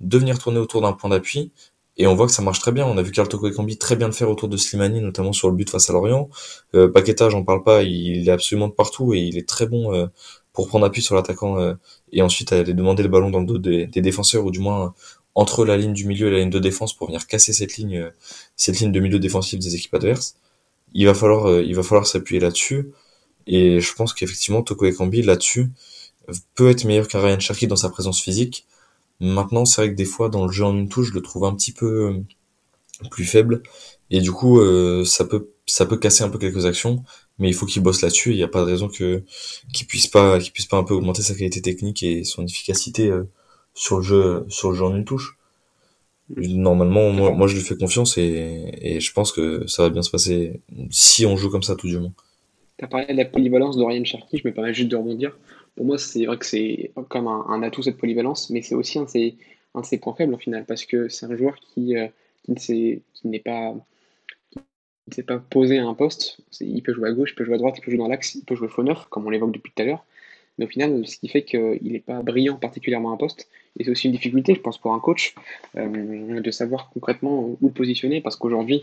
de 0.00 0.18
venir 0.18 0.38
tourner 0.38 0.58
autour 0.58 0.80
d'un 0.80 0.92
point 0.92 1.10
d'appui 1.10 1.50
et 1.96 2.06
on 2.06 2.14
voit 2.14 2.26
que 2.26 2.32
ça 2.32 2.42
marche 2.42 2.60
très 2.60 2.72
bien. 2.72 2.86
On 2.86 2.96
a 2.96 3.02
vu 3.02 3.12
Carl 3.12 3.28
Toko 3.28 3.48
Ekambi 3.48 3.76
très 3.76 3.96
bien 3.96 4.06
le 4.06 4.12
faire 4.12 4.30
autour 4.30 4.48
de 4.48 4.56
Slimani, 4.56 5.00
notamment 5.00 5.32
sur 5.32 5.48
le 5.48 5.56
but 5.56 5.68
face 5.70 5.90
à 5.90 5.92
Lorient. 5.92 6.28
Euh, 6.74 6.88
Paqueta, 6.88 7.28
j'en 7.28 7.44
parle 7.44 7.62
pas, 7.62 7.82
il 7.82 8.28
est 8.28 8.32
absolument 8.32 8.68
de 8.68 8.72
partout 8.72 9.14
et 9.14 9.20
il 9.20 9.36
est 9.38 9.48
très 9.48 9.66
bon 9.66 9.92
euh, 9.92 10.06
pour 10.54 10.68
prendre 10.68 10.86
appui 10.86 11.02
sur 11.02 11.14
l'attaquant 11.14 11.58
euh, 11.58 11.74
et 12.12 12.22
ensuite 12.22 12.52
aller 12.52 12.72
demander 12.72 13.02
le 13.02 13.10
ballon 13.10 13.28
dans 13.28 13.40
le 13.40 13.46
dos 13.46 13.58
des, 13.58 13.86
défenseurs 13.86 14.46
ou 14.46 14.50
du 14.50 14.60
moins 14.60 14.94
entre 15.34 15.64
la 15.64 15.76
ligne 15.76 15.92
du 15.92 16.06
milieu 16.06 16.28
et 16.28 16.30
la 16.30 16.38
ligne 16.38 16.50
de 16.50 16.60
défense 16.60 16.94
pour 16.96 17.08
venir 17.08 17.26
casser 17.26 17.52
cette 17.52 17.76
ligne, 17.76 17.98
euh, 17.98 18.10
cette 18.56 18.78
ligne 18.80 18.92
de 18.92 19.00
milieu 19.00 19.18
défensif 19.18 19.58
des 19.58 19.74
équipes 19.74 19.94
adverses. 19.94 20.36
Il 20.94 21.06
va 21.06 21.14
falloir, 21.14 21.46
euh, 21.46 21.62
il 21.62 21.74
va 21.74 21.82
falloir 21.82 22.06
s'appuyer 22.06 22.40
là-dessus. 22.40 22.92
Et 23.46 23.80
je 23.80 23.94
pense 23.94 24.14
qu'effectivement, 24.14 24.62
Toko 24.62 24.86
Ekambi, 24.86 25.22
là-dessus, 25.22 25.70
peut 26.54 26.70
être 26.70 26.84
meilleur 26.84 27.08
qu'un 27.08 27.20
Ryan 27.20 27.40
Cherky 27.40 27.66
dans 27.66 27.76
sa 27.76 27.90
présence 27.90 28.20
physique 28.20 28.66
Maintenant, 29.20 29.64
c'est 29.64 29.80
vrai 29.80 29.90
que 29.90 29.96
des 29.96 30.04
fois, 30.04 30.28
dans 30.28 30.46
le 30.46 30.52
jeu 30.52 30.64
en 30.64 30.76
une 30.76 30.88
touche, 30.88 31.08
je 31.10 31.14
le 31.14 31.22
trouve 31.22 31.44
un 31.44 31.54
petit 31.54 31.72
peu 31.72 31.86
euh, 33.02 33.08
plus 33.10 33.24
faible. 33.24 33.62
Et 34.10 34.20
du 34.20 34.32
coup, 34.32 34.60
euh, 34.60 35.04
ça 35.04 35.24
peut 35.24 35.50
ça 35.66 35.86
peut 35.86 35.96
casser 35.96 36.24
un 36.24 36.28
peu 36.30 36.38
quelques 36.38 36.66
actions, 36.66 37.04
mais 37.38 37.48
il 37.48 37.54
faut 37.54 37.66
qu'il 37.66 37.82
bosse 37.82 38.02
là-dessus. 38.02 38.32
Il 38.32 38.36
n'y 38.36 38.42
a 38.42 38.48
pas 38.48 38.60
de 38.60 38.66
raison 38.66 38.88
que 38.88 39.24
qu'il 39.72 39.86
puisse 39.86 40.06
pas 40.08 40.38
qu'il 40.40 40.52
puisse 40.52 40.66
pas 40.66 40.76
un 40.78 40.84
peu 40.84 40.94
augmenter 40.94 41.22
sa 41.22 41.34
qualité 41.34 41.62
technique 41.62 42.02
et 42.02 42.24
son 42.24 42.44
efficacité 42.44 43.08
euh, 43.08 43.24
sur 43.74 43.98
le 43.98 44.02
jeu 44.02 44.46
sur 44.48 44.70
le 44.70 44.76
jeu 44.76 44.84
en 44.84 44.94
une 44.96 45.04
touche. 45.04 45.38
Normalement, 46.36 47.10
moi, 47.12 47.46
je 47.46 47.54
lui 47.56 47.62
fais 47.62 47.76
confiance 47.76 48.16
et, 48.16 48.72
et 48.80 49.00
je 49.00 49.12
pense 49.12 49.30
que 49.30 49.66
ça 49.66 49.82
va 49.82 49.90
bien 49.90 50.02
se 50.02 50.10
passer 50.10 50.62
si 50.90 51.26
on 51.26 51.36
joue 51.36 51.50
comme 51.50 51.62
ça 51.62 51.76
tout 51.76 51.86
du 51.86 51.98
moins. 51.98 52.14
Tu 52.78 52.84
as 52.84 52.88
parlé 52.88 53.06
de 53.06 53.16
la 53.16 53.24
polyvalence 53.24 53.76
de 53.76 53.82
Ryan 53.82 54.04
Cherky, 54.04 54.38
je 54.38 54.48
me 54.48 54.52
permets 54.52 54.74
juste 54.74 54.88
de 54.88 54.96
rebondir 54.96 55.36
pour 55.76 55.86
moi, 55.86 55.98
c'est 55.98 56.24
vrai 56.26 56.38
que 56.38 56.46
c'est 56.46 56.92
comme 57.08 57.26
un, 57.26 57.62
atout 57.62 57.82
cette 57.82 57.98
polyvalence, 57.98 58.50
mais 58.50 58.62
c'est 58.62 58.74
aussi 58.74 58.98
un 58.98 59.04
de, 59.04 59.08
ses, 59.82 59.98
points 59.98 60.14
faibles 60.14 60.34
en 60.34 60.38
final, 60.38 60.64
parce 60.66 60.84
que 60.84 61.08
c'est 61.08 61.26
un 61.26 61.36
joueur 61.36 61.56
qui, 61.56 61.96
euh, 61.96 62.08
n'est 63.24 63.40
pas 63.40 63.74
ne 65.06 65.12
s'est 65.12 65.22
pas 65.22 65.38
posé 65.38 65.78
à 65.78 65.86
un 65.86 65.92
poste. 65.92 66.38
Il 66.60 66.82
peut 66.82 66.94
jouer 66.94 67.10
à 67.10 67.12
gauche, 67.12 67.32
il 67.32 67.34
peut 67.34 67.44
jouer 67.44 67.56
à 67.56 67.58
droite, 67.58 67.74
il 67.76 67.82
peut 67.82 67.90
jouer 67.90 67.98
dans 67.98 68.08
l'axe, 68.08 68.36
il 68.36 68.44
peut 68.44 68.54
jouer 68.54 68.68
faux 68.68 68.82
neuf, 68.82 69.04
comme 69.10 69.26
on 69.26 69.30
l'évoque 69.30 69.52
depuis 69.52 69.70
tout 69.74 69.82
à 69.82 69.84
l'heure. 69.84 70.04
Mais 70.56 70.64
au 70.64 70.68
final, 70.68 71.06
ce 71.06 71.18
qui 71.18 71.28
fait 71.28 71.42
qu'il 71.42 71.92
n'est 71.92 72.00
pas 72.00 72.22
brillant 72.22 72.56
particulièrement 72.56 73.10
à 73.10 73.14
un 73.14 73.16
poste. 73.18 73.48
Et 73.78 73.84
c'est 73.84 73.90
aussi 73.90 74.06
une 74.06 74.12
difficulté, 74.12 74.54
je 74.54 74.60
pense, 74.60 74.78
pour 74.78 74.94
un 74.94 75.00
coach, 75.00 75.34
euh, 75.76 76.40
de 76.40 76.50
savoir 76.52 76.90
concrètement 76.90 77.40
où 77.40 77.58
le 77.60 77.72
positionner. 77.72 78.22
Parce 78.22 78.36
qu'aujourd'hui, 78.36 78.82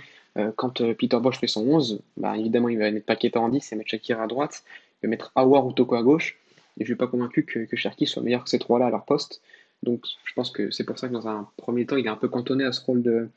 quand 0.55 0.81
Peter 0.93 1.17
Bosch 1.21 1.39
fait 1.39 1.47
son 1.47 1.67
11, 1.67 2.01
bah, 2.17 2.37
évidemment, 2.37 2.69
il 2.69 2.77
va 2.77 2.89
mettre 2.89 3.05
Paqueta 3.05 3.39
en 3.39 3.49
10 3.49 3.71
et 3.71 3.75
mettre 3.75 3.89
Shakira 3.89 4.23
à 4.23 4.27
droite, 4.27 4.63
il 5.01 5.07
va 5.07 5.09
mettre 5.09 5.31
Awar 5.35 5.65
ou 5.65 5.73
Toko 5.73 5.95
à 5.95 6.03
gauche. 6.03 6.37
Et 6.79 6.83
je 6.83 6.85
suis 6.85 6.95
pas 6.95 7.07
convaincu 7.07 7.43
que, 7.43 7.59
que 7.59 7.75
Cherki 7.75 8.07
soit 8.07 8.23
meilleur 8.23 8.43
que 8.43 8.49
ces 8.49 8.59
trois-là 8.59 8.87
à 8.87 8.89
leur 8.89 9.03
poste. 9.05 9.41
Donc 9.83 10.05
je 10.23 10.33
pense 10.33 10.51
que 10.51 10.71
c'est 10.71 10.83
pour 10.83 10.99
ça 10.99 11.07
que 11.07 11.13
dans 11.13 11.27
un 11.27 11.49
premier 11.57 11.85
temps, 11.85 11.97
il 11.97 12.05
est 12.05 12.09
un 12.09 12.15
peu 12.15 12.27
cantonné 12.27 12.63
à 12.63 12.71
ce 12.71 12.83
rôle 12.85 13.01
de, 13.01 13.29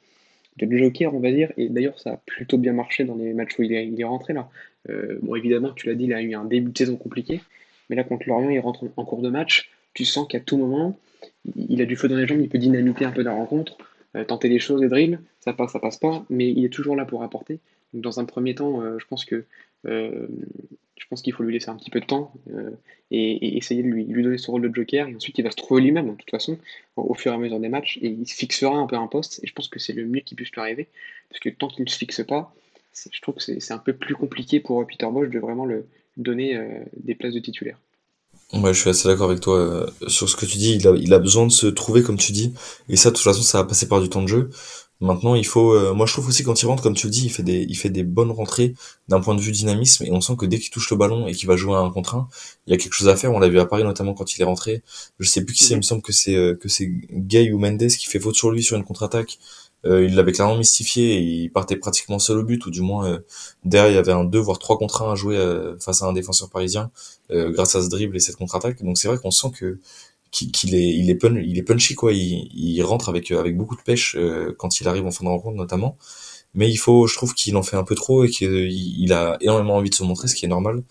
joker, 0.58 1.14
on 1.14 1.20
va 1.20 1.32
dire. 1.32 1.52
Et 1.56 1.68
d'ailleurs, 1.68 1.98
ça 1.98 2.12
a 2.12 2.16
plutôt 2.26 2.58
bien 2.58 2.72
marché 2.72 3.04
dans 3.04 3.16
les 3.16 3.32
matchs 3.32 3.58
où 3.58 3.62
il 3.62 3.72
est, 3.72 3.86
il 3.86 4.00
est 4.00 4.04
rentré 4.04 4.32
là. 4.32 4.48
Euh, 4.90 5.18
bon, 5.22 5.34
évidemment, 5.34 5.72
tu 5.72 5.86
l'as 5.86 5.94
dit, 5.94 6.04
il 6.04 6.12
a 6.12 6.20
eu 6.20 6.34
un 6.34 6.44
début 6.44 6.70
de 6.70 6.78
saison 6.78 6.96
compliqué. 6.96 7.40
Mais 7.88 7.96
là, 7.96 8.04
contre 8.04 8.28
Lorient, 8.28 8.50
il 8.50 8.60
rentre 8.60 8.84
en, 8.96 9.04
cours 9.04 9.22
de 9.22 9.30
match. 9.30 9.70
Tu 9.94 10.04
sens 10.04 10.26
qu'à 10.28 10.40
tout 10.40 10.56
moment, 10.56 10.98
il 11.56 11.80
a 11.80 11.86
du 11.86 11.96
feu 11.96 12.08
dans 12.08 12.16
les 12.16 12.26
jambes, 12.26 12.40
il 12.40 12.48
peut 12.48 12.58
dynamiter 12.58 13.04
un 13.04 13.12
peu 13.12 13.22
la 13.22 13.32
rencontre, 13.32 13.78
euh, 14.16 14.24
tenter 14.24 14.48
des 14.48 14.58
choses, 14.58 14.80
des 14.80 14.88
drills. 14.88 15.20
Ça 15.40 15.52
passe, 15.52 15.72
ça 15.72 15.80
passe 15.80 15.98
pas. 15.98 16.24
Mais 16.30 16.50
il 16.50 16.64
est 16.64 16.72
toujours 16.72 16.96
là 16.96 17.04
pour 17.04 17.22
apporter. 17.22 17.60
Donc, 17.92 18.02
dans 18.02 18.20
un 18.20 18.24
premier 18.24 18.54
temps, 18.54 18.80
euh, 18.80 18.98
je 18.98 19.06
pense 19.06 19.24
que 19.24 19.44
je 21.04 21.08
pense 21.10 21.20
qu'il 21.20 21.32
faut 21.32 21.42
lui 21.42 21.52
laisser 21.52 21.68
un 21.68 21.76
petit 21.76 21.90
peu 21.90 22.00
de 22.00 22.06
temps 22.06 22.32
euh, 22.54 22.70
et, 23.10 23.56
essayer 23.56 23.82
de 23.82 23.88
lui, 23.88 24.04
donner 24.04 24.38
ce 24.38 24.50
rôle 24.50 24.62
de 24.62 24.74
joker. 24.74 25.08
Et 25.08 25.14
ensuite, 25.14 25.36
il 25.38 25.42
va 25.42 25.50
se 25.50 25.56
trouver 25.56 25.82
lui-même, 25.82 26.10
de 26.10 26.16
toute 26.16 26.30
façon, 26.30 26.58
au, 26.96 27.14
fur 27.14 27.32
et 27.32 27.34
à 27.34 27.38
mesure 27.38 27.60
des 27.60 27.68
matchs. 27.68 27.98
Et 28.00 28.08
il 28.08 28.26
se 28.26 28.34
fixera 28.34 28.76
un 28.76 28.86
peu 28.86 28.96
un 28.96 29.06
poste. 29.06 29.40
Et 29.42 29.46
je 29.46 29.52
pense 29.52 29.68
que 29.68 29.78
c'est 29.78 29.92
le 29.92 30.06
mieux 30.06 30.20
qui 30.20 30.34
puisse 30.34 30.50
lui 30.52 30.60
arriver. 30.60 30.88
Parce 31.28 31.40
que 31.40 31.50
tant 31.50 31.68
qu'il 31.68 31.84
ne 31.84 31.90
se 31.90 31.98
fixe 31.98 32.24
pas, 32.24 32.54
je 32.94 33.20
trouve 33.20 33.34
que 33.34 33.42
c'est 33.42 33.72
un 33.72 33.78
peu 33.78 33.92
plus 33.92 34.14
compliqué 34.14 34.60
pour 34.60 34.86
Peter 34.86 35.06
Bosch 35.10 35.28
de 35.28 35.38
vraiment 35.38 35.66
le 35.66 35.86
donner 36.16 36.56
euh, 36.56 36.84
des 36.96 37.14
places 37.14 37.34
de 37.34 37.40
titulaire. 37.40 37.78
Ouais, 38.54 38.72
je 38.72 38.80
suis 38.80 38.90
assez 38.90 39.08
d'accord 39.08 39.28
avec 39.28 39.40
toi 39.40 39.58
euh, 39.58 39.86
sur 40.06 40.28
ce 40.28 40.36
que 40.36 40.46
tu 40.46 40.58
dis. 40.58 40.74
Il 40.74 40.86
a, 40.86 40.92
il 40.92 41.12
a 41.12 41.18
besoin 41.18 41.46
de 41.46 41.52
se 41.52 41.66
trouver, 41.66 42.02
comme 42.02 42.16
tu 42.16 42.32
dis. 42.32 42.54
Et 42.88 42.96
ça, 42.96 43.10
de 43.10 43.16
toute 43.16 43.24
façon, 43.24 43.42
ça 43.42 43.58
va 43.58 43.64
passer 43.64 43.88
par 43.88 44.00
du 44.00 44.08
temps 44.08 44.22
de 44.22 44.28
jeu. 44.28 44.50
Maintenant, 45.00 45.34
il 45.34 45.44
faut. 45.44 45.72
Euh, 45.74 45.92
moi, 45.92 46.06
je 46.06 46.12
trouve 46.12 46.28
aussi 46.28 46.44
quand 46.44 46.62
il 46.62 46.66
rentre, 46.66 46.82
comme 46.82 46.94
tu 46.94 47.08
le 47.08 47.10
dis, 47.10 47.24
il 47.26 47.30
fait 47.30 47.42
des, 47.42 47.66
il 47.68 47.74
fait 47.74 47.90
des 47.90 48.04
bonnes 48.04 48.30
rentrées 48.30 48.74
d'un 49.08 49.20
point 49.20 49.34
de 49.34 49.40
vue 49.40 49.50
dynamisme, 49.50 50.04
et 50.04 50.12
on 50.12 50.20
sent 50.20 50.36
que 50.38 50.46
dès 50.46 50.58
qu'il 50.60 50.70
touche 50.70 50.88
le 50.90 50.96
ballon 50.96 51.26
et 51.26 51.32
qu'il 51.34 51.48
va 51.48 51.56
jouer 51.56 51.74
à 51.74 51.78
un 51.80 51.90
contre 51.90 52.14
un, 52.14 52.28
il 52.66 52.70
y 52.70 52.74
a 52.74 52.78
quelque 52.78 52.94
chose 52.94 53.08
à 53.08 53.16
faire. 53.16 53.32
On 53.32 53.40
l'a 53.40 53.48
vu 53.48 53.58
à 53.58 53.66
Paris 53.66 53.82
notamment 53.82 54.14
quand 54.14 54.36
il 54.36 54.40
est 54.40 54.44
rentré. 54.44 54.82
Je 55.18 55.28
sais 55.28 55.44
plus 55.44 55.54
qui 55.54 55.64
c'est. 55.64 55.74
Il 55.74 55.78
me 55.78 55.82
semble 55.82 56.02
que 56.02 56.12
c'est 56.12 56.36
euh, 56.36 56.54
que 56.54 56.68
c'est 56.68 56.90
Gay 57.10 57.50
ou 57.52 57.58
Mendes 57.58 57.88
qui 57.88 58.06
fait 58.06 58.20
faute 58.20 58.36
sur 58.36 58.50
lui 58.50 58.62
sur 58.62 58.76
une 58.76 58.84
contre-attaque. 58.84 59.38
Euh, 59.86 60.04
il 60.04 60.14
l'avait 60.14 60.32
clairement 60.32 60.56
mystifié 60.56 61.14
et 61.14 61.20
il 61.20 61.50
partait 61.50 61.76
pratiquement 61.76 62.18
seul 62.18 62.38
au 62.38 62.42
but, 62.44 62.64
ou 62.66 62.70
du 62.70 62.80
moins 62.80 63.20
derrière 63.64 63.90
il 63.90 63.94
y 63.94 63.98
avait 63.98 64.12
un 64.12 64.24
2 64.24 64.38
voire 64.38 64.58
3 64.58 64.78
contre 64.78 65.02
1 65.02 65.12
à 65.12 65.14
jouer 65.14 65.38
face 65.80 66.02
à 66.02 66.06
un 66.06 66.12
défenseur 66.12 66.48
parisien 66.48 66.90
grâce 67.30 67.74
à 67.76 67.82
ce 67.82 67.88
dribble 67.88 68.16
et 68.16 68.20
cette 68.20 68.36
contre-attaque. 68.36 68.82
Donc 68.82 68.98
c'est 68.98 69.08
vrai 69.08 69.18
qu'on 69.18 69.30
sent 69.30 69.48
que 69.58 69.78
qu'il 70.34 70.74
est 70.74 70.88
il 70.88 71.10
est 71.10 71.18
il 71.22 71.58
est 71.58 71.62
punchy 71.62 71.94
quoi. 71.94 72.12
Il, 72.12 72.50
il 72.54 72.82
rentre 72.82 73.08
avec 73.08 73.30
avec 73.30 73.56
beaucoup 73.56 73.76
de 73.76 73.82
pêche 73.82 74.16
euh, 74.18 74.54
quand 74.58 74.80
il 74.80 74.88
arrive 74.88 75.06
en 75.06 75.10
fin 75.10 75.24
de 75.24 75.30
rencontre 75.30 75.56
notamment. 75.56 75.96
Mais 76.54 76.70
il 76.70 76.76
faut 76.76 77.06
je 77.06 77.14
trouve 77.14 77.34
qu'il 77.34 77.56
en 77.56 77.62
fait 77.62 77.76
un 77.76 77.84
peu 77.84 77.94
trop 77.94 78.24
et 78.24 78.28
qu'il 78.28 78.50
il 78.50 79.12
a 79.12 79.36
énormément 79.40 79.76
envie 79.76 79.90
de 79.90 79.94
se 79.94 80.04
montrer 80.04 80.28
ce 80.28 80.34
qui 80.34 80.44
est 80.44 80.48
normal. 80.48 80.82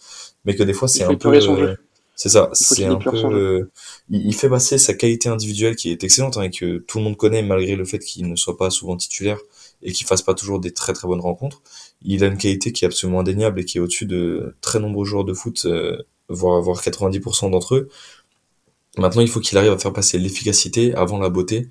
Mais 0.45 0.55
que 0.55 0.63
des 0.63 0.73
fois 0.73 0.87
c'est 0.87 1.03
un 1.03 1.15
peu 1.15 1.29
euh, 1.29 1.75
c'est 2.15 2.29
ça 2.29 2.49
c'est 2.53 2.85
un 2.85 2.95
peu 2.95 3.15
euh, 3.15 3.71
il, 4.09 4.35
fait 4.35 4.49
passer 4.49 4.77
sa 4.77 4.93
qualité 4.93 5.29
individuelle 5.29 5.75
qui 5.75 5.91
est 5.91 6.03
excellente 6.03 6.37
hein, 6.37 6.43
et 6.43 6.51
que 6.51 6.77
tout 6.77 6.99
le 6.99 7.03
monde 7.05 7.17
connaît 7.17 7.41
malgré 7.41 7.75
le 7.75 7.85
fait 7.85 7.99
qu'il 7.99 8.29
ne 8.29 8.35
soit 8.35 8.57
pas 8.57 8.69
souvent 8.69 8.95
titulaire 8.97 9.39
et 9.81 9.91
qu'il 9.91 10.05
fasse 10.05 10.21
pas 10.21 10.33
toujours 10.33 10.59
des 10.59 10.71
très 10.71 10.93
très 10.93 11.07
bonnes 11.07 11.21
rencontres 11.21 11.61
il 12.03 12.23
a 12.23 12.27
une 12.27 12.37
qualité 12.37 12.71
qui 12.71 12.85
est 12.85 12.87
absolument 12.87 13.21
indéniable 13.21 13.59
et 13.59 13.65
qui 13.65 13.77
est 13.77 13.81
au-dessus 13.81 14.05
de 14.05 14.55
très 14.61 14.79
nombreux 14.79 15.05
joueurs 15.05 15.25
de 15.25 15.33
foot 15.33 15.67
voire 16.29 16.61
voire 16.61 16.81
90% 16.81 17.51
d'entre 17.51 17.75
eux 17.75 17.89
Maintenant, 18.97 19.21
il 19.21 19.27
faut 19.27 19.39
qu'il 19.39 19.57
arrive 19.57 19.71
à 19.71 19.77
faire 19.77 19.93
passer 19.93 20.19
l'efficacité 20.19 20.93
avant 20.95 21.17
la 21.17 21.29
beauté. 21.29 21.69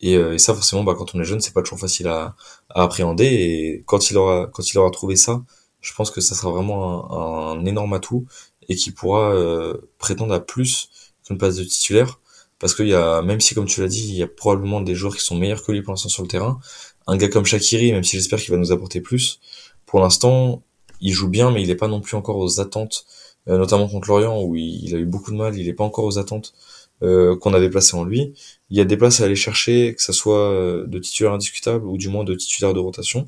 Et, 0.00 0.16
euh, 0.16 0.34
et 0.34 0.38
ça, 0.38 0.54
forcément, 0.54 0.84
bah, 0.84 0.94
quand 0.96 1.14
on 1.14 1.20
est 1.20 1.24
jeune, 1.24 1.40
c'est 1.40 1.52
pas 1.52 1.62
toujours 1.62 1.80
facile 1.80 2.08
à, 2.08 2.36
à, 2.70 2.82
appréhender. 2.84 3.26
Et 3.26 3.84
quand 3.86 4.10
il 4.10 4.16
aura, 4.18 4.46
quand 4.52 4.72
il 4.72 4.78
aura 4.78 4.90
trouvé 4.90 5.16
ça, 5.16 5.42
je 5.80 5.92
pense 5.94 6.10
que 6.10 6.20
ça 6.20 6.34
sera 6.34 6.50
vraiment 6.50 7.54
un, 7.56 7.60
un 7.60 7.64
énorme 7.66 7.92
atout 7.94 8.26
et 8.70 8.76
qui 8.76 8.92
pourra 8.92 9.34
euh, 9.34 9.76
prétendre 9.98 10.32
à 10.32 10.40
plus 10.40 10.88
qu'une 11.26 11.36
place 11.36 11.56
de 11.56 11.64
titulaire. 11.64 12.20
Parce 12.58 12.74
qu'il 12.74 12.86
y 12.86 12.94
a, 12.94 13.20
même 13.20 13.40
si, 13.40 13.54
comme 13.54 13.66
tu 13.66 13.80
l'as 13.80 13.88
dit, 13.88 14.08
il 14.08 14.14
y 14.14 14.22
a 14.22 14.28
probablement 14.28 14.80
des 14.80 14.94
joueurs 14.94 15.16
qui 15.16 15.24
sont 15.24 15.34
meilleurs 15.34 15.62
que 15.64 15.72
lui 15.72 15.82
pour 15.82 15.92
l'instant 15.92 16.08
sur 16.08 16.22
le 16.22 16.28
terrain. 16.28 16.60
Un 17.06 17.16
gars 17.16 17.28
comme 17.28 17.44
Shakiri, 17.44 17.92
même 17.92 18.04
si 18.04 18.16
j'espère 18.16 18.38
qu'il 18.38 18.52
va 18.52 18.58
nous 18.58 18.70
apporter 18.70 19.00
plus, 19.00 19.40
pour 19.86 20.00
l'instant, 20.00 20.62
il 21.00 21.12
joue 21.12 21.28
bien, 21.28 21.50
mais 21.50 21.62
il 21.62 21.70
est 21.70 21.76
pas 21.76 21.88
non 21.88 22.00
plus 22.00 22.16
encore 22.16 22.36
aux 22.36 22.60
attentes 22.60 23.06
euh, 23.48 23.56
notamment 23.56 23.88
contre 23.88 24.08
Lorient 24.08 24.42
où 24.42 24.54
il, 24.54 24.94
a 24.94 24.98
eu 24.98 25.06
beaucoup 25.06 25.32
de 25.32 25.36
mal, 25.36 25.56
il 25.56 25.66
est 25.66 25.72
pas 25.72 25.84
encore 25.84 26.04
aux 26.04 26.18
attentes 26.18 26.54
qu'on 27.02 27.54
avait 27.54 27.70
placé 27.70 27.96
en 27.96 28.04
lui. 28.04 28.34
Il 28.68 28.76
y 28.76 28.80
a 28.82 28.84
des 28.84 28.98
places 28.98 29.22
à 29.22 29.24
aller 29.24 29.34
chercher, 29.34 29.94
que 29.94 30.02
ça 30.02 30.12
soit 30.12 30.84
de 30.86 30.98
titulaire 30.98 31.32
indiscutable 31.32 31.86
ou 31.86 31.96
du 31.96 32.08
moins 32.08 32.24
de 32.24 32.34
titulaire 32.34 32.74
de 32.74 32.78
rotation. 32.78 33.26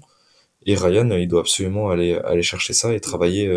Et 0.67 0.75
Ryan, 0.75 1.11
il 1.11 1.29
doit 1.29 1.41
absolument 1.41 1.91
aller, 1.91 2.15
aller 2.25 2.43
chercher 2.43 2.73
ça 2.73 2.93
et 2.93 3.01
travailler 3.01 3.51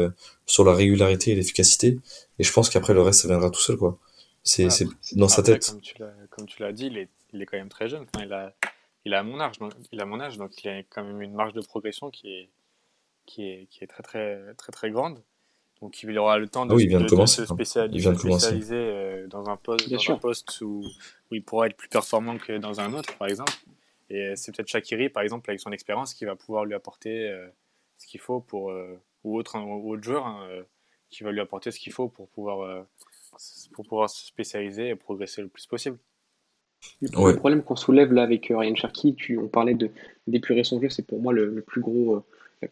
sur 0.46 0.64
la 0.64 0.74
régularité 0.74 1.32
et 1.32 1.36
l'efficacité. 1.36 2.00
Et 2.40 2.44
je 2.44 2.52
pense 2.52 2.70
qu'après, 2.70 2.94
le 2.94 3.02
reste, 3.02 3.22
ça 3.22 3.28
viendra 3.28 3.50
tout 3.50 3.62
seul, 3.62 3.78
quoi. 3.78 4.00
C'est 4.46 4.68
dans 5.14 5.28
sa 5.28 5.42
tête. 5.42 5.76
Comme 6.30 6.46
tu 6.48 6.62
l'as 6.62 6.72
dit, 6.72 6.88
il 6.88 6.98
est, 6.98 7.10
il 7.34 7.42
est, 7.42 7.46
quand 7.46 7.58
même 7.58 7.70
très 7.70 7.90
jeune. 7.90 8.06
Enfin, 8.14 8.26
il, 8.26 8.32
a, 8.32 8.54
il 9.04 9.14
a 9.14 9.24
mon 9.24 9.40
âge, 9.40 9.58
donc, 9.58 9.74
il 9.92 10.00
a 10.00 10.06
mon 10.06 10.20
âge, 10.20 10.38
donc 10.38 10.64
il 10.64 10.70
a 10.70 10.84
quand 10.84 11.04
même 11.04 11.22
une 11.22 11.34
marge 11.34 11.54
de 11.54 11.62
progression 11.62 12.12
qui 12.12 12.30
est, 12.30 12.50
qui 13.26 13.44
est, 13.44 13.68
qui 13.70 13.84
est 13.84 13.88
très, 13.88 14.04
très, 14.04 14.54
très, 14.56 14.72
très 14.72 14.92
grande. 14.92 15.22
Donc 15.82 16.02
il 16.04 16.18
aura 16.18 16.38
le 16.38 16.48
temps 16.48 16.66
de, 16.66 16.72
ah 16.72 16.76
oui, 16.76 16.88
de, 16.88 17.00
de, 17.00 17.26
se 17.26 17.46
spécialiser, 17.46 18.16
spécialiser 18.16 18.76
euh, 18.76 19.28
dans 19.28 19.50
un 19.50 19.58
poste, 19.58 19.90
dans 19.90 20.12
un 20.14 20.18
poste 20.18 20.62
où, 20.62 20.84
où, 21.30 21.36
il 21.36 21.44
pourra 21.44 21.68
être 21.68 21.76
plus 21.76 21.90
performant 21.90 22.38
que 22.38 22.58
dans 22.58 22.80
un 22.80 22.94
autre, 22.94 23.18
par 23.18 23.28
exemple. 23.28 23.52
Et 24.10 24.36
c'est 24.36 24.56
peut-être 24.56 24.68
Shakiri, 24.68 25.10
par 25.10 25.24
exemple, 25.24 25.50
avec 25.50 25.60
son 25.60 25.72
expérience, 25.72 26.14
qui 26.14 26.26
va 26.26 26.36
pouvoir 26.36 26.66
lui 26.66 26.74
apporter 26.74 27.30
euh, 27.30 27.48
ce 27.98 28.08
qu'il 28.08 28.20
faut 28.20 28.40
pour, 28.40 28.72
euh, 28.72 29.00
ou 29.24 29.38
autre, 29.38 29.58
ou 29.60 29.94
autre 29.94 30.04
joueur, 30.04 30.26
hein, 30.26 30.48
qui 31.10 31.24
va 31.24 31.32
lui 31.32 31.40
apporter 31.40 31.72
ce 31.72 31.80
qu'il 31.80 31.94
faut 31.94 32.08
pour 32.08 32.30
pouvoir, 32.30 32.86
pour 33.74 33.86
pouvoir 33.86 34.10
se 34.10 34.26
spécialiser 34.26 34.90
et 34.90 34.96
progresser 34.96 35.42
le 35.42 35.48
plus 35.48 35.66
possible. 35.66 35.98
Le 37.02 37.36
problème 37.36 37.64
qu'on 37.64 37.76
soulève 37.76 38.14
là 38.14 38.24
avec 38.24 38.48
Ryan 38.48 38.74
tu, 39.18 39.38
on 39.38 39.48
parlait 39.48 39.76
d'épurer 40.28 40.64
son 40.64 40.80
jeu, 40.80 40.90
c'est 40.90 41.06
pour 41.06 41.20
moi 41.20 41.34
le, 41.34 41.62
plus 41.62 41.82
gros, 41.82 42.24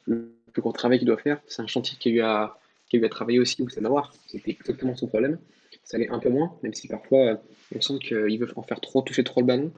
le 0.05 0.35
plus 0.51 0.61
gros 0.61 0.71
travail 0.71 0.99
qu'il 0.99 1.07
doit 1.07 1.17
faire. 1.17 1.41
C'est 1.47 1.61
un 1.61 1.67
chantier 1.67 1.97
qui 1.97 2.09
a 2.09 2.11
eu 2.11 2.21
à 2.21 2.59
qui 2.93 2.99
va 2.99 3.09
travailler 3.09 3.39
aussi 3.39 3.59
au 3.63 3.81
d'avoir. 3.81 4.13
C'était 4.27 4.51
exactement 4.51 4.95
son 4.95 5.07
problème. 5.07 5.39
Ça 5.83 5.97
allait 5.97 6.09
un 6.09 6.19
peu 6.19 6.29
moins, 6.29 6.55
même 6.61 6.75
si 6.75 6.87
parfois 6.87 7.41
on 7.75 7.81
sent 7.81 7.97
qu'il 7.99 8.37
veut 8.37 8.47
en 8.55 8.61
faire 8.61 8.79
trop, 8.79 9.01
toucher 9.01 9.23
trop 9.23 9.41
le 9.41 9.47
ballon. 9.47 9.71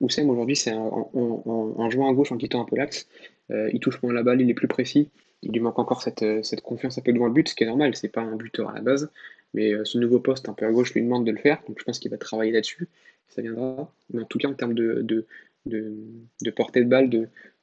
Oussem 0.00 0.30
aujourd'hui, 0.30 0.56
c'est 0.56 0.72
en, 0.72 1.90
jouant 1.90 2.10
à 2.10 2.14
gauche, 2.14 2.30
en 2.32 2.36
quittant 2.36 2.62
un 2.62 2.64
peu 2.64 2.76
l'axe, 2.76 3.08
euh, 3.50 3.70
il 3.72 3.80
touche 3.80 4.00
moins 4.02 4.12
la 4.12 4.22
balle, 4.22 4.40
il 4.40 4.48
est 4.48 4.54
plus 4.54 4.68
précis. 4.68 5.10
Il 5.42 5.52
lui 5.52 5.60
manque 5.60 5.78
encore 5.78 6.02
cette, 6.02 6.24
cette 6.42 6.60
confiance 6.60 6.98
un 6.98 7.02
peu 7.02 7.12
devant 7.12 7.26
le 7.26 7.32
but, 7.32 7.48
ce 7.48 7.54
qui 7.54 7.64
est 7.64 7.66
normal, 7.66 7.94
c'est 7.94 8.08
pas 8.08 8.20
un 8.20 8.36
buteur 8.36 8.70
à 8.70 8.74
la 8.74 8.80
base. 8.80 9.10
Mais 9.54 9.72
euh, 9.72 9.84
ce 9.84 9.98
nouveau 9.98 10.20
poste 10.20 10.48
un 10.48 10.52
peu 10.52 10.66
à 10.66 10.70
gauche 10.70 10.94
lui 10.94 11.02
demande 11.02 11.26
de 11.26 11.30
le 11.30 11.38
faire, 11.38 11.62
donc 11.66 11.78
je 11.78 11.84
pense 11.84 11.98
qu'il 11.98 12.10
va 12.10 12.18
travailler 12.18 12.52
là-dessus. 12.52 12.88
Ça 13.28 13.42
viendra. 13.42 13.92
Mais 14.12 14.22
en 14.22 14.26
tout 14.26 14.38
cas, 14.38 14.48
en 14.48 14.54
termes 14.54 14.74
de, 14.74 15.26
portée 16.54 16.82
de 16.82 16.88
balle, 16.88 17.10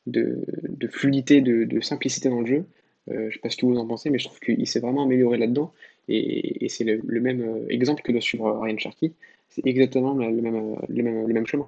de, 0.07 0.87
fluidité, 0.89 1.41
de, 1.41 1.81
simplicité 1.81 2.29
dans 2.29 2.41
le 2.41 2.47
jeu, 2.47 2.65
euh, 3.11 3.29
je 3.29 3.35
sais 3.35 3.39
pas 3.39 3.49
ce 3.49 3.57
que 3.57 3.65
vous 3.65 3.77
en 3.77 3.85
pensez, 3.85 4.09
mais 4.09 4.17
je 4.17 4.25
trouve 4.25 4.39
qu'il 4.39 4.67
s'est 4.67 4.79
vraiment 4.79 5.03
amélioré 5.03 5.37
là-dedans. 5.37 5.73
Et, 6.07 6.67
c'est 6.69 6.83
le, 6.83 7.21
même 7.21 7.41
euh, 7.41 7.65
exemple 7.69 8.01
que 8.01 8.11
doit 8.11 8.21
suivre 8.21 8.59
Ryan 8.61 8.77
Sharkey. 8.77 9.11
C'est 9.49 9.65
exactement 9.65 10.15
le 10.15 11.33
même 11.33 11.47
chemin. 11.47 11.67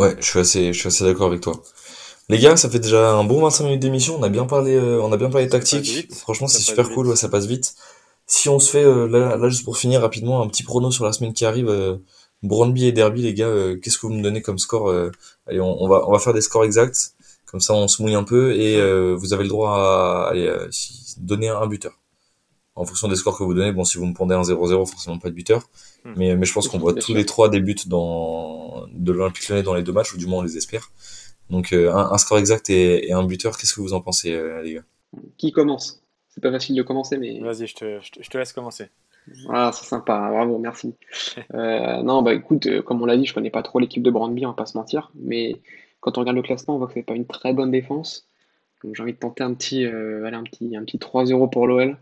Ouais, 0.00 0.16
je 0.18 0.24
suis 0.24 0.38
assez, 0.40 0.72
je 0.72 0.78
suis 0.78 0.88
assez 0.88 1.04
d'accord 1.04 1.28
avec 1.28 1.40
toi. 1.40 1.52
Les 2.28 2.38
gars, 2.38 2.56
ça 2.56 2.70
fait 2.70 2.78
déjà 2.78 3.12
un 3.12 3.24
bon 3.24 3.42
25 3.42 3.64
minutes 3.64 3.80
d'émission. 3.80 4.16
On 4.18 4.22
a 4.22 4.28
bien 4.28 4.46
parlé, 4.46 4.74
euh, 4.74 5.02
on 5.02 5.12
a 5.12 5.16
bien 5.16 5.30
parlé 5.30 5.48
tactique. 5.48 6.12
Franchement, 6.14 6.48
c'est 6.48 6.62
super 6.62 6.90
cool. 6.90 7.06
Ouais, 7.08 7.16
ça 7.16 7.28
passe 7.28 7.46
vite. 7.46 7.74
Si 8.26 8.48
on 8.48 8.58
se 8.58 8.70
fait 8.70 8.84
là, 8.84 9.36
là, 9.36 9.48
juste 9.48 9.64
pour 9.64 9.76
finir 9.76 10.00
rapidement, 10.00 10.40
un 10.42 10.48
petit 10.48 10.62
prono 10.62 10.90
sur 10.90 11.04
la 11.04 11.12
semaine 11.12 11.32
qui 11.32 11.44
arrive. 11.44 11.98
Brandby 12.42 12.86
et 12.86 12.92
Derby, 12.92 13.22
les 13.22 13.34
gars, 13.34 13.52
qu'est-ce 13.82 13.98
que 13.98 14.06
vous 14.06 14.14
me 14.14 14.22
donnez 14.22 14.40
comme 14.40 14.58
score 14.58 14.90
Allez, 15.46 15.60
on, 15.60 15.82
on, 15.82 15.88
va, 15.88 16.08
on 16.08 16.12
va 16.12 16.18
faire 16.18 16.32
des 16.32 16.40
scores 16.40 16.64
exacts. 16.64 17.14
Comme 17.50 17.60
ça, 17.60 17.74
on 17.74 17.88
se 17.88 18.00
mouille 18.00 18.14
un 18.14 18.22
peu 18.22 18.54
et 18.54 18.76
euh, 18.76 19.16
vous 19.18 19.32
avez 19.32 19.42
le 19.42 19.48
droit 19.48 19.72
à 19.72 20.28
aller, 20.30 20.46
euh, 20.46 20.70
donner 21.18 21.48
un 21.48 21.66
buteur. 21.66 21.98
En 22.76 22.84
fonction 22.84 23.08
des 23.08 23.16
scores 23.16 23.36
que 23.36 23.42
vous 23.42 23.54
donnez, 23.54 23.72
bon, 23.72 23.82
si 23.82 23.98
vous 23.98 24.06
me 24.06 24.14
prenez 24.14 24.34
un 24.34 24.42
0-0, 24.42 24.86
forcément 24.88 25.18
pas 25.18 25.30
de 25.30 25.34
buteur. 25.34 25.68
Hmm. 26.04 26.12
Mais, 26.16 26.36
mais 26.36 26.46
je 26.46 26.52
pense 26.52 26.68
qu'on 26.68 26.78
voit 26.78 26.94
tous 26.94 27.12
les 27.12 27.26
trois 27.26 27.48
des 27.48 27.58
buts 27.58 27.74
dans, 27.86 28.69
de 29.04 29.12
l'Olympique 29.12 29.48
Lyonnais 29.48 29.62
dans 29.62 29.74
les 29.74 29.82
deux 29.82 29.92
matchs, 29.92 30.14
ou 30.14 30.18
du 30.18 30.26
moins 30.26 30.40
on 30.40 30.42
les 30.42 30.56
espère. 30.56 30.90
Donc 31.50 31.72
euh, 31.72 31.92
un, 31.92 32.16
score 32.18 32.38
exact 32.38 32.70
et, 32.70 33.12
un 33.12 33.24
buteur, 33.24 33.56
qu'est-ce 33.58 33.74
que 33.74 33.80
vous 33.80 33.92
en 33.92 34.00
pensez, 34.00 34.30
les 34.62 34.74
gars? 34.74 34.84
Qui 35.36 35.52
commence? 35.52 36.02
C'est 36.28 36.40
pas 36.40 36.52
facile 36.52 36.76
de 36.76 36.82
commencer, 36.82 37.18
mais. 37.18 37.40
Vas-y, 37.40 37.66
je 37.66 37.74
te, 37.74 38.00
je, 38.00 38.30
te, 38.30 38.38
laisse 38.38 38.52
commencer. 38.52 38.86
Ah, 39.48 39.72
c'est 39.74 39.84
sympa, 39.84 40.30
bravo, 40.30 40.58
merci. 40.58 40.94
non, 41.52 42.22
bah 42.22 42.34
écoute, 42.34 42.82
comme 42.82 43.02
on 43.02 43.06
l'a 43.06 43.16
dit, 43.16 43.26
je 43.26 43.34
connais 43.34 43.50
pas 43.50 43.62
trop 43.62 43.80
l'équipe 43.80 44.02
de 44.02 44.10
Brandby, 44.10 44.46
on 44.46 44.50
va 44.50 44.54
pas 44.54 44.66
se 44.66 44.78
mentir, 44.78 45.10
mais 45.16 45.60
quand 46.00 46.16
on 46.16 46.20
regarde 46.20 46.36
le 46.36 46.42
classement, 46.42 46.76
on 46.76 46.78
voit 46.78 46.86
que 46.86 46.94
c'est 46.94 47.02
pas 47.02 47.14
une 47.14 47.26
très 47.26 47.52
bonne 47.52 47.70
défense. 47.70 48.26
Donc 48.82 48.94
j'ai 48.94 49.02
envie 49.02 49.12
de 49.12 49.18
tenter 49.18 49.44
un 49.44 49.54
petit, 49.54 49.84
euh, 49.84 50.24
un 50.24 50.42
petit, 50.42 50.74
un 50.76 50.84
petit 50.84 50.98
3-0 50.98 51.50
pour 51.50 51.66
l'OL. 51.66 51.96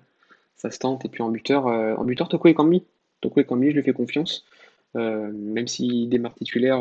Ça 0.56 0.70
se 0.70 0.78
tente. 0.78 1.04
Et 1.04 1.08
puis 1.08 1.22
en 1.22 1.30
buteur, 1.30 1.66
euh, 1.66 1.94
en 1.96 2.04
buteur 2.04 2.28
Toko 2.28 2.52
Kambi. 2.52 2.84
Toko 3.20 3.42
Kambi, 3.42 3.70
je 3.70 3.76
lui 3.76 3.82
fais 3.82 3.92
confiance. 3.92 4.44
Euh, 4.96 5.30
même 5.32 5.68
s'il 5.68 6.08
démarre 6.08 6.34
titulaire 6.34 6.80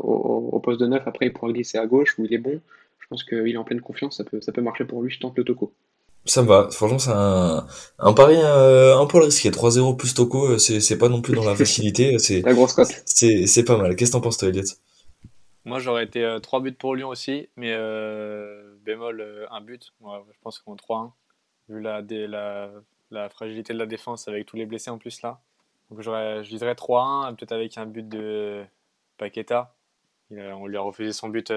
au, 0.00 0.60
poste 0.60 0.80
de 0.80 0.86
neuf, 0.86 1.02
après 1.06 1.26
il 1.26 1.32
pourra 1.32 1.52
glisser 1.52 1.78
à 1.78 1.86
gauche 1.86 2.18
où 2.18 2.24
il 2.24 2.34
est 2.34 2.38
bon. 2.38 2.60
Je 2.98 3.06
pense 3.08 3.24
qu'il 3.24 3.48
est 3.48 3.56
en 3.56 3.64
pleine 3.64 3.80
confiance, 3.80 4.16
ça 4.16 4.24
peut, 4.24 4.40
ça 4.40 4.52
peut 4.52 4.62
marcher 4.62 4.84
pour 4.84 5.02
lui. 5.02 5.10
Je 5.10 5.20
tente 5.20 5.36
le 5.38 5.44
Toko. 5.44 5.72
Ça 6.24 6.42
me 6.42 6.48
va. 6.48 6.68
Franchement, 6.72 6.98
c'est 6.98 7.12
un, 7.12 7.66
un 8.00 8.12
pari 8.12 8.36
un 8.36 9.06
peu 9.06 9.18
risqué. 9.18 9.50
3-0 9.50 9.96
plus 9.96 10.12
Toko, 10.12 10.58
c'est 10.58 10.98
pas 10.98 11.08
non 11.08 11.22
plus 11.22 11.34
dans 11.34 11.44
la 11.44 11.54
facilité. 11.56 12.18
C'est 12.18 12.42
la 12.42 12.52
grosse 12.52 12.72
cote. 12.72 12.88
C'est 13.04 13.64
pas 13.64 13.76
mal. 13.76 13.94
Qu'est-ce 13.94 14.10
que 14.10 14.16
t'en 14.16 14.20
penses, 14.20 14.38
toi, 14.38 14.48
Elliot 14.48 14.64
moi, 15.66 15.80
j'aurais 15.80 16.04
été 16.04 16.38
3 16.40 16.60
euh, 16.60 16.62
buts 16.62 16.72
pour 16.72 16.94
Lyon 16.94 17.08
aussi, 17.08 17.48
mais 17.56 17.72
euh, 17.72 18.76
bémol, 18.84 19.20
euh, 19.20 19.46
un 19.50 19.60
but. 19.60 19.92
Je 20.00 20.38
pense 20.40 20.60
qu'on 20.60 20.76
3-1, 20.76 21.10
vu 21.68 21.80
la, 21.80 22.02
la, 22.08 22.70
la, 23.10 23.28
fragilité 23.28 23.72
de 23.72 23.78
la 23.78 23.86
défense 23.86 24.28
avec 24.28 24.46
tous 24.46 24.56
les 24.56 24.64
blessés 24.64 24.90
en 24.90 24.98
plus 24.98 25.20
là. 25.22 25.40
Donc, 25.90 26.02
je 26.02 26.56
dirais 26.56 26.74
3-1, 26.74 27.34
peut-être 27.36 27.52
avec 27.52 27.78
un 27.78 27.86
but 27.86 28.08
de 28.08 28.64
Paqueta. 29.18 29.74
on 30.30 30.66
lui 30.66 30.76
a 30.76 30.80
refusé 30.80 31.12
son 31.12 31.28
but 31.28 31.52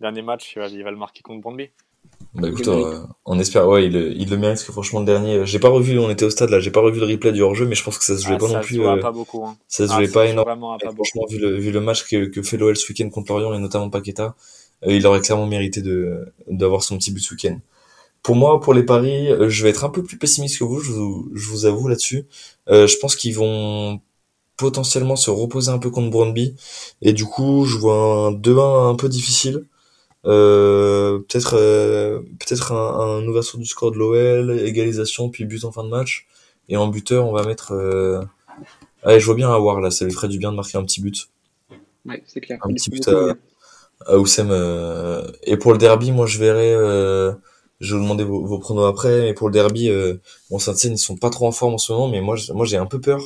dernier 0.00 0.22
match, 0.22 0.54
il 0.54 0.60
va, 0.60 0.68
il 0.68 0.82
va 0.82 0.90
le 0.90 0.96
marquer 0.96 1.22
contre 1.22 1.40
Brondby. 1.40 1.70
Bah 2.34 2.48
écoute, 2.48 2.68
euh, 2.68 3.00
on 3.24 3.38
espère, 3.38 3.66
ouais, 3.66 3.86
il, 3.86 3.96
il, 3.96 4.28
le 4.28 4.36
mérite, 4.36 4.56
parce 4.56 4.64
que 4.64 4.72
franchement, 4.72 5.00
le 5.00 5.06
dernier, 5.06 5.46
j'ai 5.46 5.58
pas 5.58 5.70
revu, 5.70 5.98
on 5.98 6.10
était 6.10 6.24
au 6.24 6.30
stade 6.30 6.50
là, 6.50 6.60
j'ai 6.60 6.70
pas 6.70 6.80
revu 6.80 7.00
le 7.00 7.06
replay 7.06 7.32
du 7.32 7.40
hors-jeu, 7.40 7.66
mais 7.66 7.74
je 7.74 7.82
pense 7.82 7.98
que 7.98 8.04
ça 8.04 8.16
se 8.16 8.24
jouait 8.24 8.34
ah, 8.34 8.38
pas 8.38 8.48
non 8.48 8.60
plus. 8.60 8.86
Euh, 8.86 9.00
pas 9.00 9.10
beaucoup, 9.10 9.44
hein. 9.44 9.56
Ça 9.68 9.88
se 9.88 9.92
jouait 9.92 10.08
ah, 10.08 10.12
pas 10.12 10.26
énormément. 10.26 10.78
Franchement, 10.78 11.24
vu 11.30 11.38
le, 11.38 11.56
vu 11.56 11.72
le 11.72 11.80
match 11.80 12.06
que, 12.06 12.26
que 12.26 12.42
fait 12.42 12.58
l'OL 12.58 12.76
ce 12.76 12.92
week-end 12.92 13.08
contre 13.08 13.32
Lorient 13.32 13.54
et 13.54 13.58
notamment 13.58 13.88
Paqueta, 13.88 14.34
euh, 14.84 14.92
il 14.92 15.06
aurait 15.06 15.20
clairement 15.20 15.46
mérité 15.46 15.80
de, 15.80 16.30
d'avoir 16.46 16.82
son 16.82 16.98
petit 16.98 17.10
but 17.10 17.20
ce 17.20 17.34
week-end. 17.34 17.58
Pour 18.26 18.34
moi, 18.34 18.60
pour 18.60 18.74
les 18.74 18.82
paris, 18.82 19.28
euh, 19.30 19.48
je 19.48 19.62
vais 19.62 19.70
être 19.70 19.84
un 19.84 19.88
peu 19.88 20.02
plus 20.02 20.18
pessimiste 20.18 20.58
que 20.58 20.64
vous, 20.64 20.80
je 20.80 20.90
vous, 20.90 21.30
je 21.32 21.48
vous 21.48 21.64
avoue 21.64 21.86
là-dessus. 21.86 22.26
je 22.66 22.98
pense 22.98 23.14
qu'ils 23.14 23.36
vont 23.36 24.00
potentiellement 24.56 25.14
se 25.14 25.30
reposer 25.30 25.70
un 25.70 25.78
peu 25.78 25.90
contre 25.90 26.10
Brøndby, 26.10 26.56
et 27.02 27.12
du 27.12 27.24
coup, 27.24 27.66
je 27.66 27.76
vois 27.76 27.94
un 27.94 28.32
2-1 28.32 28.90
un 28.90 28.96
peu 28.96 29.08
difficile. 29.08 29.66
Euh, 30.24 31.20
peut-être 31.20 31.54
euh, 31.54 32.18
peut-être 32.40 32.72
un, 32.72 33.20
un 33.20 33.26
ouverture 33.28 33.60
du 33.60 33.64
score 33.64 33.92
de 33.92 33.98
l'OL, 33.98 34.58
égalisation, 34.58 35.30
puis 35.30 35.44
but 35.44 35.62
en 35.64 35.70
fin 35.70 35.84
de 35.84 35.88
match. 35.88 36.26
Et 36.68 36.76
en 36.76 36.88
buteur, 36.88 37.28
on 37.28 37.32
va 37.32 37.44
mettre. 37.44 37.74
Euh... 37.74 38.20
Allez, 39.04 39.20
je 39.20 39.26
vois 39.26 39.36
bien 39.36 39.52
avoir 39.52 39.80
là, 39.80 39.92
ça 39.92 40.04
lui 40.04 40.12
ferait 40.12 40.26
du 40.26 40.38
bien 40.38 40.50
de 40.50 40.56
marquer 40.56 40.78
un 40.78 40.82
petit 40.82 41.00
but. 41.00 41.28
Ouais, 42.04 42.24
c'est 42.26 42.40
clair. 42.40 42.58
Un 42.62 42.72
petit 42.74 42.90
but 42.90 43.06
à, 43.06 43.36
à 44.04 44.18
Oussem. 44.18 44.48
Euh... 44.50 45.30
Et 45.44 45.56
pour 45.56 45.70
le 45.70 45.78
derby, 45.78 46.10
moi 46.10 46.26
je 46.26 46.38
verrai. 46.40 46.74
Je 47.80 47.94
vais 47.94 47.98
vous 47.98 48.04
demander 48.04 48.24
vos, 48.24 48.44
vos 48.44 48.58
pronos 48.58 48.86
après. 48.86 49.22
Mais 49.22 49.34
pour 49.34 49.48
le 49.48 49.52
derby, 49.52 49.90
euh... 49.90 50.16
bon, 50.50 50.58
Saint-Etienne, 50.58 50.94
ils 50.94 50.98
sont 50.98 51.16
pas 51.16 51.30
trop 51.30 51.46
en 51.46 51.52
forme 51.52 51.74
en 51.74 51.78
ce 51.78 51.92
moment, 51.92 52.08
mais 52.08 52.20
moi, 52.20 52.36
moi 52.54 52.66
j'ai 52.66 52.76
un 52.76 52.86
peu 52.86 53.00
peur 53.00 53.22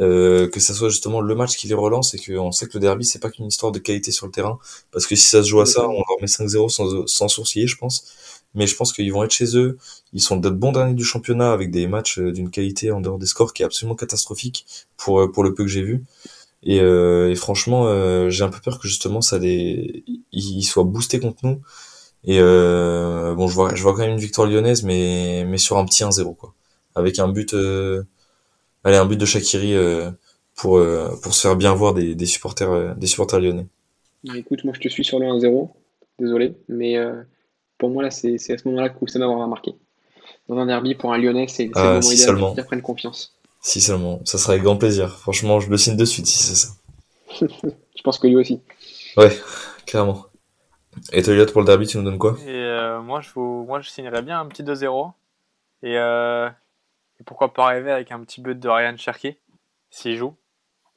euh, 0.00 0.48
que 0.48 0.60
ça 0.60 0.72
soit 0.74 0.88
justement 0.88 1.20
le 1.20 1.34
match 1.34 1.56
qui 1.56 1.68
les 1.68 1.74
relance 1.74 2.14
et 2.14 2.18
qu'on 2.18 2.50
sait 2.50 2.66
que 2.66 2.74
le 2.74 2.80
derby 2.80 3.04
c'est 3.04 3.18
pas 3.18 3.30
qu'une 3.30 3.46
histoire 3.46 3.72
de 3.72 3.78
qualité 3.78 4.10
sur 4.12 4.26
le 4.26 4.32
terrain. 4.32 4.58
Parce 4.90 5.06
que 5.06 5.16
si 5.16 5.28
ça 5.28 5.42
se 5.42 5.48
joue 5.48 5.60
à 5.60 5.66
ça 5.66 5.86
on 5.86 5.92
leur 5.92 6.20
met 6.20 6.26
5-0 6.28 6.68
sans, 6.70 7.06
sans 7.06 7.28
sourciller 7.28 7.66
je 7.66 7.76
pense. 7.76 8.06
Mais 8.54 8.66
je 8.66 8.76
pense 8.76 8.92
qu'ils 8.92 9.12
vont 9.12 9.24
être 9.24 9.32
chez 9.32 9.56
eux. 9.56 9.78
Ils 10.12 10.20
sont 10.20 10.36
d'être 10.36 10.58
bons 10.58 10.72
derniers 10.72 10.94
du 10.94 11.04
championnat 11.04 11.52
avec 11.52 11.70
des 11.70 11.86
matchs 11.86 12.18
euh, 12.18 12.32
d'une 12.32 12.50
qualité 12.50 12.90
en 12.90 13.00
dehors 13.00 13.18
des 13.18 13.26
scores 13.26 13.52
qui 13.54 13.62
est 13.62 13.66
absolument 13.66 13.94
catastrophique 13.96 14.66
pour 14.96 15.20
euh, 15.20 15.32
pour 15.32 15.44
le 15.44 15.54
peu 15.54 15.64
que 15.64 15.70
j'ai 15.70 15.82
vu. 15.82 16.04
Et, 16.64 16.80
euh, 16.80 17.30
et 17.30 17.34
franchement 17.34 17.86
euh, 17.86 18.30
j'ai 18.30 18.44
un 18.44 18.48
peu 18.48 18.60
peur 18.60 18.78
que 18.78 18.88
justement 18.88 19.20
ça 19.20 19.38
les 19.38 20.04
ils 20.32 20.62
soient 20.62 20.84
boostés 20.84 21.18
contre 21.20 21.38
nous 21.44 21.60
et 22.24 22.38
bon 22.38 23.48
je 23.48 23.54
vois 23.54 23.74
je 23.74 23.82
vois 23.82 23.92
quand 23.92 24.02
même 24.02 24.12
une 24.12 24.18
victoire 24.18 24.46
lyonnaise 24.46 24.82
mais 24.84 25.44
mais 25.46 25.58
sur 25.58 25.76
un 25.76 25.84
petit 25.84 26.04
1-0 26.04 26.36
quoi 26.36 26.54
avec 26.94 27.18
un 27.18 27.28
but 27.28 27.54
allez, 28.84 28.96
un 28.96 29.06
but 29.06 29.16
de 29.16 29.26
Shakiri 29.26 29.74
euh, 29.74 30.10
pour, 30.56 30.78
euh, 30.78 31.08
pour 31.22 31.34
se 31.34 31.42
faire 31.42 31.56
bien 31.56 31.74
voir 31.74 31.94
des, 31.94 32.14
des 32.14 32.26
supporters, 32.26 32.70
euh, 32.70 32.94
des 32.94 33.06
supporters 33.06 33.40
lyonnais. 33.40 33.66
écoute, 34.34 34.64
moi 34.64 34.74
je 34.74 34.80
te 34.80 34.88
suis 34.88 35.04
sur 35.04 35.18
le 35.18 35.26
1-0, 35.26 35.70
désolé, 36.18 36.54
mais 36.68 36.96
pour 37.78 37.90
moi 37.90 38.02
là 38.02 38.10
c'est 38.10 38.34
à 38.34 38.58
ce 38.58 38.68
moment-là 38.68 38.88
que 38.88 38.98
Koussan 38.98 39.20
va 39.20 39.46
marqué. 39.46 39.74
Dans 40.48 40.56
un 40.56 40.66
derby 40.66 40.94
pour 40.94 41.12
un 41.12 41.18
lyonnais, 41.18 41.46
c'est 41.48 41.66
le 41.66 41.72
ah, 41.74 41.84
moment 41.84 42.02
si 42.02 42.14
idéal 42.14 42.36
pour 42.36 42.54
prenne 42.66 42.82
confiance. 42.82 43.34
Si 43.60 43.80
seulement, 43.80 44.20
ça 44.24 44.38
serait 44.38 44.54
avec 44.54 44.64
grand 44.64 44.76
plaisir. 44.76 45.18
Franchement, 45.20 45.60
je 45.60 45.70
le 45.70 45.76
signe 45.76 45.96
de 45.96 46.04
suite 46.04 46.26
si 46.26 46.42
c'est 46.42 46.56
ça. 46.56 46.68
je 47.40 48.02
pense 48.02 48.18
que 48.18 48.26
lui 48.26 48.34
aussi. 48.34 48.60
Ouais, 49.16 49.30
clairement. 49.86 50.26
Et 51.12 51.22
toi, 51.22 51.34
pour 51.46 51.60
le 51.60 51.66
derby, 51.66 51.86
tu 51.86 51.98
nous 51.98 52.04
donnes 52.04 52.18
quoi? 52.18 52.36
Et 52.46 52.98
moi, 53.02 53.20
je 53.20 53.30
vous... 53.34 53.64
moi, 53.64 53.80
je 53.80 53.88
signerais 53.88 54.22
bien 54.22 54.40
un 54.40 54.46
petit 54.46 54.62
2-0. 54.62 55.12
Et 55.82 55.98
pourquoi 57.24 57.52
pas 57.52 57.66
arriver 57.66 57.92
avec 57.92 58.12
un 58.12 58.20
petit 58.20 58.40
but 58.40 58.58
de 58.58 58.68
Ryan 58.68 58.96
Cherky, 58.96 59.36
s'il 59.90 60.16
joue. 60.16 60.34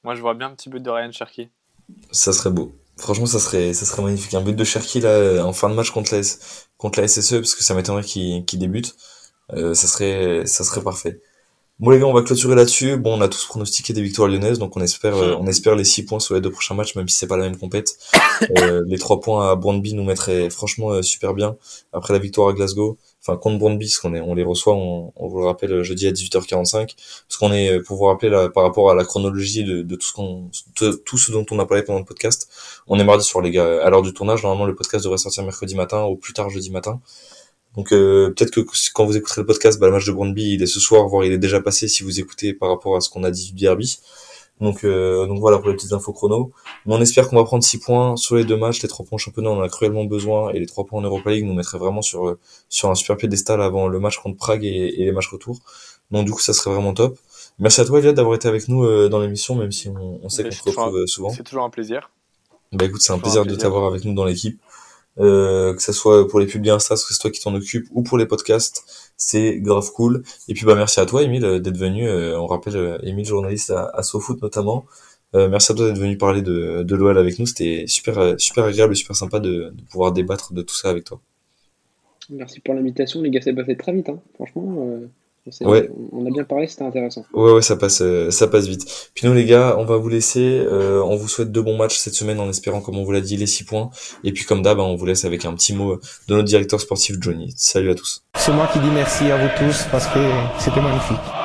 Moi, 0.03 0.15
je 0.15 0.21
vois 0.21 0.34
bien 0.34 0.47
un 0.47 0.55
petit 0.55 0.69
but 0.69 0.81
de 0.81 0.89
Ryan 0.89 1.12
Cherky. 1.12 1.49
Ça 2.12 2.34
serait 2.34 2.49
beau. 2.49 2.75
Franchement, 2.97 3.25
ça 3.25 3.39
serait, 3.39 3.73
ça 3.73 3.86
serait 3.86 4.01
magnifique. 4.01 4.34
Un 4.34 4.41
but 4.41 4.55
de 4.55 4.63
Cherky 4.63 5.01
là, 5.01 5.43
en 5.45 5.53
fin 5.53 5.69
de 5.69 5.75
match 5.75 5.91
contre 5.91 6.15
la, 6.15 6.21
contre 6.77 6.99
la 6.99 7.08
SSE, 7.08 7.36
parce 7.36 7.55
que 7.55 7.63
ça 7.63 7.73
m'étonnerait 7.73 8.03
qu'il 8.03 8.60
débute. 8.60 8.95
Euh, 9.53 9.73
ça, 9.73 9.88
serait, 9.88 10.45
ça 10.45 10.63
serait 10.63 10.81
parfait. 10.81 11.21
Bon 11.77 11.89
les 11.89 11.99
gars, 11.99 12.05
on 12.05 12.13
va 12.13 12.21
clôturer 12.21 12.55
là-dessus. 12.55 12.95
Bon, 12.95 13.17
on 13.17 13.21
a 13.21 13.27
tous 13.27 13.47
pronostiqué 13.47 13.91
des 13.91 14.01
victoires 14.01 14.29
lyonnaises, 14.29 14.59
donc 14.59 14.77
on 14.77 14.81
espère, 14.81 15.17
euh, 15.17 15.35
on 15.38 15.45
espère 15.45 15.75
les 15.75 15.83
6 15.83 16.05
points 16.05 16.21
sur 16.21 16.33
les 16.33 16.39
deux 16.39 16.49
prochains 16.49 16.73
matchs, 16.73 16.95
même 16.95 17.09
si 17.09 17.17
c'est 17.17 17.27
pas 17.27 17.35
la 17.35 17.43
même 17.43 17.57
compète. 17.57 17.97
Euh, 18.59 18.81
les 18.88 18.97
3 18.97 19.19
points 19.19 19.51
à 19.51 19.55
Brandby 19.57 19.93
nous 19.93 20.05
mettraient 20.05 20.49
franchement 20.49 20.91
euh, 20.91 21.01
super 21.01 21.33
bien. 21.33 21.57
Après 21.91 22.13
la 22.13 22.19
victoire 22.19 22.47
à 22.47 22.53
Glasgow, 22.53 22.97
enfin 23.21 23.35
contre 23.35 23.59
Brandby, 23.59 23.88
parce 23.88 23.97
qu'on 23.97 24.15
est, 24.15 24.21
on 24.21 24.35
les 24.35 24.45
reçoit, 24.45 24.73
on, 24.73 25.11
on, 25.17 25.27
vous 25.27 25.39
le 25.39 25.45
rappelle 25.47 25.83
jeudi 25.83 26.07
à 26.07 26.13
18h45, 26.13 26.95
parce 27.27 27.38
qu'on 27.38 27.51
est, 27.51 27.81
pour 27.81 27.97
vous 27.97 28.05
rappeler 28.05 28.29
là, 28.29 28.47
par 28.47 28.63
rapport 28.63 28.89
à 28.89 28.95
la 28.95 29.03
chronologie 29.03 29.65
de, 29.65 29.81
de 29.81 29.95
tout 29.97 30.07
ce 30.07 30.13
qu'on, 30.13 30.49
tout 30.75 31.17
ce 31.17 31.31
dont 31.33 31.45
on 31.51 31.59
a 31.59 31.65
parlé 31.65 31.83
pendant 31.83 31.99
le 31.99 32.05
podcast, 32.05 32.49
on 32.88 32.97
est 32.99 33.03
mardi 33.03 33.25
sur 33.25 33.41
les 33.41 33.51
gars. 33.51 33.83
À 33.83 33.89
l'heure 33.89 34.01
du 34.01 34.13
tournage, 34.13 34.43
normalement 34.43 34.65
le 34.65 34.75
podcast 34.75 35.03
devrait 35.03 35.17
sortir 35.17 35.43
mercredi 35.43 35.75
matin 35.75 36.05
ou 36.05 36.15
plus 36.15 36.31
tard 36.31 36.49
jeudi 36.49 36.71
matin. 36.71 37.01
Donc 37.75 37.91
euh, 37.91 38.29
peut-être 38.29 38.51
que 38.51 38.61
quand 38.93 39.05
vous 39.05 39.17
écouterez 39.17 39.41
le 39.41 39.47
podcast, 39.47 39.79
bah, 39.79 39.88
le 39.88 39.93
match 39.93 40.05
de 40.05 40.11
Brandby 40.11 40.53
il 40.53 40.63
est 40.63 40.67
ce 40.67 40.79
soir, 40.79 41.07
voire 41.07 41.25
il 41.25 41.31
est 41.31 41.38
déjà 41.38 41.61
passé 41.61 41.88
si 41.88 42.03
vous 42.03 42.19
écoutez 42.19 42.53
par 42.53 42.69
rapport 42.69 42.95
à 42.95 43.01
ce 43.01 43.09
qu'on 43.09 43.23
a 43.23 43.31
dit 43.31 43.51
du 43.51 43.61
derby. 43.61 43.99
Donc, 44.61 44.85
euh, 44.85 45.27
donc 45.27 45.39
voilà 45.39 45.57
pour 45.57 45.67
les 45.67 45.75
petites 45.75 45.91
infos 45.91 46.13
chrono. 46.13 46.51
Mais 46.85 46.95
on 46.95 47.01
espère 47.01 47.27
qu'on 47.27 47.35
va 47.35 47.43
prendre 47.43 47.63
6 47.63 47.79
points 47.79 48.15
sur 48.15 48.35
les 48.35 48.45
deux 48.45 48.55
matchs. 48.55 48.81
Les 48.81 48.88
3 48.88 49.05
points 49.05 49.15
en 49.15 49.17
championnat, 49.17 49.49
on 49.49 49.57
en 49.57 49.61
a 49.61 49.67
cruellement 49.69 50.05
besoin. 50.05 50.51
Et 50.51 50.59
les 50.59 50.65
3 50.65 50.85
points 50.85 50.99
en 50.99 51.03
Europa 51.03 51.29
League 51.31 51.45
nous 51.45 51.53
mettraient 51.53 51.77
vraiment 51.77 52.01
sur, 52.01 52.38
sur 52.69 52.89
un 52.89 52.95
super 52.95 53.17
piédestal 53.17 53.61
avant 53.61 53.88
le 53.88 53.99
match 53.99 54.17
contre 54.17 54.38
Prague 54.38 54.63
et, 54.63 54.91
les 54.97 55.11
matchs 55.11 55.27
retour. 55.27 55.59
Donc 56.11 56.25
du 56.25 56.31
coup, 56.31 56.39
ça 56.39 56.53
serait 56.53 56.73
vraiment 56.73 56.93
top. 56.93 57.17
Merci 57.59 57.81
à 57.81 57.85
toi, 57.85 57.99
Eliade, 57.99 58.15
d'avoir 58.15 58.35
été 58.35 58.47
avec 58.47 58.69
nous 58.69 58.85
euh, 58.85 59.09
dans 59.09 59.19
l'émission, 59.19 59.55
même 59.55 59.71
si 59.71 59.89
on, 59.89 60.19
on 60.23 60.29
sait 60.29 60.43
qu'on 60.43 60.51
se 60.51 60.63
retrouve 60.63 61.05
souvent. 61.05 61.29
C'est 61.29 61.43
toujours 61.43 61.63
un 61.63 61.69
plaisir. 61.69 62.11
Bah 62.71 62.85
écoute, 62.85 63.01
c'est 63.01 63.13
un 63.13 63.19
plaisir, 63.19 63.45
de 63.45 63.55
t'avoir 63.55 63.85
avec 63.85 64.03
nous 64.05 64.13
dans 64.13 64.25
l'équipe. 64.25 64.59
Euh, 65.17 65.73
que 65.73 65.82
ce 65.82 65.93
soit 65.93 66.28
pour 66.28 66.39
les 66.39 66.45
publics 66.45 66.71
Insta, 66.71 66.95
que 66.95 67.01
c'est 67.01 67.19
toi 67.19 67.32
qui 67.32 67.41
t'en 67.41 67.56
occupes, 67.56 67.88
ou 67.91 68.04
pour 68.04 68.17
les 68.17 68.25
podcasts, 68.25 68.84
c'est 69.17 69.60
grave 69.60 69.89
cool. 69.93 70.23
Et 70.47 70.54
puis 70.54 70.65
bah 70.65 70.75
merci 70.75 70.99
à 70.99 71.06
toi, 71.06 71.23
Emile, 71.23 71.45
euh, 71.45 71.60
d'être 71.60 71.78
venu. 71.78 72.08
Euh, 72.08 72.39
on 72.39 72.47
rappelle, 72.47 72.99
Emile, 73.04 73.25
journaliste 73.25 73.71
à, 73.71 73.89
à 73.93 74.04
SoFoot 74.04 74.41
notamment. 74.41 74.86
merci 75.34 75.71
à 75.71 75.75
toi 75.75 75.88
d'être 75.88 75.99
venu 75.99 76.17
parler 76.17 76.41
de, 76.41 76.84
de 76.84 76.95
l'OL 76.95 77.17
avec 77.17 77.39
nous. 77.39 77.45
C'était 77.45 77.86
super, 77.88 78.36
super 78.39 78.65
agréable 78.65 78.93
et 78.93 78.95
super 78.95 79.15
sympa 79.15 79.39
de, 79.39 79.71
de, 79.73 79.84
pouvoir 79.89 80.12
débattre 80.12 80.54
de 80.54 80.62
tout 80.62 80.75
ça 80.75 80.89
avec 80.89 81.06
toi. 81.06 81.21
Merci 82.30 82.60
pour 82.60 82.73
l'invitation, 82.73 83.21
les 83.21 83.30
gars. 83.30 83.41
C'est 83.41 83.54
passé 83.54 83.78
très 83.78 83.93
vite, 83.93 84.10
hein. 84.10 84.19
franchement. 84.36 84.99
Ouais. 85.62 85.89
On 86.12 86.25
a 86.25 86.31
bien 86.31 86.43
parlé, 86.43 86.67
c'était 86.67 86.84
intéressant. 86.84 87.23
Ouais, 87.34 87.51
ouais, 87.53 87.62
ça 87.62 87.75
passe, 87.75 88.01
euh, 88.01 88.31
ça 88.31 88.47
passe 88.47 88.67
vite. 88.67 89.12
Puis 89.13 89.27
nous, 89.27 89.34
les 89.34 89.45
gars, 89.45 89.75
on 89.77 89.86
va 89.86 89.97
vous 89.97 90.10
laisser. 90.10 90.60
Euh, 90.60 91.03
on 91.03 91.15
vous 91.15 91.27
souhaite 91.27 91.51
de 91.51 91.62
bons 91.62 91.77
matchs 91.77 91.97
cette 91.97 92.15
semaine 92.15 92.39
en 92.39 92.49
espérant, 92.49 92.81
comme 92.81 92.97
on 92.97 93.03
vous 93.03 93.12
l'a 93.12 93.21
dit, 93.21 93.38
les 93.38 93.45
6 93.45 93.65
points. 93.65 93.89
Et 94.23 94.31
puis, 94.31 94.45
comme 94.45 94.63
d'hab, 94.63 94.79
hein, 94.79 94.84
on 94.84 94.95
vous 94.95 95.05
laisse 95.05 95.23
avec 95.23 95.45
un 95.45 95.53
petit 95.53 95.73
mot 95.73 95.99
de 96.27 96.36
notre 96.36 96.47
directeur 96.47 96.81
sportif, 96.81 97.17
Johnny. 97.19 97.53
Salut 97.58 97.91
à 97.91 97.95
tous. 97.95 98.23
C'est 98.36 98.53
moi 98.53 98.67
qui 98.73 98.79
dis 98.79 98.89
merci 98.93 99.25
à 99.25 99.38
vous 99.38 99.49
tous 99.58 99.86
parce 99.91 100.08
que 100.08 100.19
c'était 100.60 100.81
magnifique. 100.81 101.44